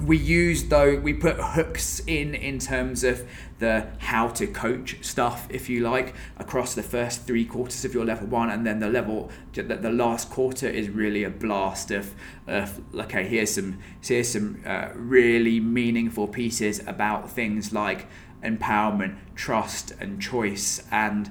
we 0.00 0.16
use 0.16 0.64
though 0.64 0.96
we 0.98 1.12
put 1.12 1.36
hooks 1.36 2.00
in 2.06 2.34
in 2.34 2.58
terms 2.58 3.02
of 3.02 3.26
the 3.58 3.86
how 3.98 4.28
to 4.28 4.46
coach 4.46 4.96
stuff 5.02 5.48
if 5.50 5.68
you 5.68 5.80
like 5.80 6.14
across 6.38 6.74
the 6.74 6.82
first 6.82 7.26
three 7.26 7.44
quarters 7.44 7.84
of 7.84 7.92
your 7.92 8.04
level 8.04 8.26
one 8.28 8.48
and 8.50 8.64
then 8.64 8.78
the 8.78 8.88
level 8.88 9.30
the, 9.52 9.90
last 9.90 10.30
quarter 10.30 10.68
is 10.68 10.88
really 10.88 11.24
a 11.24 11.30
blast 11.30 11.90
of, 11.90 12.14
of 12.46 12.80
okay 12.94 13.26
here's 13.26 13.54
some 13.54 13.78
here's 14.00 14.28
some 14.28 14.62
uh, 14.64 14.88
really 14.94 15.58
meaningful 15.58 16.28
pieces 16.28 16.80
about 16.86 17.28
things 17.30 17.72
like 17.72 18.06
empowerment 18.44 19.16
trust 19.34 19.90
and 20.00 20.22
choice 20.22 20.84
and 20.92 21.30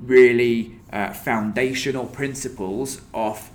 really 0.00 0.80
uh, 0.92 1.12
foundational 1.12 2.06
principles 2.06 3.00
of 3.14 3.50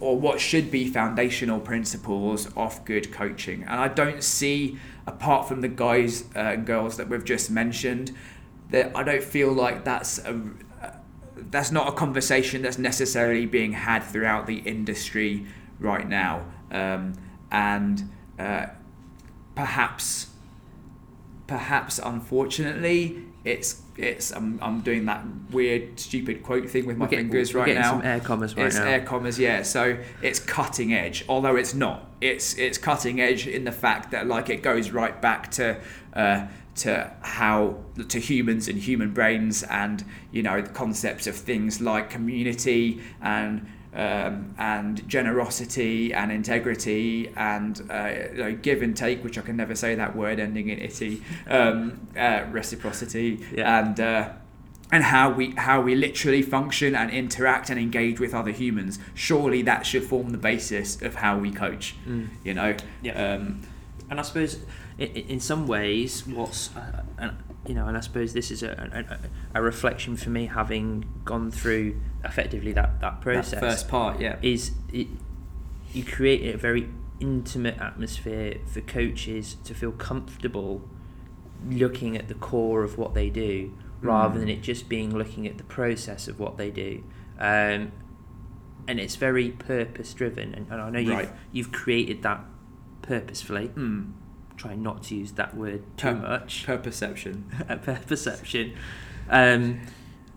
or 0.00 0.18
what 0.18 0.40
should 0.40 0.70
be 0.70 0.88
foundational 0.88 1.60
principles 1.60 2.48
of 2.56 2.84
good 2.84 3.12
coaching. 3.12 3.62
And 3.62 3.80
I 3.80 3.88
don't 3.88 4.24
see, 4.24 4.78
apart 5.06 5.46
from 5.46 5.60
the 5.60 5.68
guys 5.68 6.24
uh, 6.34 6.38
and 6.38 6.66
girls 6.66 6.96
that 6.96 7.08
we've 7.08 7.24
just 7.24 7.50
mentioned, 7.50 8.16
that 8.70 8.96
I 8.96 9.02
don't 9.02 9.22
feel 9.22 9.52
like 9.52 9.84
that's 9.84 10.18
a 10.18 10.40
that's 11.50 11.72
not 11.72 11.88
a 11.88 11.92
conversation 11.92 12.62
that's 12.62 12.78
necessarily 12.78 13.46
being 13.46 13.72
had 13.72 14.00
throughout 14.04 14.46
the 14.46 14.58
industry 14.58 15.46
right 15.78 16.08
now. 16.08 16.44
Um, 16.70 17.14
and 17.50 18.10
uh, 18.38 18.66
perhaps, 19.54 20.28
perhaps 21.46 21.98
unfortunately, 21.98 23.24
it's 23.44 23.80
it's 23.96 24.32
I'm, 24.32 24.58
I'm 24.62 24.80
doing 24.80 25.06
that 25.06 25.24
weird 25.50 25.98
stupid 25.98 26.42
quote 26.42 26.68
thing 26.68 26.86
with 26.86 26.96
my 26.96 27.06
fingers 27.06 27.54
right 27.54 27.66
getting 27.66 27.82
now 27.82 27.92
some 27.92 28.02
air 28.02 28.20
commas 28.20 28.56
right 28.56 28.66
it's 28.66 28.76
now. 28.76 28.86
air 28.86 29.00
commas, 29.00 29.38
yeah. 29.38 29.62
So 29.62 29.98
it's 30.22 30.40
cutting 30.40 30.92
edge, 30.92 31.24
although 31.28 31.56
it's 31.56 31.74
not. 31.74 32.06
It's 32.20 32.54
it's 32.58 32.78
cutting 32.78 33.20
edge 33.20 33.46
in 33.46 33.64
the 33.64 33.72
fact 33.72 34.10
that 34.10 34.26
like 34.26 34.50
it 34.50 34.62
goes 34.62 34.90
right 34.90 35.20
back 35.20 35.50
to 35.52 35.80
uh, 36.12 36.46
to 36.76 37.12
how 37.22 37.76
to 38.08 38.18
humans 38.18 38.68
and 38.68 38.78
human 38.78 39.12
brains, 39.12 39.62
and 39.62 40.04
you 40.32 40.42
know 40.42 40.60
the 40.60 40.70
concepts 40.70 41.26
of 41.26 41.34
things 41.34 41.80
like 41.80 42.10
community 42.10 43.00
and. 43.20 43.66
Um, 43.92 44.54
and 44.56 45.08
generosity 45.08 46.14
and 46.14 46.30
integrity 46.30 47.32
and 47.34 47.80
uh, 47.90 48.12
you 48.32 48.38
know, 48.38 48.52
give 48.52 48.82
and 48.82 48.96
take, 48.96 49.24
which 49.24 49.36
I 49.36 49.40
can 49.40 49.56
never 49.56 49.74
say 49.74 49.96
that 49.96 50.14
word 50.14 50.38
ending 50.38 50.68
in 50.68 50.78
itty, 50.78 51.22
um, 51.48 52.06
uh, 52.16 52.44
reciprocity, 52.52 53.44
Yeah. 53.52 53.80
and 53.80 53.98
uh, 53.98 54.28
and 54.92 55.02
how 55.02 55.30
we 55.30 55.50
how 55.56 55.80
we 55.80 55.96
literally 55.96 56.40
function 56.42 56.94
and 56.94 57.10
interact 57.10 57.68
and 57.68 57.80
engage 57.80 58.20
with 58.20 58.32
other 58.32 58.52
humans. 58.52 59.00
Surely 59.14 59.62
that 59.62 59.84
should 59.86 60.04
form 60.04 60.30
the 60.30 60.38
basis 60.38 61.02
of 61.02 61.16
how 61.16 61.36
we 61.38 61.50
coach. 61.50 61.96
You 62.44 62.54
know. 62.54 62.76
Yeah. 63.02 63.34
Um, 63.34 63.62
And 64.08 64.18
I 64.20 64.22
suppose, 64.22 64.58
in, 64.98 65.08
in 65.34 65.40
some 65.40 65.66
ways, 65.68 66.26
what's 66.26 66.70
uh, 66.76 67.02
uh, 67.18 67.30
you 67.66 67.74
know, 67.74 67.86
and 67.86 67.96
I 67.96 68.00
suppose 68.00 68.32
this 68.32 68.50
is 68.50 68.62
a, 68.62 69.28
a, 69.54 69.58
a 69.58 69.62
reflection 69.62 70.16
for 70.16 70.30
me, 70.30 70.46
having 70.46 71.04
gone 71.24 71.50
through 71.50 72.00
effectively 72.24 72.72
that 72.72 73.00
that 73.00 73.20
process. 73.20 73.50
that 73.52 73.60
first 73.60 73.88
part, 73.88 74.20
yeah. 74.20 74.36
is 74.42 74.72
it, 74.92 75.08
you 75.92 76.04
create 76.04 76.54
a 76.54 76.58
very 76.58 76.88
intimate 77.20 77.78
atmosphere 77.78 78.56
for 78.66 78.80
coaches 78.80 79.56
to 79.64 79.74
feel 79.74 79.92
comfortable 79.92 80.82
looking 81.68 82.16
at 82.16 82.28
the 82.28 82.34
core 82.34 82.82
of 82.82 82.96
what 82.96 83.12
they 83.12 83.28
do 83.28 83.74
rather 84.00 84.36
Mm. 84.36 84.40
than 84.40 84.48
it 84.48 84.62
just 84.62 84.88
being 84.88 85.14
looking 85.14 85.46
at 85.46 85.58
the 85.58 85.64
process 85.64 86.26
of 86.28 86.40
what 86.40 86.56
they 86.56 86.70
do 86.70 87.04
um, 87.38 87.92
and 88.88 88.98
it's 88.98 89.16
very 89.16 89.50
purpose 89.50 90.14
driven 90.14 90.54
and, 90.54 90.66
and 90.70 90.80
I 90.80 90.88
know 90.88 90.98
you've, 90.98 91.10
Right. 91.12 91.28
you've 91.52 91.70
created 91.72 92.22
that 92.22 92.42
purposefully 93.02 93.68
Mm. 93.68 94.12
Trying 94.60 94.82
not 94.82 95.02
to 95.04 95.14
use 95.16 95.32
that 95.32 95.56
word 95.56 95.82
too 95.96 96.08
Per- 96.08 96.14
much 96.14 96.64
Per 96.66 96.76
perception. 96.78 97.44
per- 97.82 98.00
perception. 98.06 98.74
Um, 99.28 99.80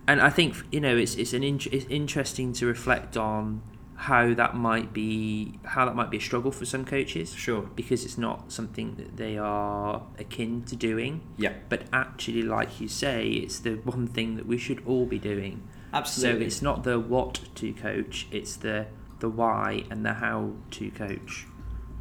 and 0.08 0.22
I 0.22 0.30
think 0.30 0.56
you 0.72 0.80
know 0.80 0.96
it's 0.96 1.16
it's 1.16 1.34
an 1.34 1.44
int- 1.44 1.68
it's 1.68 1.86
interesting 1.90 2.54
to 2.54 2.66
reflect 2.66 3.18
on 3.18 3.62
how 3.96 4.34
that 4.34 4.56
might 4.56 4.92
be 4.94 5.60
how 5.64 5.86
that 5.86 5.96
might 5.96 6.10
be 6.10 6.18
a 6.18 6.22
struggle 6.22 6.52
for 6.52 6.66
some 6.66 6.84
coaches 6.84 7.34
Sure. 7.34 7.62
because 7.76 8.04
it's 8.04 8.18
not 8.18 8.52
something 8.52 8.96
that 8.96 9.16
they 9.18 9.38
are 9.38 10.02
akin 10.20 10.64
to 10.64 10.76
doing. 10.76 11.22
Yeah. 11.38 11.54
But 11.70 11.84
actually, 11.94 12.42
like 12.44 12.82
you 12.82 12.88
say, 12.88 13.28
it's 13.30 13.60
the 13.60 13.76
one 13.76 14.08
thing 14.08 14.36
that 14.38 14.46
we 14.46 14.58
should 14.58 14.82
all 14.86 15.06
be 15.06 15.20
doing. 15.20 15.68
Absolutely. 15.94 16.42
So 16.42 16.46
it's 16.48 16.62
not 16.62 16.84
the 16.84 17.00
what 17.00 17.40
to 17.56 17.74
coach; 17.74 18.28
it's 18.32 18.56
the 18.58 18.88
the 19.20 19.30
why 19.30 19.86
and 19.90 20.06
the 20.06 20.14
how 20.16 20.52
to 20.72 20.92
coach. 20.92 21.46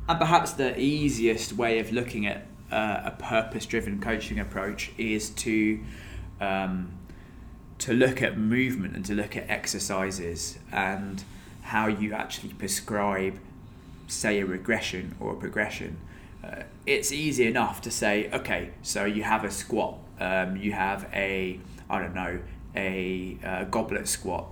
And 0.09 0.19
perhaps 0.19 0.53
the 0.53 0.79
easiest 0.79 1.53
way 1.53 1.79
of 1.79 1.93
looking 1.93 2.27
at 2.27 2.47
uh, 2.71 3.03
a 3.05 3.11
purpose-driven 3.12 4.01
coaching 4.01 4.38
approach 4.38 4.91
is 4.99 5.31
to 5.31 5.81
um, 6.41 6.93
to 7.79 7.93
look 7.93 8.23
at 8.23 8.38
movement 8.38 8.95
and 8.95 9.05
to 9.05 9.15
look 9.15 9.37
at 9.37 9.49
exercises 9.51 10.59
and 10.71 11.25
how 11.62 11.87
you 11.87 12.12
actually 12.12 12.53
prescribe, 12.53 13.38
say, 14.07 14.41
a 14.41 14.47
regression 14.47 15.17
or 15.19 15.33
a 15.33 15.37
progression. 15.37 15.97
Uh, 16.45 16.62
it's 16.87 17.12
easy 17.12 17.47
enough 17.47 17.81
to 17.81 17.91
say, 17.91 18.31
okay, 18.33 18.71
so 18.83 19.05
you 19.05 19.23
have 19.23 19.45
a 19.45 19.51
squat, 19.51 19.99
um, 20.21 20.57
you 20.57 20.73
have 20.73 21.09
a, 21.12 21.59
I 21.91 22.01
don't 22.01 22.15
know, 22.15 22.41
a 22.75 23.37
uh, 23.45 23.65
goblet 23.65 24.09
squat, 24.09 24.47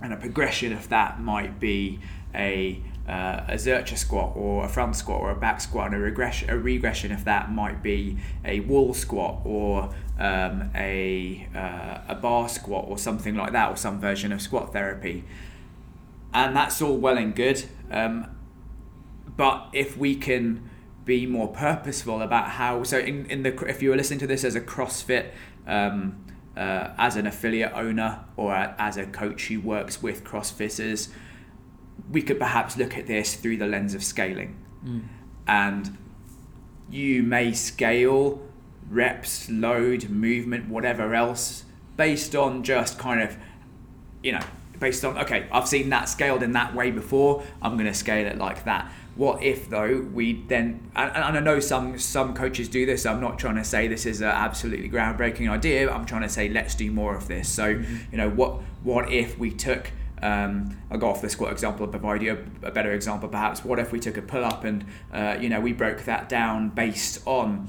and 0.00 0.12
a 0.12 0.16
progression 0.16 0.72
of 0.72 0.88
that 0.88 1.20
might 1.20 1.58
be 1.58 2.00
a 2.36 2.80
uh, 3.08 3.44
a 3.48 3.54
Zercher 3.54 3.96
squat 3.96 4.32
or 4.34 4.64
a 4.64 4.68
front 4.68 4.96
squat 4.96 5.20
or 5.20 5.30
a 5.30 5.36
back 5.36 5.60
squat, 5.60 5.86
and 5.86 5.94
a 5.94 5.98
regression 5.98 6.50
a 6.50 6.58
regression 6.58 7.12
of 7.12 7.24
that 7.24 7.52
might 7.52 7.82
be 7.82 8.18
a 8.44 8.60
wall 8.60 8.92
squat 8.94 9.40
or 9.44 9.94
um, 10.18 10.70
a 10.74 11.48
uh, 11.54 11.98
a 12.08 12.14
bar 12.14 12.48
squat 12.48 12.86
or 12.88 12.98
something 12.98 13.36
like 13.36 13.52
that, 13.52 13.70
or 13.70 13.76
some 13.76 14.00
version 14.00 14.32
of 14.32 14.40
squat 14.42 14.72
therapy, 14.72 15.24
and 16.34 16.56
that's 16.56 16.82
all 16.82 16.96
well 16.96 17.16
and 17.16 17.34
good. 17.34 17.64
Um, 17.90 18.26
but 19.36 19.68
if 19.72 19.96
we 19.96 20.16
can 20.16 20.68
be 21.04 21.26
more 21.26 21.48
purposeful 21.48 22.22
about 22.22 22.50
how. 22.50 22.82
So 22.82 22.98
in, 22.98 23.26
in 23.26 23.44
the 23.44 23.54
if 23.66 23.82
you 23.82 23.90
were 23.90 23.96
listening 23.96 24.18
to 24.20 24.26
this 24.26 24.44
as 24.44 24.54
a 24.54 24.60
CrossFit. 24.60 25.30
Um, 25.66 26.22
uh, 26.56 26.94
as 26.96 27.16
an 27.16 27.26
affiliate 27.26 27.72
owner 27.74 28.24
or 28.36 28.54
as 28.54 28.96
a 28.96 29.04
coach 29.04 29.48
who 29.48 29.60
works 29.60 30.02
with 30.02 30.24
CrossFitters, 30.24 31.10
we 32.10 32.22
could 32.22 32.38
perhaps 32.38 32.76
look 32.76 32.96
at 32.96 33.06
this 33.06 33.34
through 33.34 33.56
the 33.56 33.66
lens 33.66 33.94
of 33.94 34.04
scaling. 34.04 34.56
Mm. 34.84 35.02
And 35.46 35.98
you 36.90 37.22
may 37.22 37.52
scale 37.52 38.42
reps, 38.88 39.50
load, 39.50 40.08
movement, 40.08 40.68
whatever 40.68 41.14
else, 41.14 41.64
based 41.96 42.36
on 42.36 42.62
just 42.62 42.98
kind 42.98 43.20
of, 43.20 43.36
you 44.22 44.32
know, 44.32 44.40
based 44.78 45.04
on, 45.04 45.18
okay, 45.18 45.46
I've 45.50 45.66
seen 45.66 45.90
that 45.90 46.08
scaled 46.08 46.42
in 46.42 46.52
that 46.52 46.74
way 46.74 46.90
before, 46.90 47.42
I'm 47.62 47.74
going 47.74 47.86
to 47.86 47.94
scale 47.94 48.26
it 48.26 48.38
like 48.38 48.64
that. 48.64 48.92
What 49.16 49.42
if 49.42 49.70
though 49.70 50.06
we 50.12 50.42
then 50.42 50.90
and, 50.94 51.10
and 51.16 51.38
I 51.38 51.40
know 51.40 51.58
some 51.58 51.98
some 51.98 52.34
coaches 52.34 52.68
do 52.68 52.84
this. 52.84 53.06
I'm 53.06 53.18
not 53.18 53.38
trying 53.38 53.54
to 53.54 53.64
say 53.64 53.88
this 53.88 54.04
is 54.04 54.20
an 54.20 54.28
absolutely 54.28 54.90
groundbreaking 54.90 55.50
idea. 55.50 55.90
I'm 55.90 56.04
trying 56.04 56.20
to 56.20 56.28
say 56.28 56.50
let's 56.50 56.74
do 56.74 56.90
more 56.90 57.16
of 57.16 57.26
this. 57.26 57.48
So 57.48 57.76
Mm-hmm. 57.76 57.96
you 58.12 58.18
know 58.18 58.28
what 58.28 58.60
what 58.82 59.10
if 59.10 59.38
we 59.38 59.50
took 59.50 59.90
um, 60.26 60.76
I'll 60.90 60.98
go 60.98 61.08
off 61.08 61.22
the 61.22 61.28
squat 61.28 61.52
example, 61.52 61.86
provide 61.86 62.22
you 62.22 62.46
a, 62.62 62.68
a 62.68 62.70
better 62.70 62.92
example 62.92 63.28
perhaps. 63.28 63.64
What 63.64 63.78
if 63.78 63.92
we 63.92 64.00
took 64.00 64.16
a 64.16 64.22
pull 64.22 64.44
up 64.44 64.64
and 64.64 64.84
uh, 65.12 65.38
you 65.40 65.48
know 65.48 65.60
we 65.60 65.72
broke 65.72 66.02
that 66.02 66.28
down 66.28 66.70
based 66.70 67.26
on 67.26 67.68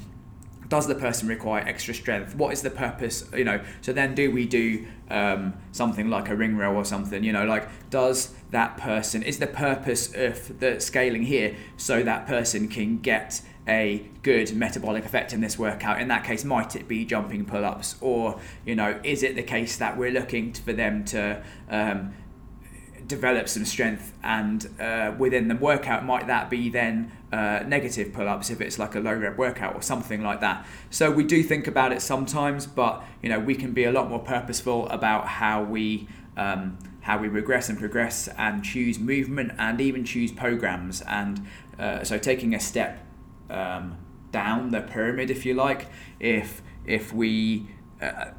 does 0.68 0.88
the 0.88 0.96
person 0.96 1.30
require 1.30 1.64
extra 1.66 1.94
strength? 1.94 2.36
What 2.36 2.52
is 2.52 2.62
the 2.62 2.72
purpose 2.72 3.30
you 3.34 3.44
know? 3.44 3.62
So 3.82 3.94
then 3.94 4.16
do 4.16 4.32
we 4.32 4.46
do 4.46 4.88
um, 5.10 5.54
something 5.72 6.10
like 6.10 6.30
a 6.30 6.36
ring 6.36 6.58
row 6.58 6.74
or 6.74 6.84
something 6.84 7.24
you 7.24 7.32
know? 7.32 7.46
Like 7.46 7.70
does 7.90 8.34
that 8.50 8.78
person 8.78 9.22
is 9.22 9.38
the 9.38 9.48
purpose 9.48 10.14
of 10.16 10.60
the 10.60 10.80
scaling 10.80 11.24
here 11.24 11.56
so 11.78 12.02
that 12.04 12.26
person 12.26 12.68
can 12.68 12.98
get 12.98 13.42
a 13.68 14.06
good 14.24 14.56
metabolic 14.56 15.06
effect 15.06 15.32
in 15.32 15.42
this 15.42 15.60
workout? 15.60 16.02
In 16.02 16.08
that 16.08 16.24
case 16.24 16.44
might 16.44 16.76
it 16.76 16.88
be 16.88 17.06
jumping 17.06 17.46
pull-ups? 17.46 17.98
Or 18.02 18.40
you 18.66 18.76
know 18.76 19.00
is 19.04 19.22
it 19.22 19.36
the 19.36 19.44
case 19.44 19.78
that 19.78 19.96
we're 19.96 20.12
looking 20.12 20.54
for 20.54 20.74
them 20.74 21.06
to 21.06 21.44
um, 21.70 22.14
develop 23.08 23.48
some 23.48 23.66
strength 23.66 24.14
and 24.24 24.70
uh, 24.80 25.14
within 25.18 25.48
the 25.48 25.56
workout 25.56 26.06
might 26.06 26.28
that 26.28 26.50
be 26.50 26.70
then 26.70 27.12
uh, 27.32 27.64
negative 27.66 28.14
pull-ups 28.14 28.50
if 28.50 28.62
it's 28.62 28.78
like 28.78 28.96
a 28.96 29.00
low 29.00 29.14
rep 29.14 29.38
workout 29.38 29.76
or 29.76 29.82
something 29.82 30.22
like 30.22 30.42
that. 30.42 30.66
So 30.90 31.10
we 31.12 31.24
do 31.24 31.44
think 31.44 31.68
about 31.68 31.92
it 31.92 32.02
sometimes 32.02 32.66
but 32.68 33.04
you 33.22 33.30
know 33.30 33.40
we 33.40 33.56
can 33.56 33.74
be 33.74 33.86
a 33.86 33.92
lot 33.92 34.10
more 34.10 34.20
purposeful 34.20 34.88
about 34.90 35.28
how 35.28 35.64
we 35.64 36.08
um, 36.36 36.78
how 37.08 37.18
we 37.18 37.30
regress 37.30 37.70
and 37.70 37.80
progress 37.80 38.28
and 38.38 38.64
choose 38.66 39.00
movement 39.00 39.54
and 39.58 39.80
even 39.80 40.04
choose 40.04 40.30
programs. 40.30 41.02
And 41.02 41.48
uh, 41.80 42.04
so 42.04 42.18
taking 42.18 42.54
a 42.54 42.60
step 42.60 43.00
um, 43.50 43.98
down 44.34 44.72
the 44.72 44.82
pyramid 44.82 45.32
if 45.32 45.46
you 45.46 45.54
like 45.54 45.88
if 46.20 46.62
if 46.86 47.14
we 47.14 47.68
uh, 48.02 48.32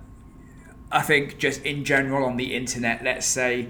I 0.93 1.03
think 1.03 1.39
just 1.39 1.63
in 1.63 1.85
general 1.85 2.27
on 2.27 2.37
the 2.37 2.55
internet 2.55 3.03
let's 3.03 3.27
say 3.27 3.69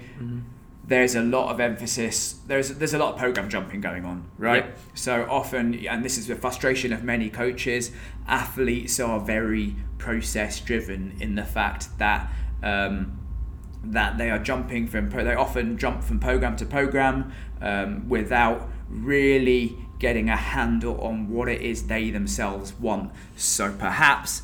there's 0.89 1.15
a 1.15 1.21
lot 1.21 1.51
of 1.51 1.59
emphasis 1.59 2.39
there's 2.47 2.69
there's 2.75 2.93
a 2.93 2.97
lot 2.97 3.13
of 3.13 3.19
program 3.19 3.49
jumping 3.49 3.79
going 3.79 4.03
on 4.03 4.29
right? 4.37 4.65
So 4.93 5.25
often 5.29 5.85
and 5.85 6.03
this 6.03 6.17
is 6.17 6.27
the 6.27 6.35
frustration 6.35 6.91
of 6.91 7.03
many 7.03 7.29
coaches 7.29 7.91
athletes 8.27 8.99
are 8.99 9.19
very 9.19 9.75
process 9.97 10.59
driven 10.59 11.15
in 11.19 11.35
the 11.35 11.45
fact 11.45 11.97
that 11.99 12.31
um, 12.63 13.19
that 13.83 14.17
they 14.17 14.29
are 14.29 14.39
jumping 14.39 14.87
from 14.87 15.09
they 15.09 15.35
often 15.35 15.77
jump 15.77 16.03
from 16.03 16.19
program 16.19 16.57
to 16.57 16.65
program 16.65 17.31
um, 17.61 18.09
without 18.09 18.67
really 18.89 19.77
getting 19.99 20.29
a 20.29 20.35
handle 20.35 20.99
on 21.01 21.29
what 21.29 21.49
it 21.49 21.61
is 21.61 21.87
they 21.87 22.09
themselves 22.09 22.73
want. 22.73 23.11
So 23.35 23.73
perhaps 23.77 24.41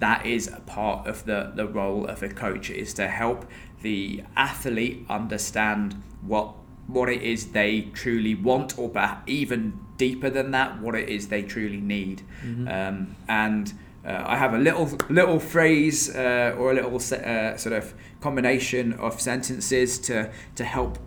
that 0.00 0.26
is 0.26 0.48
a 0.48 0.60
part 0.60 1.06
of 1.06 1.24
the, 1.24 1.52
the 1.54 1.66
role 1.66 2.04
of 2.06 2.22
a 2.22 2.28
coach 2.28 2.68
is 2.68 2.92
to 2.94 3.08
help 3.08 3.46
the 3.82 4.22
athlete 4.36 5.04
understand 5.08 6.02
what 6.22 6.54
what 6.86 7.08
it 7.08 7.22
is 7.22 7.52
they 7.52 7.82
truly 7.92 8.34
want 8.34 8.78
or 8.78 8.90
even 9.26 9.78
deeper 9.98 10.30
than 10.30 10.50
that 10.52 10.80
what 10.80 10.94
it 10.94 11.08
is 11.08 11.28
they 11.28 11.42
truly 11.42 11.80
need 11.80 12.22
um, 12.68 13.16
and 13.28 13.74
uh, 14.04 14.24
I 14.26 14.36
have 14.36 14.54
a 14.54 14.58
little 14.58 14.90
little 15.10 15.38
phrase 15.38 16.14
uh, 16.14 16.54
or 16.56 16.70
a 16.70 16.74
little 16.74 16.96
uh, 16.96 17.56
sort 17.56 17.74
of 17.74 17.94
combination 18.20 18.94
of 18.94 19.20
sentences 19.20 19.98
to 20.00 20.30
to 20.54 20.64
help 20.64 20.98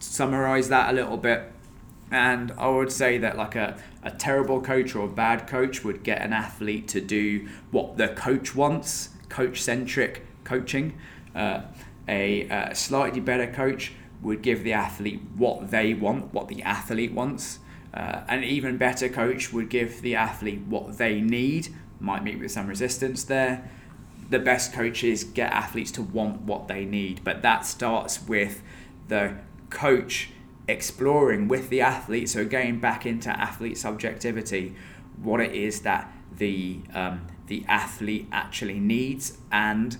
summarize 0.00 0.68
that 0.68 0.90
a 0.90 0.92
little 0.92 1.16
bit. 1.16 1.52
And 2.10 2.52
I 2.58 2.68
would 2.68 2.92
say 2.92 3.18
that 3.18 3.36
like 3.36 3.56
a, 3.56 3.76
a 4.02 4.10
terrible 4.10 4.60
coach 4.60 4.94
or 4.94 5.06
a 5.06 5.08
bad 5.08 5.46
coach 5.46 5.82
would 5.84 6.02
get 6.02 6.20
an 6.20 6.32
athlete 6.32 6.86
to 6.88 7.00
do 7.00 7.48
what 7.70 7.96
the 7.96 8.08
coach 8.08 8.54
wants, 8.54 9.10
coach 9.28 9.62
centric 9.62 10.26
coaching. 10.44 10.98
Uh, 11.34 11.62
a 12.06 12.48
uh, 12.48 12.74
slightly 12.74 13.20
better 13.20 13.50
coach 13.50 13.92
would 14.22 14.42
give 14.42 14.64
the 14.64 14.72
athlete 14.72 15.20
what 15.36 15.70
they 15.70 15.94
want, 15.94 16.32
what 16.32 16.48
the 16.48 16.62
athlete 16.62 17.12
wants. 17.12 17.60
Uh, 17.92 18.22
an 18.28 18.42
even 18.42 18.76
better 18.76 19.08
coach 19.08 19.52
would 19.52 19.68
give 19.68 20.02
the 20.02 20.14
athlete 20.14 20.60
what 20.66 20.98
they 20.98 21.20
need, 21.20 21.68
might 22.00 22.24
meet 22.24 22.38
with 22.38 22.50
some 22.50 22.66
resistance 22.66 23.24
there. 23.24 23.70
The 24.30 24.38
best 24.38 24.72
coaches 24.72 25.22
get 25.24 25.52
athletes 25.52 25.92
to 25.92 26.02
want 26.02 26.42
what 26.42 26.66
they 26.66 26.84
need, 26.84 27.22
but 27.22 27.42
that 27.42 27.64
starts 27.66 28.26
with 28.26 28.62
the 29.08 29.36
coach 29.70 30.30
exploring 30.66 31.46
with 31.46 31.68
the 31.68 31.82
athlete. 31.82 32.28
So 32.28 32.44
going 32.44 32.80
back 32.80 33.06
into 33.06 33.30
athlete 33.30 33.78
subjectivity, 33.78 34.74
what 35.22 35.40
it 35.40 35.52
is 35.52 35.82
that 35.82 36.12
the 36.36 36.80
um, 36.94 37.26
the 37.46 37.64
athlete 37.68 38.26
actually 38.32 38.80
needs 38.80 39.36
and 39.52 39.96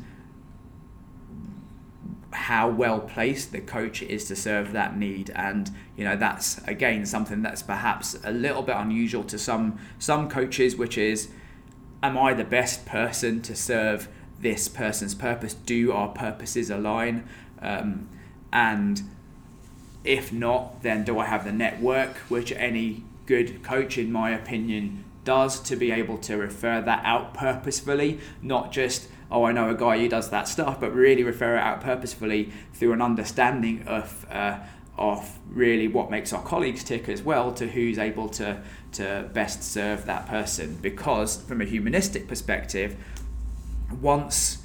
how 2.35 2.68
well 2.68 3.01
placed 3.01 3.53
the 3.53 3.61
coach 3.61 4.03
is 4.03 4.27
to 4.27 4.37
serve 4.37 4.73
that 4.73 4.97
need. 4.97 5.31
And 5.35 5.70
you 5.97 6.05
know 6.05 6.16
that's 6.16 6.59
again 6.66 7.07
something 7.07 7.42
that's 7.42 7.62
perhaps 7.62 8.18
a 8.25 8.33
little 8.33 8.62
bit 8.62 8.77
unusual 8.77 9.25
to 9.25 9.38
some 9.38 9.79
some 9.99 10.29
coaches 10.29 10.77
which 10.77 10.99
is 10.99 11.29
am 12.03 12.18
i 12.18 12.35
the 12.35 12.44
best 12.44 12.85
person 12.85 13.40
to 13.42 13.57
serve 13.57 14.09
this 14.40 14.68
person's 14.68 15.14
purpose? 15.14 15.55
Do 15.55 15.92
our 15.92 16.09
purposes 16.09 16.70
align? 16.70 17.27
Um, 17.62 18.09
and 18.53 19.03
if 20.05 20.33
not 20.33 20.83
then 20.83 21.03
do 21.03 21.18
i 21.18 21.25
have 21.25 21.44
the 21.44 21.53
network 21.53 22.16
which 22.29 22.53
any 22.53 23.03
good 23.27 23.62
coach 23.62 23.97
in 23.97 24.12
my 24.12 24.31
opinion 24.31 25.03
does 25.25 25.59
to 25.59 25.75
be 25.75 25.90
able 25.90 26.18
to 26.18 26.37
refer 26.37 26.81
that 26.83 27.03
out 27.05 27.33
purposefully 27.33 28.20
not 28.42 28.70
just 28.70 29.09
oh, 29.35 29.44
I 29.44 29.53
know 29.53 29.68
a 29.68 29.75
guy 29.75 29.99
who 29.99 30.09
does 30.09 30.31
that 30.31 30.47
stuff, 30.49 30.79
but 30.81 30.94
really 30.94 31.25
refer 31.25 31.57
it 31.57 31.61
out 31.61 31.81
purposefully 31.81 32.53
through 32.73 32.92
an 32.92 33.03
understanding 33.03 33.83
of 33.87 34.25
uh, 34.31 34.61
of 34.97 35.38
really 35.49 35.88
what 35.88 36.09
makes 36.09 36.33
our 36.33 36.42
colleagues 36.42 36.85
tick 36.85 37.09
as 37.09 37.20
well 37.20 37.53
to 37.53 37.66
who's 37.66 37.99
able 37.99 38.29
to 38.29 38.62
to 38.92 39.29
best 39.33 39.64
serve 39.64 40.07
that 40.07 40.27
person. 40.27 40.79
Because 40.81 41.42
from 41.42 41.61
a 41.61 41.64
humanistic 41.64 42.29
perspective, 42.29 42.97
once 44.01 44.62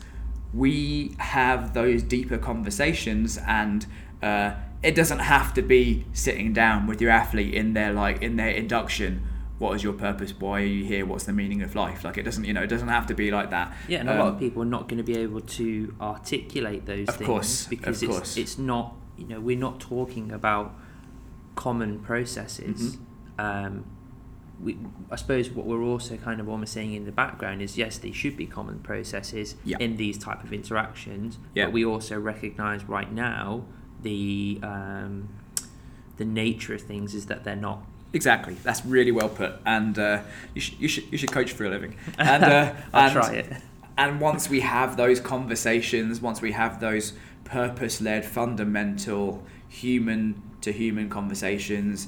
we 0.54 1.16
have 1.18 1.74
those 1.74 2.04
deeper 2.04 2.38
conversations 2.38 3.40
and 3.48 3.88
uh, 4.22 4.54
it 4.84 4.94
doesn't 4.94 5.20
have 5.20 5.54
to 5.56 5.64
be 5.64 6.06
sitting 6.14 6.54
down 6.54 6.86
with 6.86 7.02
your 7.02 7.12
athlete 7.12 7.54
in 7.54 7.74
their 7.74 7.92
like 7.92 8.22
in 8.22 8.36
their 8.36 8.50
induction 8.50 9.24
what 9.60 9.76
is 9.76 9.84
your 9.84 9.94
purpose 9.94 10.34
why 10.40 10.62
are 10.62 10.66
you 10.66 10.84
here 10.86 11.06
what's 11.06 11.26
the 11.26 11.34
meaning 11.34 11.62
of 11.62 11.76
life 11.76 12.04
like 12.04 12.18
it 12.18 12.24
doesn't 12.24 12.46
you 12.46 12.54
know 12.54 12.64
it 12.64 12.68
doesn't 12.68 12.88
have 12.88 13.06
to 13.06 13.14
be 13.14 13.30
like 13.30 13.50
that 13.52 13.76
Yeah, 13.88 14.00
and 14.00 14.10
a 14.10 14.16
lot 14.16 14.28
Um, 14.30 14.34
of 14.34 14.40
people 14.40 14.62
are 14.64 14.66
not 14.78 14.88
going 14.88 14.98
to 14.98 15.04
be 15.04 15.18
able 15.18 15.42
to 15.42 15.94
articulate 16.02 16.86
those 16.86 17.08
Of 17.10 17.16
things 17.18 17.28
course, 17.28 17.64
of 17.66 17.70
because 17.70 18.02
course. 18.04 18.20
it's 18.20 18.38
it's 18.38 18.58
not 18.58 18.96
you 19.18 19.28
know 19.28 19.40
we're 19.40 19.58
not 19.58 19.80
talking 19.80 20.32
about 20.32 20.74
common 21.56 22.00
processes. 22.00 22.96
Mm-hmm. 22.96 23.46
Um, 23.46 23.86
we, 24.64 24.78
I 25.12 25.16
suppose 25.18 25.50
what 25.50 25.66
we're 25.66 25.84
also 25.84 26.16
kind 26.18 26.40
of 26.42 26.48
almost 26.50 26.74
saying 26.74 26.94
in 26.94 27.06
the 27.06 27.12
background 27.12 27.62
is 27.62 27.78
yes, 27.78 27.98
they 27.98 28.12
should 28.12 28.36
be 28.38 28.46
common 28.46 28.80
processes 28.80 29.56
Yeah. 29.66 29.78
in 29.80 29.96
these 29.98 30.18
type 30.18 30.44
of 30.44 30.52
interactions, 30.54 31.38
Yeah. 31.56 31.66
but 31.66 31.74
we 31.74 31.86
also 31.86 32.20
recognise 32.20 32.84
right 32.86 33.12
now 33.12 33.66
the 34.02 34.60
um, 34.64 35.30
the 36.18 36.26
nature 36.26 36.74
of 36.74 36.82
things 36.82 37.14
is 37.14 37.26
that 37.28 37.44
they're 37.44 37.56
not. 37.70 37.84
Exactly. 38.14 38.56
That's 38.64 38.86
really 38.86 39.12
well 39.12 39.30
put. 39.30 39.54
And 39.66 39.98
uh, 39.98 40.22
you, 40.54 40.62
should, 40.62 40.80
you 40.80 40.88
should 40.88 41.12
you 41.12 41.18
should 41.18 41.32
coach 41.32 41.52
for 41.52 41.66
a 41.66 41.70
living. 41.70 41.96
And 42.18 42.44
uh, 42.44 42.74
I'll 42.94 43.06
and, 43.06 43.14
try 43.14 43.34
it. 43.34 43.54
And 43.98 44.20
once 44.22 44.50
we 44.50 44.62
have 44.62 44.98
those 44.98 45.20
conversations, 45.20 46.22
once 46.22 46.42
we 46.42 46.54
have 46.54 46.80
those 46.80 47.14
purpose-led, 47.44 48.26
fundamental, 48.26 49.44
human-to-human 49.68 51.10
conversations, 51.10 52.08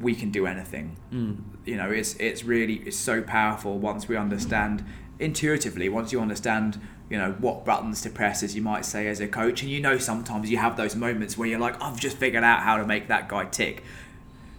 we 0.00 0.14
can 0.14 0.30
do 0.30 0.46
anything. 0.46 0.96
Mm. 1.12 1.38
You 1.64 1.76
know, 1.76 1.90
it's 1.90 2.14
it's 2.14 2.44
really 2.44 2.74
it's 2.86 2.96
so 2.96 3.22
powerful 3.22 3.78
once 3.78 4.08
we 4.08 4.16
understand 4.16 4.84
intuitively. 5.18 5.88
Once 5.88 6.12
you 6.12 6.20
understand, 6.20 6.80
you 7.10 7.18
know, 7.18 7.32
what 7.38 7.64
buttons 7.64 8.02
to 8.02 8.10
press, 8.10 8.42
as 8.42 8.54
you 8.54 8.62
might 8.62 8.84
say, 8.84 9.08
as 9.08 9.20
a 9.20 9.26
coach, 9.26 9.62
and 9.62 9.70
you 9.70 9.80
know 9.80 9.98
sometimes 9.98 10.50
you 10.50 10.58
have 10.58 10.76
those 10.76 10.94
moments 10.94 11.36
where 11.36 11.48
you're 11.48 11.58
like, 11.58 11.82
I've 11.82 11.98
just 11.98 12.16
figured 12.16 12.44
out 12.44 12.60
how 12.60 12.76
to 12.76 12.86
make 12.86 13.08
that 13.08 13.28
guy 13.28 13.46
tick 13.46 13.82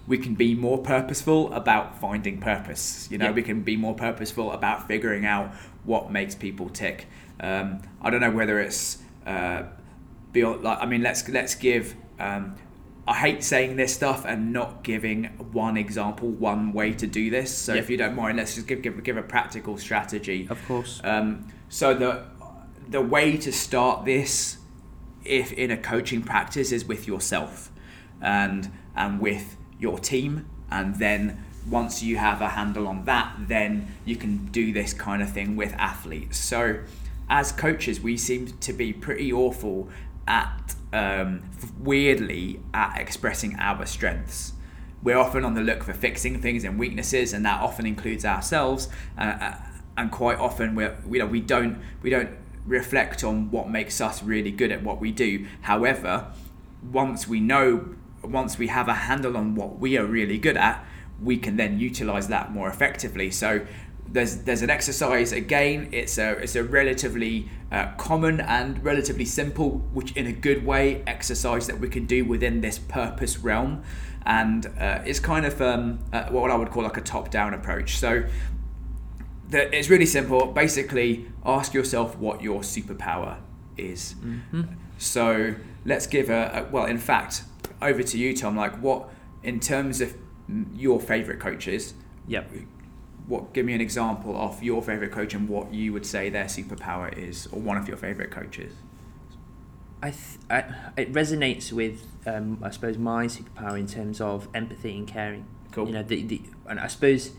we 0.10 0.18
can 0.18 0.34
be 0.34 0.56
more 0.56 0.80
purposeful 0.80 1.54
about 1.54 2.02
finding 2.02 2.40
purpose. 2.40 3.08
You 3.12 3.20
know, 3.20 3.26
Yeah. 3.26 3.32
we 3.32 3.44
can 3.44 3.62
be 3.62 3.78
more 3.78 3.94
purposeful 3.94 4.52
about 4.52 4.88
figuring 4.88 5.24
out 5.26 5.54
what 5.86 6.12
makes 6.12 6.34
people 6.36 6.68
tick. 6.70 7.06
Um, 7.40 7.80
I 8.02 8.10
don't 8.10 8.20
know 8.20 8.32
whether 8.32 8.60
it's 8.60 8.98
uh, 9.26 9.64
beyond. 10.34 10.64
Like, 10.64 10.80
I 10.82 10.86
mean, 10.88 11.04
let's 11.04 11.30
let's 11.30 11.54
give. 11.56 11.96
Um, 12.20 12.56
I 13.08 13.16
hate 13.16 13.44
saying 13.44 13.76
this 13.78 13.94
stuff 13.94 14.26
and 14.26 14.52
not 14.52 14.84
giving 14.84 15.26
one 15.64 15.78
example, 15.78 16.28
one 16.30 16.74
way 16.74 16.92
to 16.94 17.08
do 17.08 17.30
this. 17.30 17.56
So 17.56 17.74
Yeah. 17.74 17.80
if 17.82 17.90
you 17.90 17.98
don't 17.98 18.16
mind, 18.16 18.38
let's 18.38 18.56
just 18.56 18.68
give 18.68 18.82
give, 18.82 19.04
give 19.04 19.16
a 19.18 19.24
practical 19.24 19.78
strategy. 19.78 20.48
Of 20.50 20.60
course. 20.68 21.02
Um, 21.04 21.48
so 21.70 21.94
the 21.94 22.26
the 22.90 23.02
way 23.02 23.38
to 23.38 23.52
start 23.52 24.06
this, 24.06 24.58
if 25.24 25.54
in 25.54 25.70
a 25.70 25.78
coaching 25.78 26.24
practice, 26.24 26.72
is 26.72 26.84
with 26.86 27.08
yourself, 27.08 27.72
and 28.20 28.72
and 28.96 29.20
with 29.20 29.56
your 29.80 30.00
team, 30.00 30.46
and 30.70 30.96
then 30.96 31.44
once 31.70 32.02
you 32.02 32.18
have 32.18 32.42
a 32.42 32.50
handle 32.50 32.88
on 32.88 33.06
that, 33.06 33.36
then 33.48 33.96
you 34.06 34.16
can 34.16 34.46
do 34.48 34.74
this 34.74 34.94
kind 34.94 35.22
of 35.22 35.32
thing 35.32 35.56
with 35.56 35.74
athletes. 35.74 36.38
So 36.38 36.80
as 37.30 37.52
coaches, 37.52 38.00
we 38.00 38.18
seem 38.18 38.48
to 38.60 38.74
be 38.74 38.94
pretty 38.94 39.32
awful 39.32 39.90
at 40.28 40.76
um, 40.92 41.44
weirdly 41.80 42.60
at 42.74 42.98
expressing 43.00 43.56
our 43.60 43.86
strengths 43.86 44.54
we're 45.02 45.18
often 45.18 45.46
on 45.46 45.54
the 45.54 45.62
look 45.62 45.84
for 45.84 45.94
fixing 45.94 46.42
things 46.42 46.64
and 46.64 46.78
weaknesses, 46.78 47.34
and 47.34 47.46
that 47.46 47.62
often 47.62 47.86
includes 47.86 48.26
ourselves. 48.26 48.90
Uh, 49.18 49.22
uh, 49.22 49.56
and 49.98 50.12
quite 50.12 50.38
often, 50.38 50.76
we're, 50.76 50.98
you 51.10 51.20
know, 51.20 51.26
we 51.26 51.40
don't 51.42 51.82
we 52.02 52.10
don't 52.10 52.30
reflect 52.66 53.24
on 53.24 53.50
what 53.52 53.70
makes 53.70 54.02
us 54.02 54.22
really 54.22 54.52
good 54.52 54.72
at 54.72 54.84
what 54.84 55.00
we 55.00 55.12
do. 55.12 55.46
However, 55.62 56.28
once 56.92 57.28
we 57.28 57.40
know, 57.40 57.96
once 58.24 58.58
we 58.58 58.68
have 58.68 58.88
a 58.88 58.94
handle 58.94 59.38
on 59.38 59.56
what 59.56 59.80
we 59.80 59.98
are 59.98 60.06
really 60.06 60.38
good 60.38 60.58
at, 60.58 60.86
we 61.22 61.38
can 61.38 61.58
then 61.58 61.80
utilize 61.80 62.28
that 62.28 62.52
more 62.52 62.68
effectively. 62.68 63.32
So. 63.32 63.66
There's, 64.12 64.38
there's 64.38 64.64
an 64.64 64.72
exercise 64.72 65.32
again. 65.32 65.90
It's 65.92 66.18
a 66.18 66.32
it's 66.32 66.56
a 66.56 66.64
relatively 66.64 67.48
uh, 67.72 67.92
common 67.98 68.42
and 68.42 68.84
relatively 68.84 69.26
simple, 69.26 69.88
which 69.94 70.14
in 70.14 70.26
a 70.26 70.32
good 70.32 70.66
way, 70.66 71.04
exercise 71.06 71.68
that 71.68 71.80
we 71.80 71.90
can 71.90 72.08
do 72.08 72.26
within 72.26 72.62
this 72.62 72.80
purpose 72.80 73.38
realm 73.38 73.84
and 74.26 74.68
uh, 74.80 75.02
it's 75.06 75.20
kind 75.20 75.46
of 75.46 75.62
um, 75.62 76.00
uh, 76.14 76.26
what 76.26 76.52
I 76.52 76.56
would 76.56 76.70
call 76.70 76.84
like 76.84 76.98
a 76.98 77.02
top-down 77.02 77.54
approach. 77.54 77.98
So 77.98 78.26
the, 79.50 79.76
it's 79.76 79.90
really 79.90 80.06
simple. 80.06 80.46
Basically, 80.48 81.28
ask 81.46 81.74
yourself 81.74 82.18
what 82.18 82.42
your 82.42 82.62
superpower 82.62 83.38
is. 83.78 84.16
Mm-hmm. 84.22 84.64
So 84.98 85.56
let's 85.86 86.06
give 86.06 86.30
a, 86.30 86.68
a 86.68 86.72
well. 86.72 86.86
In 86.86 86.98
fact, 86.98 87.44
over 87.82 88.04
to 88.04 88.18
you, 88.18 88.36
Tom. 88.36 88.56
Like, 88.56 88.76
what 88.82 89.10
in 89.44 89.60
terms 89.60 90.02
of 90.02 90.16
your 90.74 91.00
favorite 91.00 91.40
coaches? 91.40 91.94
Yep. 92.28 92.52
What 93.28 93.54
give 93.54 93.66
me 93.66 93.74
an 93.74 93.82
example 93.82 94.36
of 94.36 94.64
your 94.64 94.82
favorite 94.82 95.12
coach 95.12 95.34
and 95.34 95.48
what 95.48 95.74
you 95.74 95.94
would 95.94 96.06
say 96.06 96.30
their 96.30 96.46
superpower 96.46 97.16
is, 97.18 97.48
or 97.52 97.60
one 97.60 97.78
of 97.78 97.88
your 97.88 97.98
favorite 97.98 98.32
coaches? 98.32 98.74
I, 100.02 100.12
th- 100.12 100.40
I 100.50 100.60
it 100.98 101.12
resonates 101.14 101.72
with 101.74 102.06
um, 102.26 102.60
I 102.64 102.70
suppose 102.72 102.98
my 102.98 103.26
superpower 103.26 103.78
in 103.80 103.86
terms 103.88 104.22
of 104.22 104.48
empathy 104.54 104.96
and 104.98 105.08
caring. 105.08 105.46
Cool. 105.72 105.88
You 105.88 105.94
know, 105.94 106.04
the, 106.04 106.24
the 106.24 106.42
and 106.68 106.80
I 106.80 106.88
suppose 106.88 107.32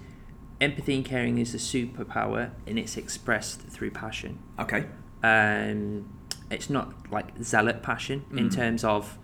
empathy 0.60 0.94
and 0.94 1.04
caring 1.04 1.38
is 1.38 1.54
a 1.54 1.58
superpower, 1.58 2.50
and 2.66 2.78
it's 2.78 2.96
expressed 2.96 3.62
through 3.62 3.90
passion. 3.92 4.38
Okay. 4.58 4.84
Um, 5.22 6.08
it's 6.50 6.68
not 6.70 7.10
like 7.10 7.42
zealot 7.42 7.82
passion 7.82 8.24
in 8.32 8.48
Mm. 8.50 8.54
terms 8.54 8.84
of 8.84 9.18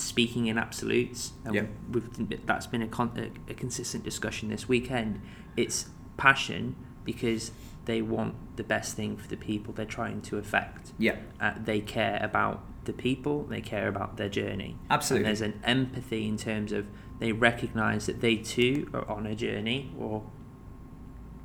speaking 0.00 0.46
in 0.46 0.58
absolutes. 0.58 1.32
And 1.44 1.54
Yeah. 1.54 1.62
we've, 1.90 2.46
that's 2.46 2.66
been 2.66 2.82
a, 2.82 2.88
con- 2.88 3.12
a, 3.48 3.50
a 3.50 3.54
consistent 3.54 4.04
discussion 4.04 4.48
this 4.48 4.68
weekend. 4.68 5.20
It's 5.56 5.86
passion 6.16 6.76
because 7.04 7.52
they 7.86 8.02
want 8.02 8.34
the 8.56 8.64
best 8.64 8.96
thing 8.96 9.16
for 9.16 9.28
the 9.28 9.36
people 9.36 9.72
they're 9.72 9.84
trying 9.86 10.20
to 10.22 10.38
affect. 10.38 10.92
Yeah. 10.98 11.16
Uh, 11.40 11.52
they 11.62 11.80
care 11.80 12.18
about 12.22 12.62
the 12.84 12.92
people, 12.92 13.44
they 13.44 13.60
care 13.60 13.88
about 13.88 14.16
their 14.16 14.28
journey. 14.28 14.76
Absolutely. 14.90 15.28
And 15.28 15.36
there's 15.38 15.40
an 15.40 15.60
empathy 15.64 16.26
in 16.28 16.36
terms 16.36 16.72
of 16.72 16.86
they 17.18 17.32
recognize 17.32 18.06
that 18.06 18.20
they 18.20 18.36
too 18.36 18.88
are 18.92 19.08
on 19.10 19.26
a 19.26 19.34
journey 19.34 19.92
or 19.98 20.24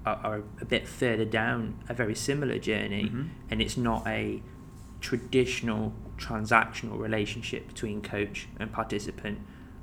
are, 0.06 0.16
are 0.24 0.44
a 0.60 0.66
bit 0.66 0.88
further 0.88 1.26
down 1.26 1.76
a 1.88 1.94
very 1.94 2.16
similar 2.16 2.58
journey, 2.58 3.04
Mhm. 3.06 3.30
and 3.50 3.62
it's 3.62 3.78
not 3.78 4.06
a 4.08 4.42
traditional 5.02 5.94
transactional 6.18 6.98
relationship 7.00 7.68
between 7.68 8.02
coach 8.02 8.48
and 8.60 8.72
participant. 8.72 9.40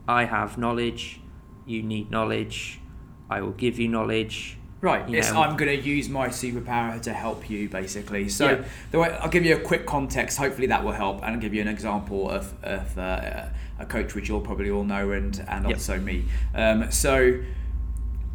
I 0.07 0.25
have 0.25 0.57
knowledge, 0.57 1.21
you 1.67 1.83
need 1.83 2.11
knowledge, 2.11 2.81
I 3.29 3.43
will 3.43 3.53
give 3.53 3.79
you 3.79 3.89
knowledge. 3.89 4.57
Right. 4.81 5.09
you. 5.09 5.21
I'm 5.21 5.57
going 5.57 5.77
to 5.77 5.85
use 5.89 6.09
my 6.09 6.29
superpower 6.29 7.03
to 7.03 7.13
help 7.13 7.51
you, 7.51 7.69
basically. 7.69 8.29
So 8.29 8.51
Yeah. 8.51 8.65
the 8.93 9.01
way, 9.01 9.11
I'll 9.21 9.29
give 9.29 9.45
you 9.45 9.57
a 9.57 9.61
quick 9.61 9.87
context. 9.87 10.39
Hopefully 10.39 10.69
that 10.69 10.85
will 10.85 10.93
help, 10.93 11.17
and 11.25 11.35
I'll 11.35 11.41
give 11.41 11.53
you 11.53 11.61
an 11.61 11.67
example 11.69 12.31
of, 12.31 12.55
of 12.63 12.97
uh, 12.97 13.47
a 13.81 13.87
coach 13.87 14.15
which 14.15 14.29
you'll 14.29 14.41
probably 14.41 14.71
all 14.71 14.85
know, 14.85 15.11
and 15.11 15.45
and 15.49 15.65
Yep. 15.65 15.75
also 15.75 15.99
me. 15.99 16.25
Um, 16.55 16.93
so 16.93 17.41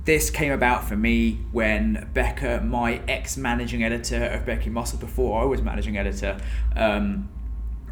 this 0.05 0.29
came 0.29 0.51
about 0.51 0.83
for 0.83 0.97
me 0.97 1.39
when 1.51 2.09
Becca, 2.13 2.61
my 2.61 3.01
ex-managing 3.07 3.83
editor 3.83 4.25
of 4.25 4.45
Breaking 4.45 4.73
Muscle, 4.73 4.99
before 4.99 5.41
I 5.41 5.45
was 5.45 5.61
managing 5.61 5.97
editor. 5.97 6.37
Um, 6.75 7.29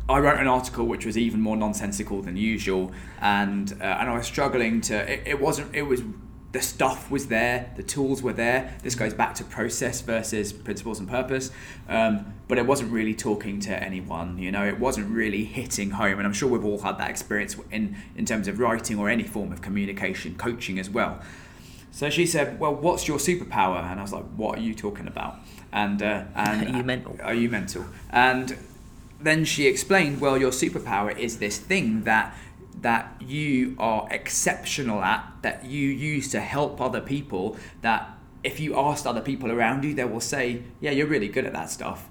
I 0.10 0.20
wrote 0.20 0.40
an 0.40 0.48
article 0.48 0.86
which 0.86 1.06
was 1.06 1.18
even 1.18 1.40
more 1.40 1.56
nonsensical 1.56 2.22
than 2.22 2.36
usual, 2.36 2.92
and 3.22 3.72
uh, 3.80 3.86
and 3.86 4.10
I 4.10 4.18
was 4.18 4.28
struggling 4.28 4.82
to. 4.82 4.96
It, 5.10 5.24
it 5.26 5.40
wasn't. 5.40 5.74
It 5.74 5.84
was 5.84 6.02
the 6.52 6.62
stuff 6.62 7.10
was 7.10 7.28
there, 7.28 7.72
the 7.78 7.84
tools 7.84 8.22
were 8.22 8.34
there. 8.34 8.76
This 8.84 8.94
goes 8.94 9.14
back 9.14 9.36
to 9.36 9.46
process 9.46 10.02
versus 10.02 10.52
principles 10.52 11.00
and 11.00 11.08
purpose, 11.08 11.50
um, 11.88 12.34
but 12.50 12.58
it 12.58 12.66
wasn't 12.66 12.92
really 12.92 13.14
talking 13.14 13.62
to 13.62 13.84
anyone. 13.84 14.38
You 14.38 14.52
know, 14.52 14.66
it 14.66 14.78
wasn't 14.78 15.10
really 15.10 15.46
hitting 15.46 15.92
home, 15.92 16.18
and 16.18 16.28
I'm 16.28 16.34
sure 16.34 16.50
we've 16.50 16.66
all 16.66 16.80
had 16.80 16.98
that 16.98 17.10
experience 17.10 17.56
in 17.72 17.96
in 18.18 18.26
terms 18.26 18.50
of 18.50 18.60
writing 18.60 19.00
or 19.00 19.10
any 19.10 19.24
form 19.24 19.54
of 19.54 19.62
communication, 19.62 20.36
coaching 20.36 20.78
as 20.78 20.90
well. 20.90 21.22
So 21.92 22.10
she 22.10 22.26
said, 22.26 22.60
"Well, 22.60 22.74
what's 22.74 23.08
your 23.08 23.18
superpower?" 23.18 23.84
And 23.84 24.00
I 24.00 24.02
was 24.02 24.14
like, 24.14 24.24
"What 24.36 24.58
are 24.58 24.62
you 24.62 24.74
talking 24.74 25.08
about?" 25.08 25.36
And 25.72 26.02
uh, 26.02 26.24
and 26.36 26.70
Are 26.76 26.78
you 26.78 26.84
mental? 26.84 27.18
Are 27.22 27.34
you 27.34 27.50
mental? 27.50 27.86
And 28.10 28.58
then 29.20 29.46
she 29.46 29.68
explained, 29.68 30.22
"Well, 30.22 30.38
your 30.38 30.52
superpower 30.52 31.18
is 31.18 31.38
this 31.38 31.58
thing 31.58 32.04
that 32.04 32.36
that 32.82 33.22
you 33.22 33.76
are 33.78 34.08
exceptional 34.10 35.02
at, 35.04 35.24
that 35.44 35.66
you 35.66 35.88
use 35.88 36.30
to 36.30 36.40
help 36.40 36.82
other 36.82 37.02
people. 37.02 37.58
That 37.82 38.10
if 38.44 38.60
you 38.60 38.76
asked 38.80 39.06
other 39.06 39.22
people 39.22 39.52
around 39.52 39.84
you, 39.84 39.94
they 39.94 40.06
will 40.06 40.22
say, 40.22 40.64
"Yeah, 40.80 40.92
you're 40.92 41.08
really 41.08 41.28
good 41.28 41.46
at 41.46 41.54
that 41.54 41.70
stuff," 41.70 42.10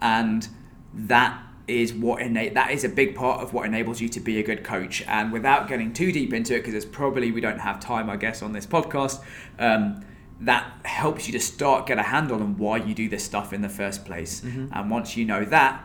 and 0.00 0.48
that." 0.92 1.40
Is 1.70 1.94
what 1.94 2.20
ena- 2.20 2.52
that 2.54 2.72
is 2.72 2.84
a 2.84 2.88
big 2.88 3.14
part 3.14 3.42
of 3.42 3.52
what 3.54 3.64
enables 3.64 4.00
you 4.00 4.08
to 4.10 4.20
be 4.20 4.38
a 4.38 4.42
good 4.42 4.64
coach. 4.64 5.02
And 5.06 5.32
without 5.32 5.68
getting 5.68 5.92
too 5.92 6.10
deep 6.10 6.32
into 6.32 6.54
it, 6.54 6.58
because 6.58 6.74
it's 6.74 6.84
probably 6.84 7.30
we 7.30 7.40
don't 7.40 7.60
have 7.60 7.78
time, 7.78 8.10
I 8.10 8.16
guess, 8.16 8.42
on 8.42 8.52
this 8.52 8.66
podcast. 8.66 9.22
Um, 9.58 10.04
that 10.40 10.72
helps 10.84 11.26
you 11.26 11.32
to 11.34 11.40
start 11.40 11.86
get 11.86 11.98
a 11.98 12.02
handle 12.02 12.42
on 12.42 12.56
why 12.56 12.78
you 12.78 12.94
do 12.94 13.08
this 13.08 13.22
stuff 13.22 13.52
in 13.52 13.60
the 13.60 13.68
first 13.68 14.04
place. 14.06 14.42
And 14.72 14.90
once 14.90 15.16
you 15.16 15.24
know 15.26 15.44
that, 15.44 15.84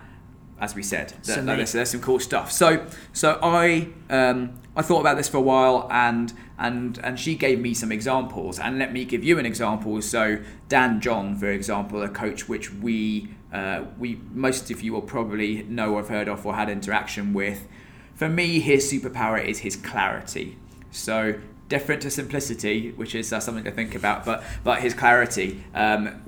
as 0.59 0.73
we 0.75 0.81
said, 0.83 1.09
Mm-hmm. 1.09 1.23
So 1.23 1.41
there's, 1.43 1.71
there's 1.73 1.89
some 1.91 2.01
cool 2.01 2.19
stuff. 2.19 2.51
So 2.51 2.87
so 3.11 3.37
I 3.43 3.89
um, 4.09 4.53
I 4.75 4.81
thought 4.81 5.01
about 5.01 5.17
this 5.17 5.27
for 5.27 5.37
a 5.37 5.41
while, 5.41 5.87
and 5.91 6.33
and 6.57 6.97
and 7.03 7.19
she 7.19 7.35
gave 7.35 7.59
me 7.59 7.73
some 7.73 7.91
examples, 7.91 8.59
and 8.59 8.79
let 8.79 8.93
me 8.93 9.03
give 9.05 9.23
you 9.23 9.37
an 9.39 9.45
example. 9.45 10.01
So 10.01 10.39
Dan 10.69 11.01
John, 11.01 11.35
for 11.35 11.47
example, 11.49 12.01
a 12.01 12.09
coach 12.09 12.47
which 12.47 12.73
we 12.73 13.34
uh, 13.55 13.85
we 13.97 14.19
most 14.33 14.69
of 14.69 14.81
you 14.81 14.91
will 14.91 15.01
probably 15.01 15.63
know 15.63 15.93
or 15.93 16.01
have 16.01 16.09
heard 16.09 16.27
of 16.27 16.45
or 16.45 16.55
had 16.55 16.69
interaction 16.69 17.33
with. 17.33 17.67
For 18.13 18.27
me, 18.27 18.59
his 18.59 18.91
superpower 18.91 19.43
is 19.43 19.59
his 19.59 19.77
clarity. 19.77 20.57
So 20.91 21.35
different 21.69 22.01
to 22.01 22.11
simplicity, 22.11 22.91
which 22.91 23.15
is 23.15 23.31
uh, 23.31 23.39
something 23.39 23.63
to 23.63 23.71
think 23.71 23.95
about, 23.95 24.25
but 24.25 24.43
but 24.65 24.81
his 24.81 24.93
clarity, 24.93 25.63
um, 25.73 26.21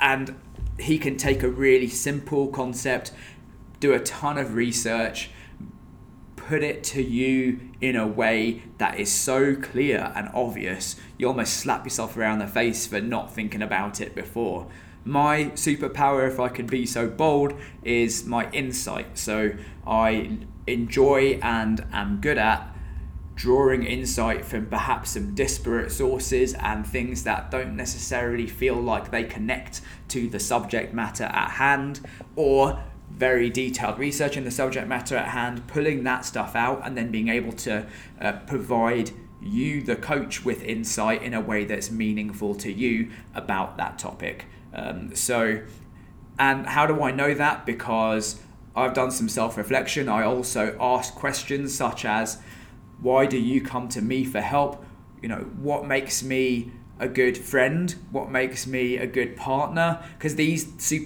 and 0.00 0.34
he 0.78 0.98
can 0.98 1.16
take 1.16 1.42
a 1.42 1.48
really 1.48 1.88
simple 1.88 2.48
concept, 2.48 3.12
do 3.80 3.94
a 3.94 4.00
ton 4.00 4.36
of 4.36 4.54
research, 4.54 5.30
put 6.36 6.62
it 6.62 6.84
to 6.84 7.02
you 7.02 7.60
in 7.80 7.96
a 7.96 8.06
way 8.06 8.62
that 8.76 9.00
is 9.00 9.10
so 9.10 9.56
clear 9.56 10.12
and 10.14 10.28
obvious, 10.34 10.96
you 11.16 11.26
almost 11.26 11.54
slap 11.54 11.84
yourself 11.84 12.16
around 12.16 12.40
the 12.40 12.46
face 12.46 12.86
for 12.86 13.00
not 13.00 13.34
thinking 13.34 13.62
about 13.62 14.02
it 14.02 14.14
before. 14.14 14.66
My 15.04 15.46
superpower, 15.54 16.28
if 16.28 16.38
I 16.38 16.48
can 16.48 16.66
be 16.66 16.86
so 16.86 17.08
bold, 17.08 17.54
is 17.82 18.24
my 18.24 18.50
insight. 18.50 19.18
So 19.18 19.52
I 19.86 20.38
enjoy 20.66 21.38
and 21.42 21.84
am 21.92 22.20
good 22.20 22.38
at 22.38 22.74
drawing 23.38 23.84
insight 23.84 24.44
from 24.44 24.66
perhaps 24.66 25.12
some 25.12 25.32
disparate 25.34 25.92
sources 25.92 26.54
and 26.54 26.84
things 26.84 27.22
that 27.22 27.50
don't 27.52 27.76
necessarily 27.76 28.48
feel 28.48 28.74
like 28.74 29.12
they 29.12 29.22
connect 29.22 29.80
to 30.08 30.28
the 30.28 30.40
subject 30.40 30.92
matter 30.92 31.24
at 31.24 31.50
hand 31.52 32.00
or 32.34 32.82
very 33.10 33.48
detailed 33.48 33.96
research 33.96 34.36
in 34.36 34.44
the 34.44 34.50
subject 34.50 34.88
matter 34.88 35.16
at 35.16 35.28
hand, 35.28 35.66
pulling 35.68 36.02
that 36.04 36.24
stuff 36.24 36.56
out 36.56 36.80
and 36.84 36.96
then 36.96 37.10
being 37.10 37.28
able 37.28 37.52
to 37.52 37.86
uh, 38.20 38.32
provide 38.46 39.12
you, 39.40 39.82
the 39.82 39.96
coach, 39.96 40.44
with 40.44 40.62
insight 40.64 41.22
in 41.22 41.32
a 41.32 41.40
way 41.40 41.64
that's 41.64 41.92
meaningful 41.92 42.56
to 42.56 42.72
you 42.72 43.08
about 43.34 43.76
that 43.76 43.98
topic. 43.98 44.46
Um, 44.72 45.14
so, 45.14 45.62
and 46.38 46.66
how 46.66 46.86
do 46.86 47.02
I 47.02 47.10
know 47.10 47.34
that? 47.34 47.66
Because 47.66 48.40
I've 48.76 48.94
done 48.94 49.10
some 49.10 49.28
self 49.28 49.56
reflection. 49.56 50.08
I 50.08 50.24
also 50.24 50.76
ask 50.80 51.14
questions 51.14 51.74
such 51.74 52.04
as, 52.04 52.38
why 53.00 53.26
do 53.26 53.38
you 53.38 53.60
come 53.60 53.88
to 53.88 54.02
me 54.02 54.24
for 54.24 54.40
help? 54.40 54.84
You 55.22 55.28
know, 55.28 55.50
what 55.60 55.86
makes 55.86 56.22
me 56.22 56.70
a 57.00 57.08
good 57.08 57.36
friend? 57.36 57.94
What 58.10 58.30
makes 58.30 58.66
me 58.66 58.96
a 58.96 59.06
good 59.06 59.36
partner? 59.36 60.02
Because 60.16 60.36
these 60.36 60.64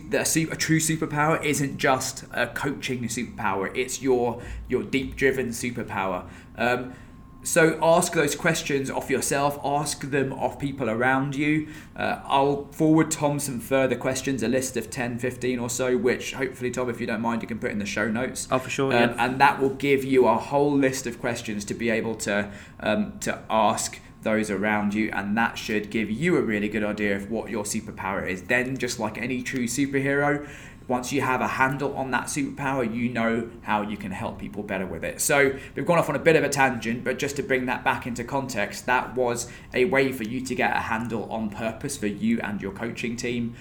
the 0.09 0.25
super, 0.25 0.55
a 0.55 0.57
true 0.57 0.81
superpower 0.81 1.43
isn't 1.45 1.79
just 1.79 2.25
a 2.33 2.47
coaching 2.47 3.05
superpower. 3.05 3.75
It's 3.77 4.03
your 4.03 4.43
your 4.69 4.83
deep 4.83 5.17
driven 5.17 5.49
superpower. 5.49 6.29
Um, 6.57 6.95
so 7.43 7.79
ask 7.83 8.13
those 8.13 8.37
questions 8.37 8.91
of 8.91 9.11
yourself, 9.11 9.59
ask 9.65 10.11
them 10.11 10.33
of 10.35 10.59
people 10.59 10.89
around 10.89 11.35
you. 11.35 11.69
Uh, 11.97 12.21
I'll 12.25 12.67
forward 12.67 13.11
Tom 13.11 13.41
some 13.41 13.59
further 13.59 13.97
questions, 13.97 14.43
a 14.43 14.49
list 14.49 14.77
of 14.77 14.91
10, 14.91 15.19
15 15.19 15.59
or 15.59 15.69
so, 15.69 15.97
which 15.97 16.35
hopefully, 16.35 16.71
Tom, 16.71 16.89
if 16.89 17.01
you 17.01 17.07
don't 17.07 17.21
mind, 17.21 17.43
you 17.43 17.49
can 17.49 17.59
put 17.59 17.73
in 17.73 17.79
the 17.79 17.87
show 17.87 18.09
notes. 18.09 18.47
Oh, 18.51 18.59
for 18.59 18.71
sure. 18.71 18.93
Um, 18.93 19.11
yeah. 19.11 19.15
And 19.19 19.41
that 19.41 19.61
will 19.61 19.75
give 19.75 20.05
you 20.05 20.27
a 20.29 20.37
whole 20.37 20.73
list 20.73 21.07
of 21.07 21.21
questions 21.21 21.65
to 21.67 21.75
be 21.75 21.91
able 21.91 22.15
to, 22.17 22.53
um, 22.81 23.19
to 23.21 23.43
ask 23.51 23.99
those 24.23 24.51
around 24.51 24.95
you, 24.95 25.11
and 25.13 25.37
that 25.37 25.59
should 25.59 25.91
give 25.91 26.11
you 26.11 26.37
a 26.37 26.43
really 26.43 26.69
good 26.69 26.85
idea 26.85 27.17
of 27.17 27.31
what 27.31 27.51
your 27.51 27.65
superpower 27.65 28.27
is. 28.29 28.43
Then, 28.43 28.77
just 28.77 28.99
like 28.99 29.19
any 29.19 29.43
true 29.43 29.67
superhero, 29.67 30.49
once 30.89 31.13
you 31.13 31.21
have 31.21 31.41
a 31.41 31.47
handle 31.47 31.97
on 31.97 32.11
that 32.11 32.25
superpower, 32.25 32.83
you 32.93 33.09
know 33.09 33.51
how 33.63 33.83
you 33.83 33.97
can 33.97 34.13
help 34.13 34.39
people 34.39 34.63
better 34.63 34.87
with 34.87 35.05
it. 35.05 35.21
So, 35.21 35.57
we've 35.75 35.87
gone 35.87 35.99
off 35.99 36.09
on 36.09 36.17
a 36.17 36.21
bit 36.21 36.37
of 36.37 36.45
a 36.45 36.49
tangent, 36.49 37.05
but 37.05 37.19
just 37.19 37.37
to 37.37 37.43
bring 37.43 37.67
that 37.67 37.85
back 37.85 38.07
into 38.07 38.25
context, 38.25 38.87
that 38.87 39.15
was 39.15 39.49
a 39.73 39.85
way 39.87 40.13
for 40.13 40.25
you 40.25 40.41
to 40.41 40.55
get 40.55 40.77
a 40.77 40.81
handle 40.81 41.31
on 41.31 41.51
purpose 41.51 41.97
for 41.97 42.07
you 42.07 42.41
and 42.41 42.61
your 42.61 42.73
coaching 42.73 43.17
team. 43.17 43.55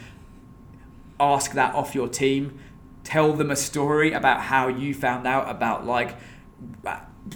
Ask 1.19 1.53
that 1.53 1.75
off 1.75 1.93
your 1.93 2.07
team. 2.07 2.59
Tell 3.03 3.33
them 3.33 3.51
a 3.51 3.55
story 3.55 4.11
about 4.11 4.41
how 4.41 4.67
you 4.67 4.93
found 4.93 5.27
out 5.27 5.49
about 5.49 5.85
like 5.85 6.15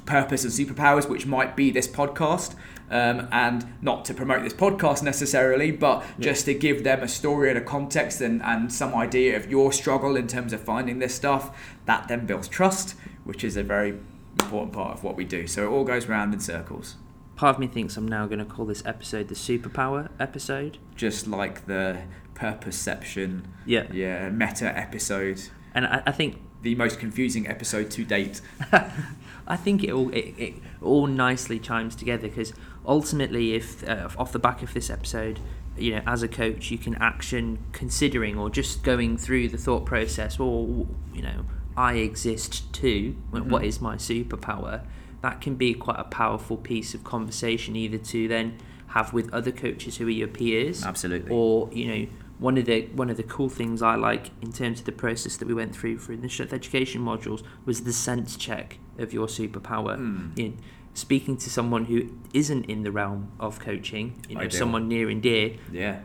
purpose 0.06 0.44
and 0.44 0.54
superpowers, 0.54 1.08
which 1.08 1.26
might 1.26 1.56
be 1.56 1.72
this 1.72 1.88
podcast. 1.88 2.56
Um, 2.90 3.28
and 3.32 3.66
not 3.82 4.06
to 4.06 4.14
promote 4.14 4.44
this 4.44 4.54
podcast 4.54 5.02
necessarily, 5.02 5.72
but 5.72 6.02
yeah. 6.02 6.26
just 6.26 6.46
to 6.46 6.54
give 6.54 6.84
them 6.84 7.02
a 7.02 7.08
story 7.08 7.50
and 7.50 7.58
a 7.58 7.62
context 7.62 8.22
and, 8.22 8.44
and 8.44 8.72
some 8.72 8.94
idea 8.94 9.36
of 9.36 9.50
your 9.50 9.72
struggle 9.72 10.16
in 10.16 10.28
terms 10.28 10.54
of 10.54 10.62
finding 10.62 11.00
this 11.00 11.16
stuff. 11.16 11.58
That 11.86 12.08
then 12.08 12.28
builds 12.28 12.48
trust, 12.48 12.96
which 13.24 13.44
is 13.44 13.58
a 13.58 13.64
very 13.64 13.98
important 14.40 14.74
part 14.74 14.94
of 14.96 15.04
what 15.04 15.16
we 15.16 15.26
do. 15.26 15.48
So 15.48 15.64
it 15.64 15.70
all 15.70 15.84
goes 15.84 16.08
round 16.08 16.34
in 16.34 16.40
circles. 16.40 16.96
Part 17.36 17.56
of 17.56 17.60
me 17.60 17.68
thinks 17.68 17.98
I'm 17.98 18.08
now 18.08 18.28
going 18.28 18.40
to 18.40 18.46
call 18.46 18.66
this 18.66 18.84
episode 18.86 19.28
the 19.28 19.36
superpower 19.36 20.10
episode. 20.20 20.78
Just 20.96 21.28
like 21.28 21.66
the 21.66 22.04
purposeception, 22.34 23.46
yeah, 23.66 23.92
yeah, 23.92 24.30
meta 24.30 24.78
episode. 24.78 25.42
And 25.74 25.86
I, 25.86 26.04
I 26.06 26.12
think 26.12 26.40
the 26.62 26.76
most 26.76 27.00
confusing 27.00 27.48
episode 27.48 27.92
to 27.92 28.06
date. 28.06 28.42
I 29.48 29.58
think 29.58 29.84
it 29.84 29.92
all 29.92 30.10
it, 30.10 30.34
it 30.38 30.54
all 30.82 31.08
nicely 31.08 31.60
chimes 31.60 31.96
together 31.96 32.28
because 32.28 32.54
ultimately, 32.88 33.54
if 33.54 33.88
uh, 33.88 34.10
off 34.18 34.32
the 34.32 34.40
back 34.40 34.62
of 34.64 34.74
this 34.74 34.90
episode, 34.90 35.40
you 35.78 35.96
know, 35.96 36.02
as 36.06 36.24
a 36.24 36.28
coach, 36.28 36.72
you 36.72 36.78
can 36.78 36.96
action 36.96 37.60
considering 37.72 38.38
or 38.38 38.50
just 38.50 38.84
going 38.84 39.18
through 39.18 39.50
the 39.50 39.58
thought 39.58 39.86
process, 39.86 40.40
or 40.40 40.88
you 41.14 41.22
know, 41.22 41.46
I 41.76 41.94
exist 41.96 42.72
too. 42.74 43.16
Mm-hmm. 43.32 43.50
What 43.50 43.66
is 43.66 43.82
my 43.82 43.96
superpower? 43.96 44.86
That 45.22 45.42
can 45.42 45.56
be 45.56 45.74
quite 45.74 46.00
a 46.00 46.04
powerful 46.04 46.58
piece 46.58 46.94
of 46.94 47.04
conversation, 47.04 47.76
either 47.76 47.98
to 47.98 48.28
then 48.28 48.58
have 48.90 49.12
with 49.12 49.34
other 49.34 49.52
coaches 49.52 49.98
who 49.98 50.08
are 50.08 50.12
your 50.12 50.28
peers, 50.28 50.86
absolutely, 50.86 51.32
or 51.32 51.70
you 51.74 51.86
know 51.88 52.08
one 52.38 52.58
of 52.58 52.66
the 52.66 52.86
one 52.88 53.10
of 53.10 53.18
the 53.18 53.24
cool 53.24 53.50
things 53.50 53.82
I 53.82 53.96
like 53.96 54.32
in 54.42 54.52
terms 54.52 54.80
of 54.80 54.86
the 54.86 54.92
process 54.92 55.38
that 55.38 55.48
we 55.48 55.54
went 55.54 55.76
through 55.76 56.00
for 56.00 56.16
the 56.16 56.30
strength 56.30 56.54
education 56.54 57.02
modules 57.02 57.44
was 57.66 57.84
the 57.84 57.94
sense 57.94 58.36
check 58.36 58.78
of 58.98 59.14
your 59.14 59.28
superpower. 59.28 59.98
Mm. 59.98 60.40
In 60.40 60.60
speaking 60.96 61.36
to 61.38 61.50
someone 61.50 61.86
who 61.86 62.10
isn't 62.34 62.66
in 62.66 62.84
the 62.84 62.92
realm 62.92 63.32
of 63.40 63.60
coaching, 63.60 64.20
you 64.28 64.36
know, 64.36 64.42
Ideal. 64.42 64.58
someone 64.58 64.88
near 64.88 65.10
and 65.10 65.22
dear. 65.22 65.58
Yeah. 65.72 66.00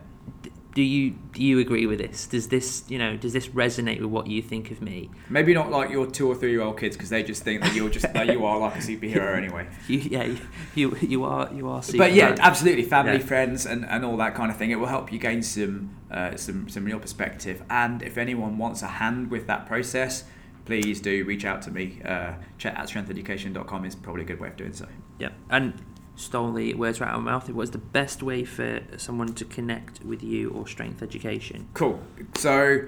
Do 0.73 0.83
you 0.83 1.17
do 1.33 1.43
you 1.43 1.59
agree 1.59 1.87
with 1.87 1.99
this? 1.99 2.29
Does 2.29 2.47
this 2.49 2.85
you 2.89 2.97
know 2.97 3.17
does 3.17 3.33
this 3.33 3.49
resonate 3.49 4.01
with 4.01 4.11
what 4.11 4.29
you 4.29 4.41
think 4.41 4.71
of 4.71 4.81
me? 4.81 5.11
Maybe 5.29 5.53
not 5.53 5.71
like 5.71 5.91
your 5.91 6.07
two 6.07 6.29
or 6.29 6.35
three 6.37 6.53
year 6.53 6.61
old 6.61 6.79
kids 6.79 6.97
because 6.97 7.11
they 7.11 7.25
just 7.25 7.43
think 7.43 7.63
that 7.63 7.75
you're 7.75 7.91
just 7.91 8.13
that 8.13 8.29
you 8.29 8.45
are 8.45 8.59
like 8.59 8.77
a 8.77 8.79
superhero 8.79 9.37
anyway. 9.37 9.67
You, 9.89 9.99
yeah, 9.99 10.37
you 10.77 10.97
you 11.01 11.25
are 11.25 11.53
you 11.53 11.69
are. 11.69 11.83
But 11.97 12.13
yeah, 12.13 12.37
absolutely, 12.39 12.85
family, 12.85 13.15
yeah. 13.15 13.27
friends, 13.27 13.67
and, 13.67 13.85
and 13.85 14.05
all 14.05 14.17
that 14.19 14.37
kind 14.37 14.51
of 14.51 14.57
thing. 14.57 14.71
It 14.71 14.77
will 14.77 14.87
help 14.87 15.13
you 15.13 15.19
gain 15.19 15.43
some 15.43 15.97
uh, 16.09 16.37
some 16.37 16.69
some 16.69 16.85
real 16.85 17.01
perspective. 17.01 17.65
And 17.69 18.01
if 18.03 18.17
anyone 18.17 18.57
wants 18.57 18.83
a 18.83 18.87
hand 18.87 19.31
with 19.31 19.49
that 19.49 19.67
process, 19.67 20.23
please 20.71 21.01
do 21.01 21.25
reach 21.25 21.45
out 21.45 21.61
to 21.63 21.71
me. 21.73 22.01
Uh, 22.05 22.35
Chet 22.57 22.77
at 22.77 22.89
strengtheducation.com 22.89 23.85
is 23.85 23.97
probably 23.97 24.23
a 24.23 24.25
good 24.25 24.39
way 24.39 24.49
of 24.49 24.57
doing 24.57 24.73
so. 24.73 24.87
Yeah, 25.19 25.31
and 25.51 25.75
stole 26.15 26.53
the 26.53 26.75
words 26.75 27.01
right 27.01 27.09
out 27.09 27.17
of 27.17 27.25
my 27.25 27.33
mouth. 27.33 27.49
It 27.49 27.57
was 27.57 27.73
the 27.73 27.79
best 27.79 28.23
way 28.23 28.45
for 28.45 28.81
someone 28.97 29.35
to 29.35 29.45
connect 29.45 30.05
with 30.05 30.23
you 30.23 30.51
or 30.51 30.69
strength 30.69 31.03
education. 31.03 31.67
Cool. 31.75 32.01
So 32.37 32.83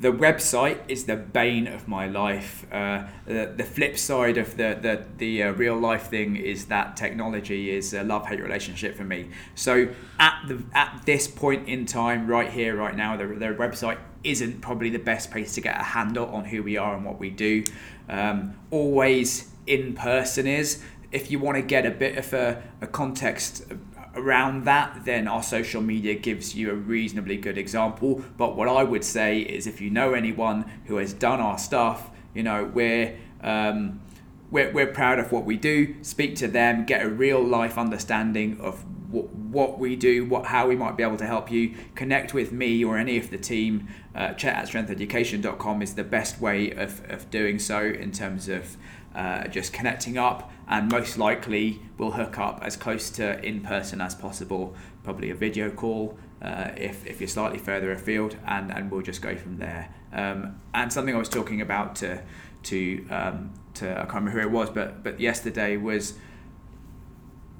the 0.00 0.10
website 0.10 0.80
is 0.88 1.04
the 1.04 1.14
bane 1.14 1.68
of 1.68 1.86
my 1.86 2.08
life. 2.08 2.66
Uh, 2.72 3.04
the, 3.24 3.52
the, 3.56 3.64
flip 3.64 3.96
side 3.98 4.36
of 4.36 4.56
the 4.56 4.76
the, 4.80 5.04
the 5.18 5.44
uh, 5.44 5.52
real 5.52 5.76
life 5.76 6.08
thing 6.08 6.34
is 6.34 6.66
that 6.66 6.96
technology 6.96 7.70
is 7.70 7.94
a 7.94 8.02
love 8.02 8.26
hate 8.26 8.42
relationship 8.42 8.96
for 8.96 9.04
me. 9.04 9.28
So 9.54 9.88
at 10.18 10.42
the 10.48 10.64
at 10.74 11.02
this 11.04 11.28
point 11.28 11.68
in 11.68 11.86
time, 11.86 12.26
right 12.26 12.50
here, 12.50 12.74
right 12.74 12.96
now, 12.96 13.16
the, 13.16 13.26
their 13.26 13.54
website 13.54 13.98
isn't 14.24 14.60
probably 14.60 14.90
the 14.90 14.98
best 14.98 15.30
place 15.30 15.54
to 15.54 15.60
get 15.60 15.78
a 15.80 15.82
handle 15.82 16.26
on 16.26 16.44
who 16.44 16.62
we 16.62 16.76
are 16.76 16.94
and 16.94 17.04
what 17.04 17.18
we 17.18 17.30
do. 17.30 17.64
Um, 18.08 18.58
always 18.70 19.50
in 19.66 19.94
person 19.94 20.46
is. 20.46 20.82
If 21.10 21.30
you 21.30 21.38
want 21.38 21.56
to 21.56 21.62
get 21.62 21.86
a 21.86 21.90
bit 21.90 22.18
of 22.18 22.32
a, 22.34 22.62
a 22.80 22.86
context 22.86 23.64
around 24.14 24.64
that, 24.64 25.04
then 25.04 25.28
our 25.28 25.42
social 25.42 25.80
media 25.80 26.14
gives 26.14 26.54
you 26.54 26.70
a 26.70 26.74
reasonably 26.74 27.36
good 27.36 27.56
example. 27.56 28.22
But 28.36 28.56
what 28.56 28.68
I 28.68 28.82
would 28.82 29.04
say 29.04 29.40
is 29.40 29.66
if 29.66 29.80
you 29.80 29.90
know 29.90 30.12
anyone 30.12 30.70
who 30.86 30.96
has 30.96 31.12
done 31.12 31.40
our 31.40 31.58
stuff, 31.58 32.10
you 32.34 32.42
know, 32.42 32.64
we're, 32.64 33.16
um, 33.42 34.00
we're, 34.50 34.72
we're 34.72 34.92
proud 34.92 35.18
of 35.18 35.32
what 35.32 35.44
we 35.44 35.56
do, 35.56 36.02
speak 36.02 36.36
to 36.36 36.48
them, 36.48 36.84
get 36.84 37.02
a 37.02 37.08
real 37.08 37.42
life 37.42 37.78
understanding 37.78 38.60
of 38.60 38.84
what, 39.10 39.28
what 39.34 39.78
we 39.78 39.96
do, 39.96 40.26
what 40.26 40.46
how 40.46 40.68
we 40.68 40.76
might 40.76 40.96
be 40.96 41.02
able 41.02 41.16
to 41.16 41.26
help 41.26 41.50
you. 41.50 41.74
Connect 41.94 42.34
with 42.34 42.52
me 42.52 42.84
or 42.84 42.98
any 42.98 43.18
of 43.18 43.30
the 43.30 43.38
team. 43.38 43.88
Uh, 44.18 44.34
Chet 44.34 44.56
at 44.56 44.66
strengtheducation.com 44.66 45.80
is 45.80 45.94
the 45.94 46.02
best 46.02 46.40
way 46.40 46.72
of, 46.72 47.08
of 47.08 47.30
doing 47.30 47.60
so 47.60 47.80
in 47.84 48.10
terms 48.10 48.48
of 48.48 48.76
uh, 49.14 49.46
just 49.46 49.72
connecting 49.72 50.18
up 50.18 50.50
and 50.66 50.90
most 50.90 51.18
likely 51.18 51.80
we'll 51.98 52.10
hook 52.10 52.36
up 52.36 52.58
as 52.62 52.76
close 52.76 53.10
to 53.10 53.40
in 53.44 53.60
person 53.60 54.00
as 54.00 54.16
possible, 54.16 54.74
probably 55.04 55.30
a 55.30 55.36
video 55.36 55.70
call 55.70 56.18
uh, 56.42 56.70
if, 56.76 57.06
if 57.06 57.20
you're 57.20 57.28
slightly 57.28 57.58
further 57.58 57.92
afield, 57.92 58.36
and, 58.44 58.72
and 58.72 58.90
we'll 58.90 59.02
just 59.02 59.22
go 59.22 59.36
from 59.36 59.58
there. 59.58 59.94
Um, 60.12 60.60
and 60.74 60.92
something 60.92 61.14
I 61.14 61.18
was 61.18 61.28
talking 61.28 61.60
about 61.60 61.94
to, 61.96 62.20
to, 62.64 63.08
um, 63.10 63.54
to 63.74 63.92
I 63.92 64.02
can't 64.02 64.14
remember 64.14 64.40
who 64.40 64.48
it 64.48 64.50
was, 64.50 64.68
but, 64.68 65.04
but 65.04 65.20
yesterday 65.20 65.76
was 65.76 66.14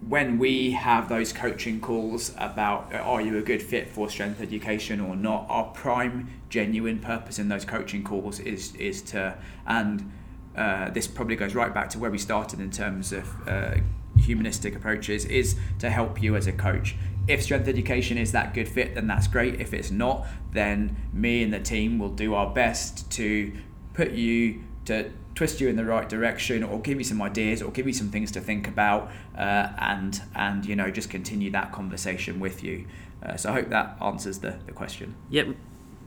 when 0.07 0.39
we 0.39 0.73
have 0.73 1.09
those 1.09 1.33
coaching 1.33 1.81
calls 1.81 2.33
about 2.37 2.95
uh, 2.95 2.99
are 2.99 3.21
you 3.21 3.37
a 3.37 3.43
good 3.43 3.63
fit 3.63 3.89
for 3.89 4.09
strength 4.09 4.41
education 4.41 5.01
or 5.01 5.17
not, 5.17 5.47
our 5.49 5.65
prime 5.65 6.31
genuine 6.49 6.99
purpose 6.99 7.39
in 7.39 7.49
those 7.49 7.65
coaching 7.65 8.05
calls 8.05 8.41
is 8.41 8.75
is 8.77 9.03
to 9.03 9.37
and 9.67 10.11
uh, 10.57 10.91
this 10.91 11.07
probably 11.07 11.37
goes 11.37 11.55
right 11.55 11.73
back 11.73 11.89
to 11.91 11.99
where 11.99 12.11
we 12.11 12.19
started 12.19 12.59
in 12.59 12.71
terms 12.71 13.13
of 13.13 13.49
uh, 13.49 13.77
humanistic 14.19 14.75
approaches, 14.75 15.25
is 15.25 15.57
to 15.79 15.89
help 15.89 16.21
you 16.21 16.37
as 16.37 16.47
a 16.47 16.53
coach. 16.53 16.97
If 17.27 17.43
strength 17.43 17.69
education 17.69 18.19
is 18.19 18.33
that 18.33 18.55
good 18.55 18.69
fit, 18.69 18.95
then 18.95 19.07
that's 19.07 19.29
great. 19.29 19.61
If 19.61 19.73
it's 19.73 19.91
not, 19.91 20.27
then 20.53 20.97
me 21.13 21.43
and 21.43 21.53
the 21.53 21.61
team 21.61 21.99
will 21.99 22.09
do 22.09 22.35
our 22.35 22.53
best 22.53 23.11
to 23.13 23.53
put 23.95 24.13
you 24.13 24.63
to 24.87 25.11
twist 25.39 25.61
you 25.61 25.69
in 25.69 25.77
the 25.77 25.85
right 25.85 26.09
direction 26.09 26.65
or 26.65 26.81
give 26.81 26.99
you 26.99 27.05
some 27.05 27.23
ideas 27.23 27.63
or 27.63 27.71
give 27.71 27.87
you 27.87 27.93
some 27.93 28.11
things 28.11 28.33
to 28.33 28.41
think 28.41 28.67
about 28.67 29.09
uh, 29.37 29.69
and 29.79 30.21
and 30.35 30.67
you 30.67 30.75
know 30.75 30.91
just 30.91 31.09
continue 31.09 31.49
that 31.49 31.71
conversation 31.71 32.41
with 32.41 32.65
you 32.65 32.85
uh, 33.23 33.37
so 33.37 33.51
I 33.51 33.53
hope 33.53 33.69
that 33.69 33.97
answers 34.03 34.41
the, 34.41 34.59
the 34.67 34.73
question 34.73 35.15
yep 35.31 35.47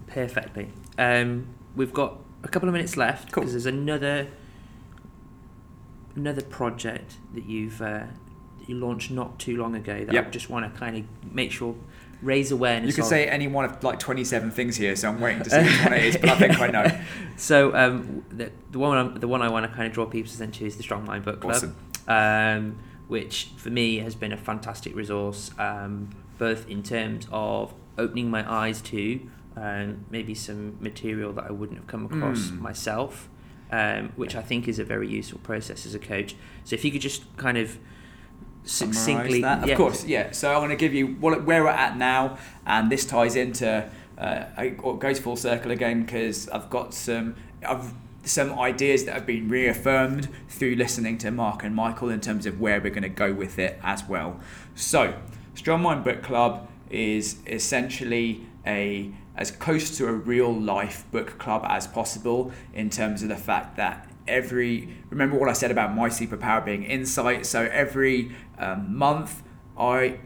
perfectly 0.05 0.67
um, 0.97 1.47
we've 1.77 1.93
got 1.93 2.17
a 2.43 2.49
couple 2.49 2.67
of 2.67 2.73
minutes 2.73 2.97
left 2.97 3.27
because 3.27 3.43
cool. 3.43 3.51
there's 3.51 3.65
another 3.65 4.27
another 6.13 6.41
project 6.41 7.15
that 7.33 7.45
you've 7.45 7.81
uh, 7.81 8.07
that 8.59 8.67
you 8.67 8.75
launched 8.75 9.11
not 9.11 9.39
too 9.39 9.55
long 9.55 9.75
ago 9.75 10.03
that 10.03 10.13
yep. 10.13 10.27
I 10.27 10.29
just 10.29 10.49
want 10.49 10.73
to 10.73 10.77
kind 10.77 10.97
of 10.97 11.33
make 11.33 11.53
sure 11.53 11.73
raise 12.21 12.51
awareness. 12.51 12.87
You 12.87 12.93
can 12.93 13.03
say 13.09 13.27
any 13.27 13.47
one 13.47 13.65
of 13.65 13.83
like 13.83 13.99
27 13.99 14.51
things 14.51 14.75
here, 14.77 14.95
so 14.95 15.09
I'm 15.09 15.19
waiting 15.19 15.43
to 15.43 15.49
see 15.49 15.57
which 15.61 15.83
one 15.83 15.93
it 15.93 16.05
is, 16.05 16.17
but 16.17 16.29
I 16.29 16.35
think 16.37 16.59
I 16.59 16.67
know. 16.67 16.99
So 17.37 17.75
um, 17.75 18.23
the, 18.29 18.51
the 18.69 18.77
one 18.77 18.97
I'm, 18.97 19.15
the 19.19 19.27
one 19.27 19.41
I 19.41 19.49
want 19.49 19.65
to 19.65 19.75
kind 19.75 19.87
of 19.87 19.93
draw 19.93 20.05
people's 20.05 20.35
attention 20.35 20.59
to 20.59 20.67
is 20.67 20.77
the 20.77 20.83
Strong 20.83 21.05
Mind 21.05 21.25
Book 21.25 21.39
Club. 21.41 21.55
Awesome. 21.55 21.75
Um, 22.07 22.77
which 23.07 23.49
for 23.57 23.71
me 23.71 23.97
has 23.97 24.13
been 24.13 24.31
a 24.31 24.37
fantastic 24.37 24.95
resource, 24.95 25.49
um, 25.57 26.09
both 26.37 26.69
in 26.69 26.83
terms 26.83 27.27
of 27.31 27.73
opening 27.97 28.29
my 28.29 28.49
eyes 28.49 28.79
to 28.81 29.19
um, 29.57 30.05
maybe 30.11 30.35
some 30.35 30.77
material 30.79 31.33
that 31.33 31.45
I 31.45 31.51
wouldn't 31.51 31.79
have 31.79 31.87
come 31.87 32.05
across 32.05 32.51
Mm. 32.51 32.59
myself, 32.59 33.27
um, 33.71 34.11
which 34.15 34.35
I 34.35 34.41
think 34.41 34.67
is 34.67 34.77
a 34.77 34.83
very 34.83 35.07
useful 35.09 35.39
process 35.39 35.85
as 35.87 35.95
a 35.95 35.99
coach. 35.99 36.35
So 36.63 36.75
if 36.75 36.85
you 36.85 36.91
could 36.91 37.01
just 37.01 37.23
kind 37.37 37.57
of 37.57 37.79
succinctly, 38.63 39.41
that. 39.41 39.65
yeah, 39.65 39.73
Of 39.73 39.77
course, 39.77 40.05
yeah. 40.05 40.31
So 40.31 40.51
I'm 40.51 40.59
going 40.59 40.69
to 40.69 40.75
give 40.75 40.93
you 40.93 41.07
what, 41.07 41.43
where 41.45 41.63
we're 41.63 41.69
at 41.69 41.97
now, 41.97 42.37
and 42.65 42.91
this 42.91 43.05
ties 43.05 43.35
into 43.35 43.89
uh, 44.17 44.65
goes 44.99 45.19
full 45.19 45.35
circle 45.35 45.71
again 45.71 46.03
because 46.03 46.47
I've 46.49 46.69
got 46.69 46.93
some 46.93 47.35
I've, 47.67 47.93
some 48.23 48.57
ideas 48.59 49.05
that 49.05 49.15
have 49.15 49.25
been 49.25 49.49
reaffirmed 49.49 50.29
through 50.47 50.75
listening 50.75 51.17
to 51.19 51.31
Mark 51.31 51.63
and 51.63 51.75
Michael 51.75 52.09
in 52.09 52.21
terms 52.21 52.45
of 52.45 52.59
where 52.59 52.79
we're 52.79 52.91
going 52.91 53.01
to 53.03 53.09
go 53.09 53.33
with 53.33 53.57
it 53.57 53.79
as 53.81 54.03
well. 54.07 54.39
So, 54.75 55.15
Strong 55.55 55.81
Mind 55.81 56.03
Book 56.03 56.21
Club 56.21 56.67
is 56.89 57.37
essentially 57.47 58.45
a 58.65 59.11
as 59.35 59.49
close 59.49 59.97
to 59.97 60.07
a 60.07 60.11
real 60.11 60.53
life 60.53 61.05
book 61.11 61.39
club 61.39 61.65
as 61.67 61.87
possible 61.87 62.51
in 62.73 62.89
terms 62.89 63.23
of 63.23 63.29
the 63.29 63.35
fact 63.35 63.77
that 63.77 64.07
every 64.27 64.97
remember 65.09 65.37
what 65.37 65.49
I 65.49 65.53
said 65.53 65.71
about 65.71 65.95
my 65.95 66.09
superpower 66.09 66.63
being 66.63 66.83
insight. 66.83 67.45
So 67.45 67.69
every 67.71 68.31
um, 68.57 68.95
month, 68.97 69.43
I 69.77 70.19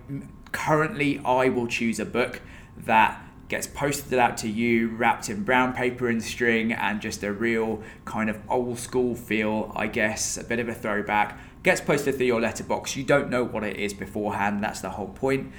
currently 0.52 1.20
I 1.20 1.50
will 1.50 1.68
choose 1.68 2.00
a 2.00 2.06
book 2.06 2.42
that 2.78 3.22
gets 3.48 3.68
posted 3.68 4.18
out 4.18 4.38
to 4.38 4.50
you 4.50 4.90
wrapped 4.90 5.30
in 5.30 5.44
brown 5.44 5.72
paper 5.74 6.08
and 6.08 6.24
string 6.24 6.74
and 6.74 7.00
just 7.00 7.24
a 7.24 7.32
real 7.32 7.84
kind 8.04 8.28
of 8.28 8.40
old 8.50 8.80
school 8.80 9.14
feel 9.14 9.72
i 9.76 9.86
guess 9.86 10.36
a 10.38 10.44
bit 10.44 10.60
of 10.60 10.68
a 10.68 10.74
throwback. 10.74 11.38
Gets 11.62 11.82
posted 11.82 12.16
through 12.16 12.28
your 12.28 12.42
letterbox. 12.42 12.96
You 12.96 13.04
don't 13.04 13.28
know 13.28 13.44
what 13.44 13.64
it 13.64 13.78
is 13.78 13.92
beforehand. 13.92 14.64
That's 14.64 14.82
the 14.82 14.92
whole 14.92 15.08
point 15.08 15.52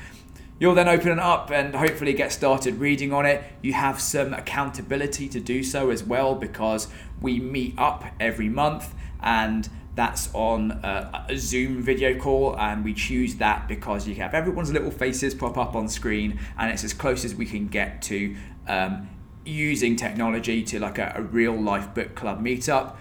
You'll 0.58 0.74
then 0.74 0.88
open 0.88 1.12
it 1.12 1.18
up 1.18 1.50
and 1.50 1.74
hopefully 1.74 2.14
get 2.14 2.32
started 2.32 2.76
reading 2.76 3.12
on 3.12 3.26
it. 3.26 3.44
You 3.60 3.74
have 3.74 4.00
some 4.00 4.32
accountability 4.32 5.28
to 5.28 5.40
do 5.40 5.62
so 5.62 5.90
as 5.90 6.02
well 6.02 6.34
because 6.34 6.88
we 7.20 7.40
meet 7.40 7.74
up 7.76 8.04
every 8.18 8.48
month 8.48 8.94
and 9.20 9.68
that's 9.96 10.32
on 10.34 10.72
a, 10.82 11.26
a 11.30 11.38
Zoom 11.38 11.82
video 11.82 12.18
call, 12.18 12.54
and 12.58 12.84
we 12.84 12.92
choose 12.92 13.36
that 13.36 13.66
because 13.66 14.06
you 14.06 14.14
have 14.16 14.34
everyone's 14.34 14.70
little 14.70 14.90
faces 14.90 15.34
pop 15.34 15.56
up 15.56 15.74
on 15.74 15.88
screen, 15.88 16.38
and 16.58 16.70
it's 16.70 16.84
as 16.84 16.92
close 16.92 17.24
as 17.24 17.34
we 17.34 17.46
can 17.46 17.66
get 17.66 18.02
to 18.02 18.36
um, 18.68 19.08
using 19.46 19.96
technology 19.96 20.62
to 20.64 20.78
like 20.78 20.98
a, 20.98 21.14
a 21.16 21.22
real 21.22 21.58
life 21.58 21.94
book 21.94 22.14
club 22.14 22.44
meetup 22.44 22.96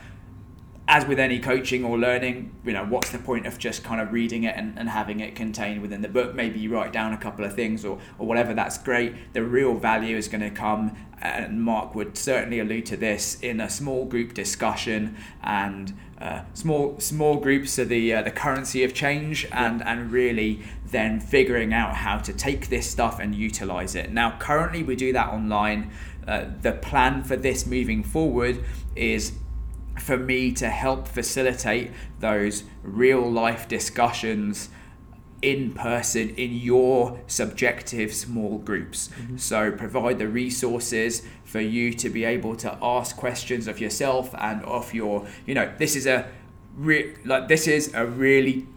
as 0.87 1.05
with 1.05 1.19
any 1.19 1.39
coaching 1.39 1.83
or 1.83 1.97
learning, 1.97 2.55
you 2.63 2.71
know, 2.71 2.85
what's 2.85 3.09
the 3.09 3.17
point 3.17 3.47
of 3.47 3.57
just 3.57 3.83
kind 3.83 3.99
of 3.99 4.13
reading 4.13 4.43
it 4.43 4.55
and, 4.55 4.77
and 4.77 4.87
having 4.87 5.19
it 5.19 5.35
contained 5.35 5.81
within 5.81 6.01
the 6.01 6.07
book? 6.07 6.35
Maybe 6.35 6.59
you 6.59 6.71
write 6.71 6.93
down 6.93 7.11
a 7.11 7.17
couple 7.17 7.43
of 7.43 7.55
things 7.55 7.83
or, 7.83 7.99
or 8.19 8.27
whatever, 8.27 8.53
that's 8.53 8.77
great. 8.77 9.33
The 9.33 9.43
real 9.43 9.73
value 9.75 10.15
is 10.15 10.27
going 10.27 10.41
to 10.41 10.51
come, 10.51 10.95
and 11.19 11.63
Mark 11.63 11.95
would 11.95 12.15
certainly 12.15 12.59
allude 12.59 12.85
to 12.87 12.97
this 12.97 13.39
in 13.41 13.59
a 13.59 13.69
small 13.69 14.05
group 14.05 14.35
discussion 14.35 15.17
and 15.41 15.97
uh, 16.19 16.41
small 16.53 16.97
small 16.99 17.37
groups 17.37 17.77
are 17.77 17.85
the 17.85 18.13
uh, 18.13 18.21
the 18.21 18.31
currency 18.31 18.85
of 18.85 18.93
change 18.93 19.45
and 19.51 19.83
and 19.83 20.11
really 20.11 20.61
then 20.85 21.19
figuring 21.19 21.73
out 21.73 21.93
how 21.93 22.17
to 22.17 22.31
take 22.31 22.69
this 22.69 22.89
stuff 22.89 23.19
and 23.19 23.35
utilize 23.35 23.95
it. 23.95 24.11
Now, 24.11 24.37
currently 24.39 24.81
we 24.81 24.95
do 24.95 25.11
that 25.11 25.29
online. 25.29 25.91
Uh, 26.25 26.45
the 26.61 26.71
plan 26.71 27.23
for 27.23 27.35
this 27.35 27.65
moving 27.65 28.01
forward 28.01 28.63
is 28.95 29.33
for 29.99 30.17
me 30.17 30.51
to 30.53 30.69
help 30.69 31.07
facilitate 31.07 31.91
those 32.19 32.63
real 32.83 33.21
life 33.29 33.67
discussions 33.67 34.69
in 35.41 35.73
person 35.73 36.29
in 36.31 36.53
your 36.53 37.19
subjective 37.27 38.13
small 38.13 38.57
groups. 38.57 39.09
So 39.35 39.71
provide 39.71 40.17
the 40.17 40.27
resources 40.27 41.21
for 41.43 41.59
you 41.59 41.93
to 41.93 42.09
be 42.09 42.23
able 42.23 42.55
to 42.57 42.77
ask 42.81 43.15
questions 43.15 43.67
of 43.67 43.79
yourself 43.79 44.33
and 44.37 44.63
of 44.63 44.93
your, 44.93 45.27
you 45.45 45.53
know, 45.53 45.71
this 45.77 45.95
is 45.95 46.07
a 46.07 46.27
re- 46.75 47.15
like 47.25 47.47
this 47.47 47.67
is 47.67 47.93
a 47.93 48.05
really 48.05 48.67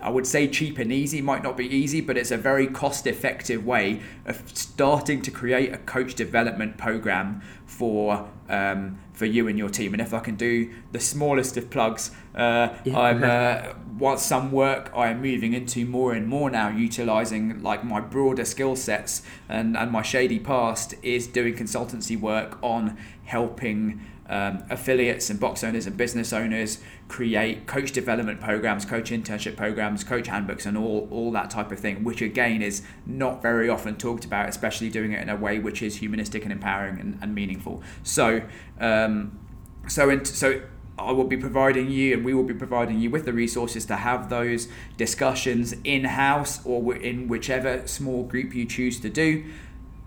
I 0.00 0.10
would 0.10 0.26
say 0.26 0.46
cheap 0.46 0.78
and 0.78 0.92
easy 0.92 1.20
might 1.20 1.42
not 1.42 1.56
be 1.56 1.66
easy, 1.66 2.00
but 2.00 2.16
it's 2.16 2.30
a 2.30 2.36
very 2.36 2.66
cost 2.68 3.06
effective 3.06 3.64
way 3.66 4.00
of 4.26 4.42
starting 4.56 5.22
to 5.22 5.30
create 5.30 5.72
a 5.72 5.78
coach 5.78 6.14
development 6.14 6.78
program 6.78 7.42
for 7.66 8.28
um, 8.48 8.98
for 9.18 9.26
you 9.26 9.48
and 9.48 9.58
your 9.58 9.68
team. 9.68 9.92
And 9.94 10.00
if 10.00 10.14
I 10.14 10.20
can 10.20 10.36
do 10.36 10.70
the 10.92 11.00
smallest 11.00 11.56
of 11.56 11.68
plugs, 11.70 12.12
uh, 12.34 12.68
Yeah. 12.84 12.98
I'm 12.98 13.24
uh, 13.24 13.74
what 13.98 14.20
some 14.20 14.52
work 14.52 14.92
I 14.94 15.08
am 15.08 15.20
moving 15.20 15.52
into 15.54 15.84
more 15.84 16.12
and 16.12 16.26
more 16.28 16.48
now, 16.50 16.68
utilizing 16.68 17.60
like 17.62 17.82
my 17.84 18.00
broader 18.00 18.44
skill 18.44 18.76
sets 18.76 19.22
and, 19.48 19.76
and 19.76 19.90
my 19.90 20.02
shady 20.02 20.38
past 20.38 20.94
is 21.02 21.26
doing 21.26 21.54
consultancy 21.54 22.18
work 22.18 22.58
on 22.62 22.96
helping 23.24 24.00
um, 24.28 24.62
affiliates 24.68 25.30
and 25.30 25.40
box 25.40 25.64
owners 25.64 25.86
and 25.86 25.96
business 25.96 26.32
owners 26.32 26.78
create 27.08 27.66
coach 27.66 27.92
development 27.92 28.40
programs, 28.40 28.84
coach 28.84 29.10
internship 29.10 29.56
programs, 29.56 30.04
coach 30.04 30.28
handbooks, 30.28 30.66
and 30.66 30.76
all, 30.76 31.08
all 31.10 31.32
that 31.32 31.50
type 31.50 31.72
of 31.72 31.78
thing, 31.78 32.04
which 32.04 32.20
again 32.20 32.60
is 32.60 32.82
not 33.06 33.40
very 33.40 33.68
often 33.68 33.96
talked 33.96 34.24
about, 34.24 34.48
especially 34.48 34.90
doing 34.90 35.12
it 35.12 35.22
in 35.22 35.28
a 35.28 35.36
way 35.36 35.58
which 35.58 35.82
is 35.82 35.96
humanistic 35.96 36.42
and 36.42 36.52
empowering 36.52 37.00
and, 37.00 37.18
and 37.22 37.34
meaningful. 37.34 37.82
So, 38.02 38.42
um, 38.78 39.38
so, 39.86 40.10
in, 40.10 40.24
so 40.24 40.60
I 40.98 41.12
will 41.12 41.24
be 41.24 41.36
providing 41.36 41.90
you, 41.90 42.14
and 42.14 42.24
we 42.24 42.34
will 42.34 42.44
be 42.44 42.54
providing 42.54 43.00
you 43.00 43.08
with 43.08 43.24
the 43.24 43.32
resources 43.32 43.86
to 43.86 43.96
have 43.96 44.28
those 44.28 44.68
discussions 44.96 45.74
in 45.84 46.04
house 46.04 46.64
or 46.66 46.94
in 46.94 47.28
whichever 47.28 47.86
small 47.86 48.24
group 48.24 48.54
you 48.54 48.66
choose 48.66 49.00
to 49.00 49.08
do 49.08 49.44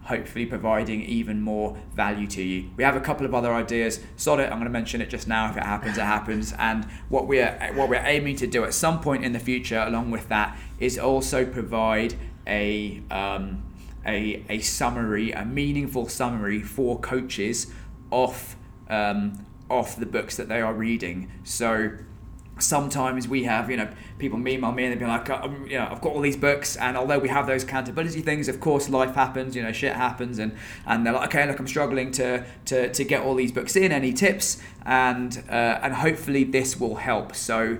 hopefully 0.03 0.45
providing 0.45 1.01
even 1.03 1.41
more 1.41 1.77
value 1.93 2.27
to 2.27 2.41
you. 2.41 2.69
We 2.75 2.83
have 2.83 2.95
a 2.95 2.99
couple 3.01 3.25
of 3.25 3.33
other 3.33 3.53
ideas. 3.53 3.99
Sod 4.15 4.39
it, 4.39 4.43
I'm 4.43 4.53
going 4.53 4.63
to 4.63 4.69
mention 4.69 5.01
it 5.01 5.09
just 5.09 5.27
now. 5.27 5.49
If 5.49 5.57
it 5.57 5.63
happens, 5.63 5.97
it 5.97 6.01
happens. 6.01 6.53
And 6.61 6.85
what 7.09 7.27
we're 7.27 7.73
what 7.75 7.89
we're 7.89 8.05
aiming 8.05 8.35
to 8.37 8.47
do 8.47 8.63
at 8.63 8.73
some 8.73 9.01
point 9.01 9.25
in 9.25 9.33
the 9.33 9.39
future, 9.39 9.79
along 9.79 10.11
with 10.11 10.29
that, 10.29 10.57
is 10.79 10.97
also 10.97 11.45
provide 11.45 12.13
a 12.47 13.01
um, 13.09 13.63
a 14.05 14.43
a 14.49 14.59
summary, 14.59 15.31
a 15.31 15.43
meaningful 15.43 16.07
summary 16.07 16.61
for 16.61 16.99
coaches 16.99 17.71
off 18.11 18.55
um, 18.89 19.45
off 19.69 19.95
the 19.95 20.05
books 20.05 20.37
that 20.37 20.49
they 20.49 20.61
are 20.61 20.73
reading. 20.73 21.31
So 21.43 21.91
sometimes 22.61 23.27
we 23.27 23.43
have 23.43 23.69
you 23.69 23.77
know 23.77 23.89
people 24.19 24.39
email 24.47 24.71
me 24.71 24.85
and 24.85 24.93
they'd 24.93 24.99
be 24.99 25.05
like 25.05 25.29
um, 25.29 25.65
you 25.67 25.77
know 25.77 25.87
I've 25.89 26.01
got 26.01 26.13
all 26.13 26.21
these 26.21 26.37
books 26.37 26.75
and 26.75 26.95
although 26.95 27.19
we 27.19 27.29
have 27.29 27.47
those 27.47 27.63
accountability 27.63 28.21
things 28.21 28.47
of 28.47 28.59
course 28.59 28.89
life 28.89 29.15
happens 29.15 29.55
you 29.55 29.63
know 29.63 29.71
shit 29.71 29.93
happens 29.93 30.39
and 30.39 30.55
and 30.85 31.05
they're 31.05 31.13
like 31.13 31.33
okay 31.33 31.47
look 31.47 31.59
I'm 31.59 31.67
struggling 31.67 32.11
to 32.13 32.45
to, 32.65 32.91
to 32.91 33.03
get 33.03 33.21
all 33.23 33.35
these 33.35 33.51
books 33.51 33.75
in 33.75 33.91
any 33.91 34.13
tips? 34.13 34.61
And 34.85 35.43
uh, 35.49 35.79
and 35.83 35.93
hopefully 35.93 36.43
this 36.43 36.79
will 36.79 36.95
help. 36.95 37.35
So 37.35 37.77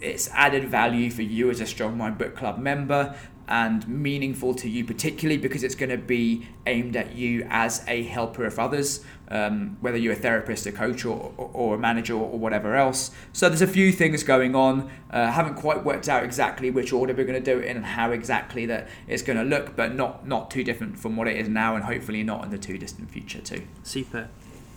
it's 0.00 0.28
added 0.32 0.68
value 0.68 1.10
for 1.10 1.22
you 1.22 1.50
as 1.50 1.60
a 1.60 1.66
strong 1.66 1.96
mind 1.96 2.18
book 2.18 2.36
club 2.36 2.58
member 2.58 3.16
and 3.48 3.86
meaningful 3.86 4.54
to 4.54 4.68
you 4.68 4.84
particularly 4.84 5.36
because 5.36 5.62
it's 5.62 5.74
going 5.74 5.90
to 5.90 5.98
be 5.98 6.46
aimed 6.66 6.96
at 6.96 7.14
you 7.14 7.46
as 7.50 7.84
a 7.86 8.02
helper 8.04 8.44
of 8.44 8.58
others 8.58 9.04
um, 9.28 9.76
whether 9.80 9.96
you're 9.96 10.12
a 10.12 10.16
therapist 10.16 10.66
a 10.66 10.72
coach 10.72 11.04
or, 11.04 11.32
or, 11.36 11.50
or 11.52 11.74
a 11.74 11.78
manager 11.78 12.14
or 12.14 12.38
whatever 12.38 12.74
else 12.74 13.10
so 13.32 13.48
there's 13.48 13.62
a 13.62 13.66
few 13.66 13.92
things 13.92 14.22
going 14.22 14.54
on 14.54 14.90
uh, 15.10 15.30
haven't 15.30 15.54
quite 15.54 15.84
worked 15.84 16.08
out 16.08 16.24
exactly 16.24 16.70
which 16.70 16.92
order 16.92 17.14
we're 17.14 17.24
going 17.24 17.42
to 17.42 17.52
do 17.52 17.58
it 17.58 17.66
in 17.66 17.76
and 17.76 17.86
how 17.86 18.10
exactly 18.10 18.66
that 18.66 18.88
it's 19.06 19.22
going 19.22 19.38
to 19.38 19.44
look 19.44 19.76
but 19.76 19.94
not 19.94 20.26
not 20.26 20.50
too 20.50 20.64
different 20.64 20.98
from 20.98 21.16
what 21.16 21.28
it 21.28 21.36
is 21.36 21.48
now 21.48 21.74
and 21.74 21.84
hopefully 21.84 22.22
not 22.22 22.44
in 22.44 22.50
the 22.50 22.58
too 22.58 22.78
distant 22.78 23.10
future 23.10 23.40
too 23.40 23.62
Super. 23.82 24.28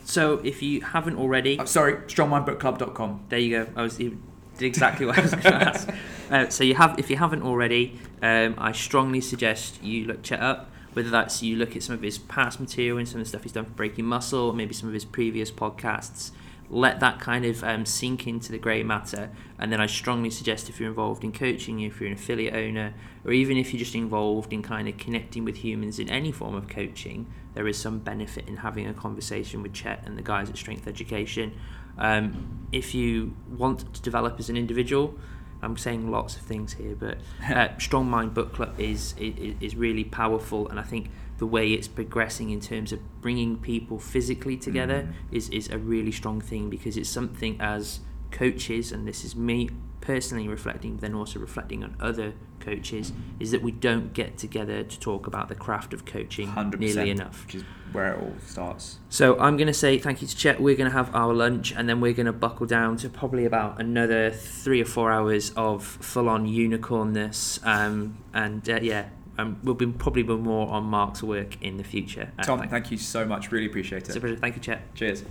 So 0.03 0.39
if 0.43 0.63
you 0.63 0.80
haven't 0.82 1.18
already, 1.18 1.59
uh, 1.59 1.65
sorry 1.65 1.95
strongmindbookclub.com 1.95 3.26
there 3.30 3.39
you 3.39 3.65
go. 3.65 3.72
I 3.76 3.82
was 3.84 3.99
you 3.99 4.22
did 4.57 4.65
exactly 4.65 5.05
what 5.05 5.17
I 5.17 5.21
was 5.21 5.31
going 5.31 5.43
to 5.43 5.53
ask. 5.53 5.89
Uh, 6.29 6.49
so 6.49 6.61
you 6.61 6.75
have, 6.75 6.99
if 6.99 7.09
you 7.09 7.15
haven't 7.15 7.41
already, 7.41 7.97
um, 8.21 8.53
I 8.57 8.73
strongly 8.73 9.21
suggest 9.21 9.81
you 9.81 10.03
look 10.03 10.23
Chet 10.23 10.41
up. 10.41 10.69
Whether 10.91 11.09
that's 11.09 11.41
you 11.41 11.55
look 11.55 11.77
at 11.77 11.83
some 11.83 11.95
of 11.95 12.01
his 12.01 12.17
past 12.17 12.59
material 12.59 12.97
and 12.97 13.07
some 13.07 13.21
of 13.21 13.25
the 13.25 13.29
stuff 13.29 13.43
he's 13.43 13.53
done 13.53 13.63
for 13.63 13.71
Breaking 13.71 14.03
Muscle, 14.03 14.47
or 14.47 14.53
maybe 14.53 14.73
some 14.73 14.89
of 14.89 14.93
his 14.93 15.05
previous 15.05 15.51
podcasts. 15.51 16.31
Let 16.69 16.99
that 16.99 17.21
kind 17.21 17.45
of 17.45 17.63
um, 17.63 17.85
sink 17.85 18.27
into 18.27 18.51
the 18.51 18.57
grey 18.57 18.83
matter, 18.83 19.29
and 19.57 19.71
then 19.71 19.79
I 19.79 19.85
strongly 19.85 20.29
suggest 20.29 20.67
if 20.67 20.81
you're 20.81 20.89
involved 20.89 21.23
in 21.23 21.31
coaching, 21.31 21.79
if 21.79 22.01
you're 22.01 22.07
an 22.07 22.15
affiliate 22.15 22.53
owner, 22.53 22.93
or 23.23 23.31
even 23.31 23.55
if 23.55 23.71
you're 23.71 23.79
just 23.79 23.95
involved 23.95 24.51
in 24.51 24.61
kind 24.61 24.89
of 24.89 24.97
connecting 24.97 25.45
with 25.45 25.57
humans 25.57 25.97
in 25.97 26.09
any 26.09 26.33
form 26.33 26.55
of 26.55 26.67
coaching, 26.67 27.25
there 27.53 27.67
is 27.67 27.77
some 27.77 27.99
benefit 27.99 28.47
in 28.47 28.57
having 28.57 28.85
a 28.85 28.93
conversation 28.93 29.63
with 29.63 29.73
Chet 29.73 30.03
and 30.05 30.17
the 30.17 30.21
guys 30.21 30.49
at 30.49 30.57
Strength 30.57 30.87
Education. 30.87 31.53
Um, 31.97 32.67
if 32.71 32.93
you 32.93 33.35
want 33.49 33.93
to 33.93 34.01
develop 34.01 34.39
as 34.39 34.49
an 34.49 34.57
individual, 34.57 35.15
I'm 35.61 35.77
saying 35.77 36.11
lots 36.11 36.35
of 36.35 36.41
things 36.43 36.73
here, 36.73 36.95
but 36.95 37.17
uh, 37.49 37.69
Strong 37.77 38.09
Mind 38.09 38.33
Book 38.33 38.53
Club 38.53 38.79
is, 38.79 39.15
is 39.17 39.55
is 39.59 39.75
really 39.75 40.03
powerful, 40.03 40.67
and 40.67 40.79
I 40.79 40.83
think 40.83 41.09
the 41.37 41.45
way 41.45 41.73
it's 41.73 41.87
progressing 41.87 42.49
in 42.49 42.59
terms 42.59 42.91
of 42.91 42.99
bringing 43.21 43.57
people 43.57 43.99
physically 43.99 44.57
together 44.57 45.03
Mm. 45.03 45.35
is 45.37 45.49
is 45.49 45.69
a 45.69 45.77
really 45.77 46.11
strong 46.11 46.41
thing 46.41 46.69
because 46.69 46.97
it's 46.97 47.09
something 47.09 47.57
as 47.59 47.99
coaches, 48.32 48.91
and 48.91 49.07
this 49.07 49.23
is 49.23 49.36
me 49.36 49.69
personally 50.01 50.47
reflecting, 50.47 50.93
but 50.95 51.01
then 51.01 51.13
also 51.13 51.39
reflecting 51.39 51.84
on 51.84 51.95
other 51.99 52.34
coaches, 52.59 53.11
is 53.39 53.51
that 53.51 53.61
we 53.61 53.71
don't 53.71 54.13
get 54.13 54.38
together 54.38 54.84
to 54.84 54.99
talk 54.99 55.28
about 55.28 55.49
the 55.49 55.55
craft 55.55 55.93
of 55.93 56.05
coaching 56.05 56.49
100%, 56.49 56.80
nearly 56.80 57.09
enough. 57.09 57.45
Which 57.45 57.55
is 57.55 57.63
where 57.91 58.13
it 58.13 58.21
all 58.21 58.34
starts. 58.45 58.99
So 59.09 59.39
I'm 59.39 59.57
going 59.57 59.67
to 59.67 59.73
say 59.73 59.97
thank 59.97 60.21
you 60.21 60.28
to 60.28 60.36
Chet. 60.36 60.59
We're 60.59 60.75
going 60.75 60.89
to 60.89 60.95
have 60.95 61.13
our 61.15 61.34
lunch, 61.34 61.73
and 61.75 61.88
then 61.89 62.01
we're 62.01 62.13
going 62.13 62.25
to 62.25 62.34
buckle 62.34 62.65
down 62.65 62.97
to 62.97 63.09
probably 63.09 63.45
about 63.45 63.82
another 63.82 64.32
three 64.32 64.82
or 64.82 64.86
four 64.86 65.11
hours 65.11 65.51
of 65.55 65.84
full-on 65.84 66.47
unicornness. 66.47 67.65
Um, 67.65 68.17
and 68.34 68.67
uh, 68.69 68.80
yeah, 68.82 69.09
um, 69.38 69.59
we'll 69.63 69.75
be 69.75 69.88
probably 69.88 70.23
be 70.23 70.36
more 70.36 70.67
on 70.69 70.86
Mark's 70.86 71.23
work 71.23 71.61
in 71.61 71.78
the 71.78 71.84
future. 71.84 72.32
Uh, 72.39 72.43
Tom, 72.43 72.67
thank, 72.67 72.91
you 72.91 72.97
so 72.97 73.25
much. 73.25 73.51
Really 73.51 73.67
appreciate 73.67 74.03
it's 74.03 74.15
a 74.15 74.17
it. 74.17 74.21
pleasure. 74.21 74.36
Thank 74.38 74.55
you, 74.55 74.61
Chet. 74.61 74.95
Cheers. 74.95 75.23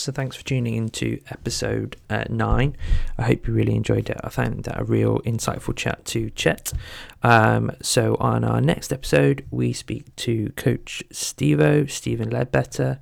So 0.00 0.12
thanks 0.12 0.34
for 0.34 0.44
tuning 0.44 0.74
into 0.74 1.20
episode 1.28 1.96
uh, 2.08 2.24
nine. 2.30 2.76
I 3.18 3.24
hope 3.24 3.46
you 3.46 3.52
really 3.52 3.74
enjoyed 3.74 4.08
it. 4.08 4.18
I 4.24 4.30
found 4.30 4.64
that 4.64 4.80
a 4.80 4.84
real 4.84 5.18
insightful 5.20 5.76
chat 5.76 6.04
to 6.06 6.30
Chet. 6.30 6.72
Um, 7.22 7.70
so 7.82 8.16
on 8.18 8.42
our 8.42 8.62
next 8.62 8.92
episode, 8.92 9.44
we 9.50 9.74
speak 9.74 10.16
to 10.16 10.50
Coach 10.56 11.04
Stevo, 11.12 11.88
Stephen 11.90 12.30
Ledbetter. 12.30 12.98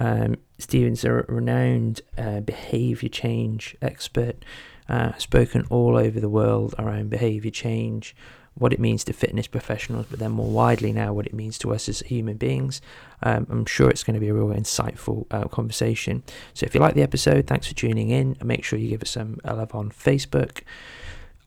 Um, 0.00 0.38
Stephen's 0.58 1.04
a 1.04 1.12
renowned 1.12 2.00
uh, 2.18 2.40
behaviour 2.40 3.08
change 3.08 3.76
expert, 3.80 4.44
uh, 4.88 5.16
spoken 5.18 5.66
all 5.70 5.96
over 5.96 6.18
the 6.18 6.28
world 6.28 6.74
around 6.78 7.10
behaviour 7.10 7.52
change, 7.52 8.16
what 8.54 8.72
it 8.72 8.80
means 8.80 9.04
to 9.04 9.12
fitness 9.12 9.46
professionals, 9.46 10.06
but 10.10 10.18
then 10.18 10.32
more 10.32 10.50
widely 10.50 10.92
now, 10.92 11.12
what 11.12 11.26
it 11.26 11.34
means 11.34 11.58
to 11.58 11.72
us 11.72 11.88
as 11.88 12.00
human 12.00 12.36
beings. 12.36 12.80
Um, 13.22 13.46
I'm 13.50 13.66
sure 13.66 13.88
it's 13.88 14.04
going 14.04 14.14
to 14.14 14.20
be 14.20 14.28
a 14.28 14.34
real 14.34 14.48
insightful 14.48 15.26
uh, 15.30 15.44
conversation. 15.48 16.22
So 16.54 16.66
if 16.66 16.74
you 16.74 16.80
like 16.80 16.94
the 16.94 17.02
episode, 17.02 17.46
thanks 17.46 17.68
for 17.68 17.74
tuning 17.74 18.10
in. 18.10 18.36
And 18.38 18.44
make 18.44 18.64
sure 18.64 18.78
you 18.78 18.88
give 18.88 19.02
us 19.02 19.10
some 19.10 19.38
love 19.44 19.74
on 19.74 19.90
Facebook, 19.90 20.62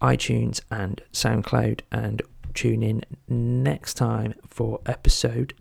iTunes, 0.01 0.61
and 0.71 1.01
SoundCloud. 1.11 1.81
And 1.91 2.21
tune 2.53 2.83
in 2.83 3.03
next 3.27 3.95
time 3.95 4.35
for 4.47 4.79
episode 4.85 5.53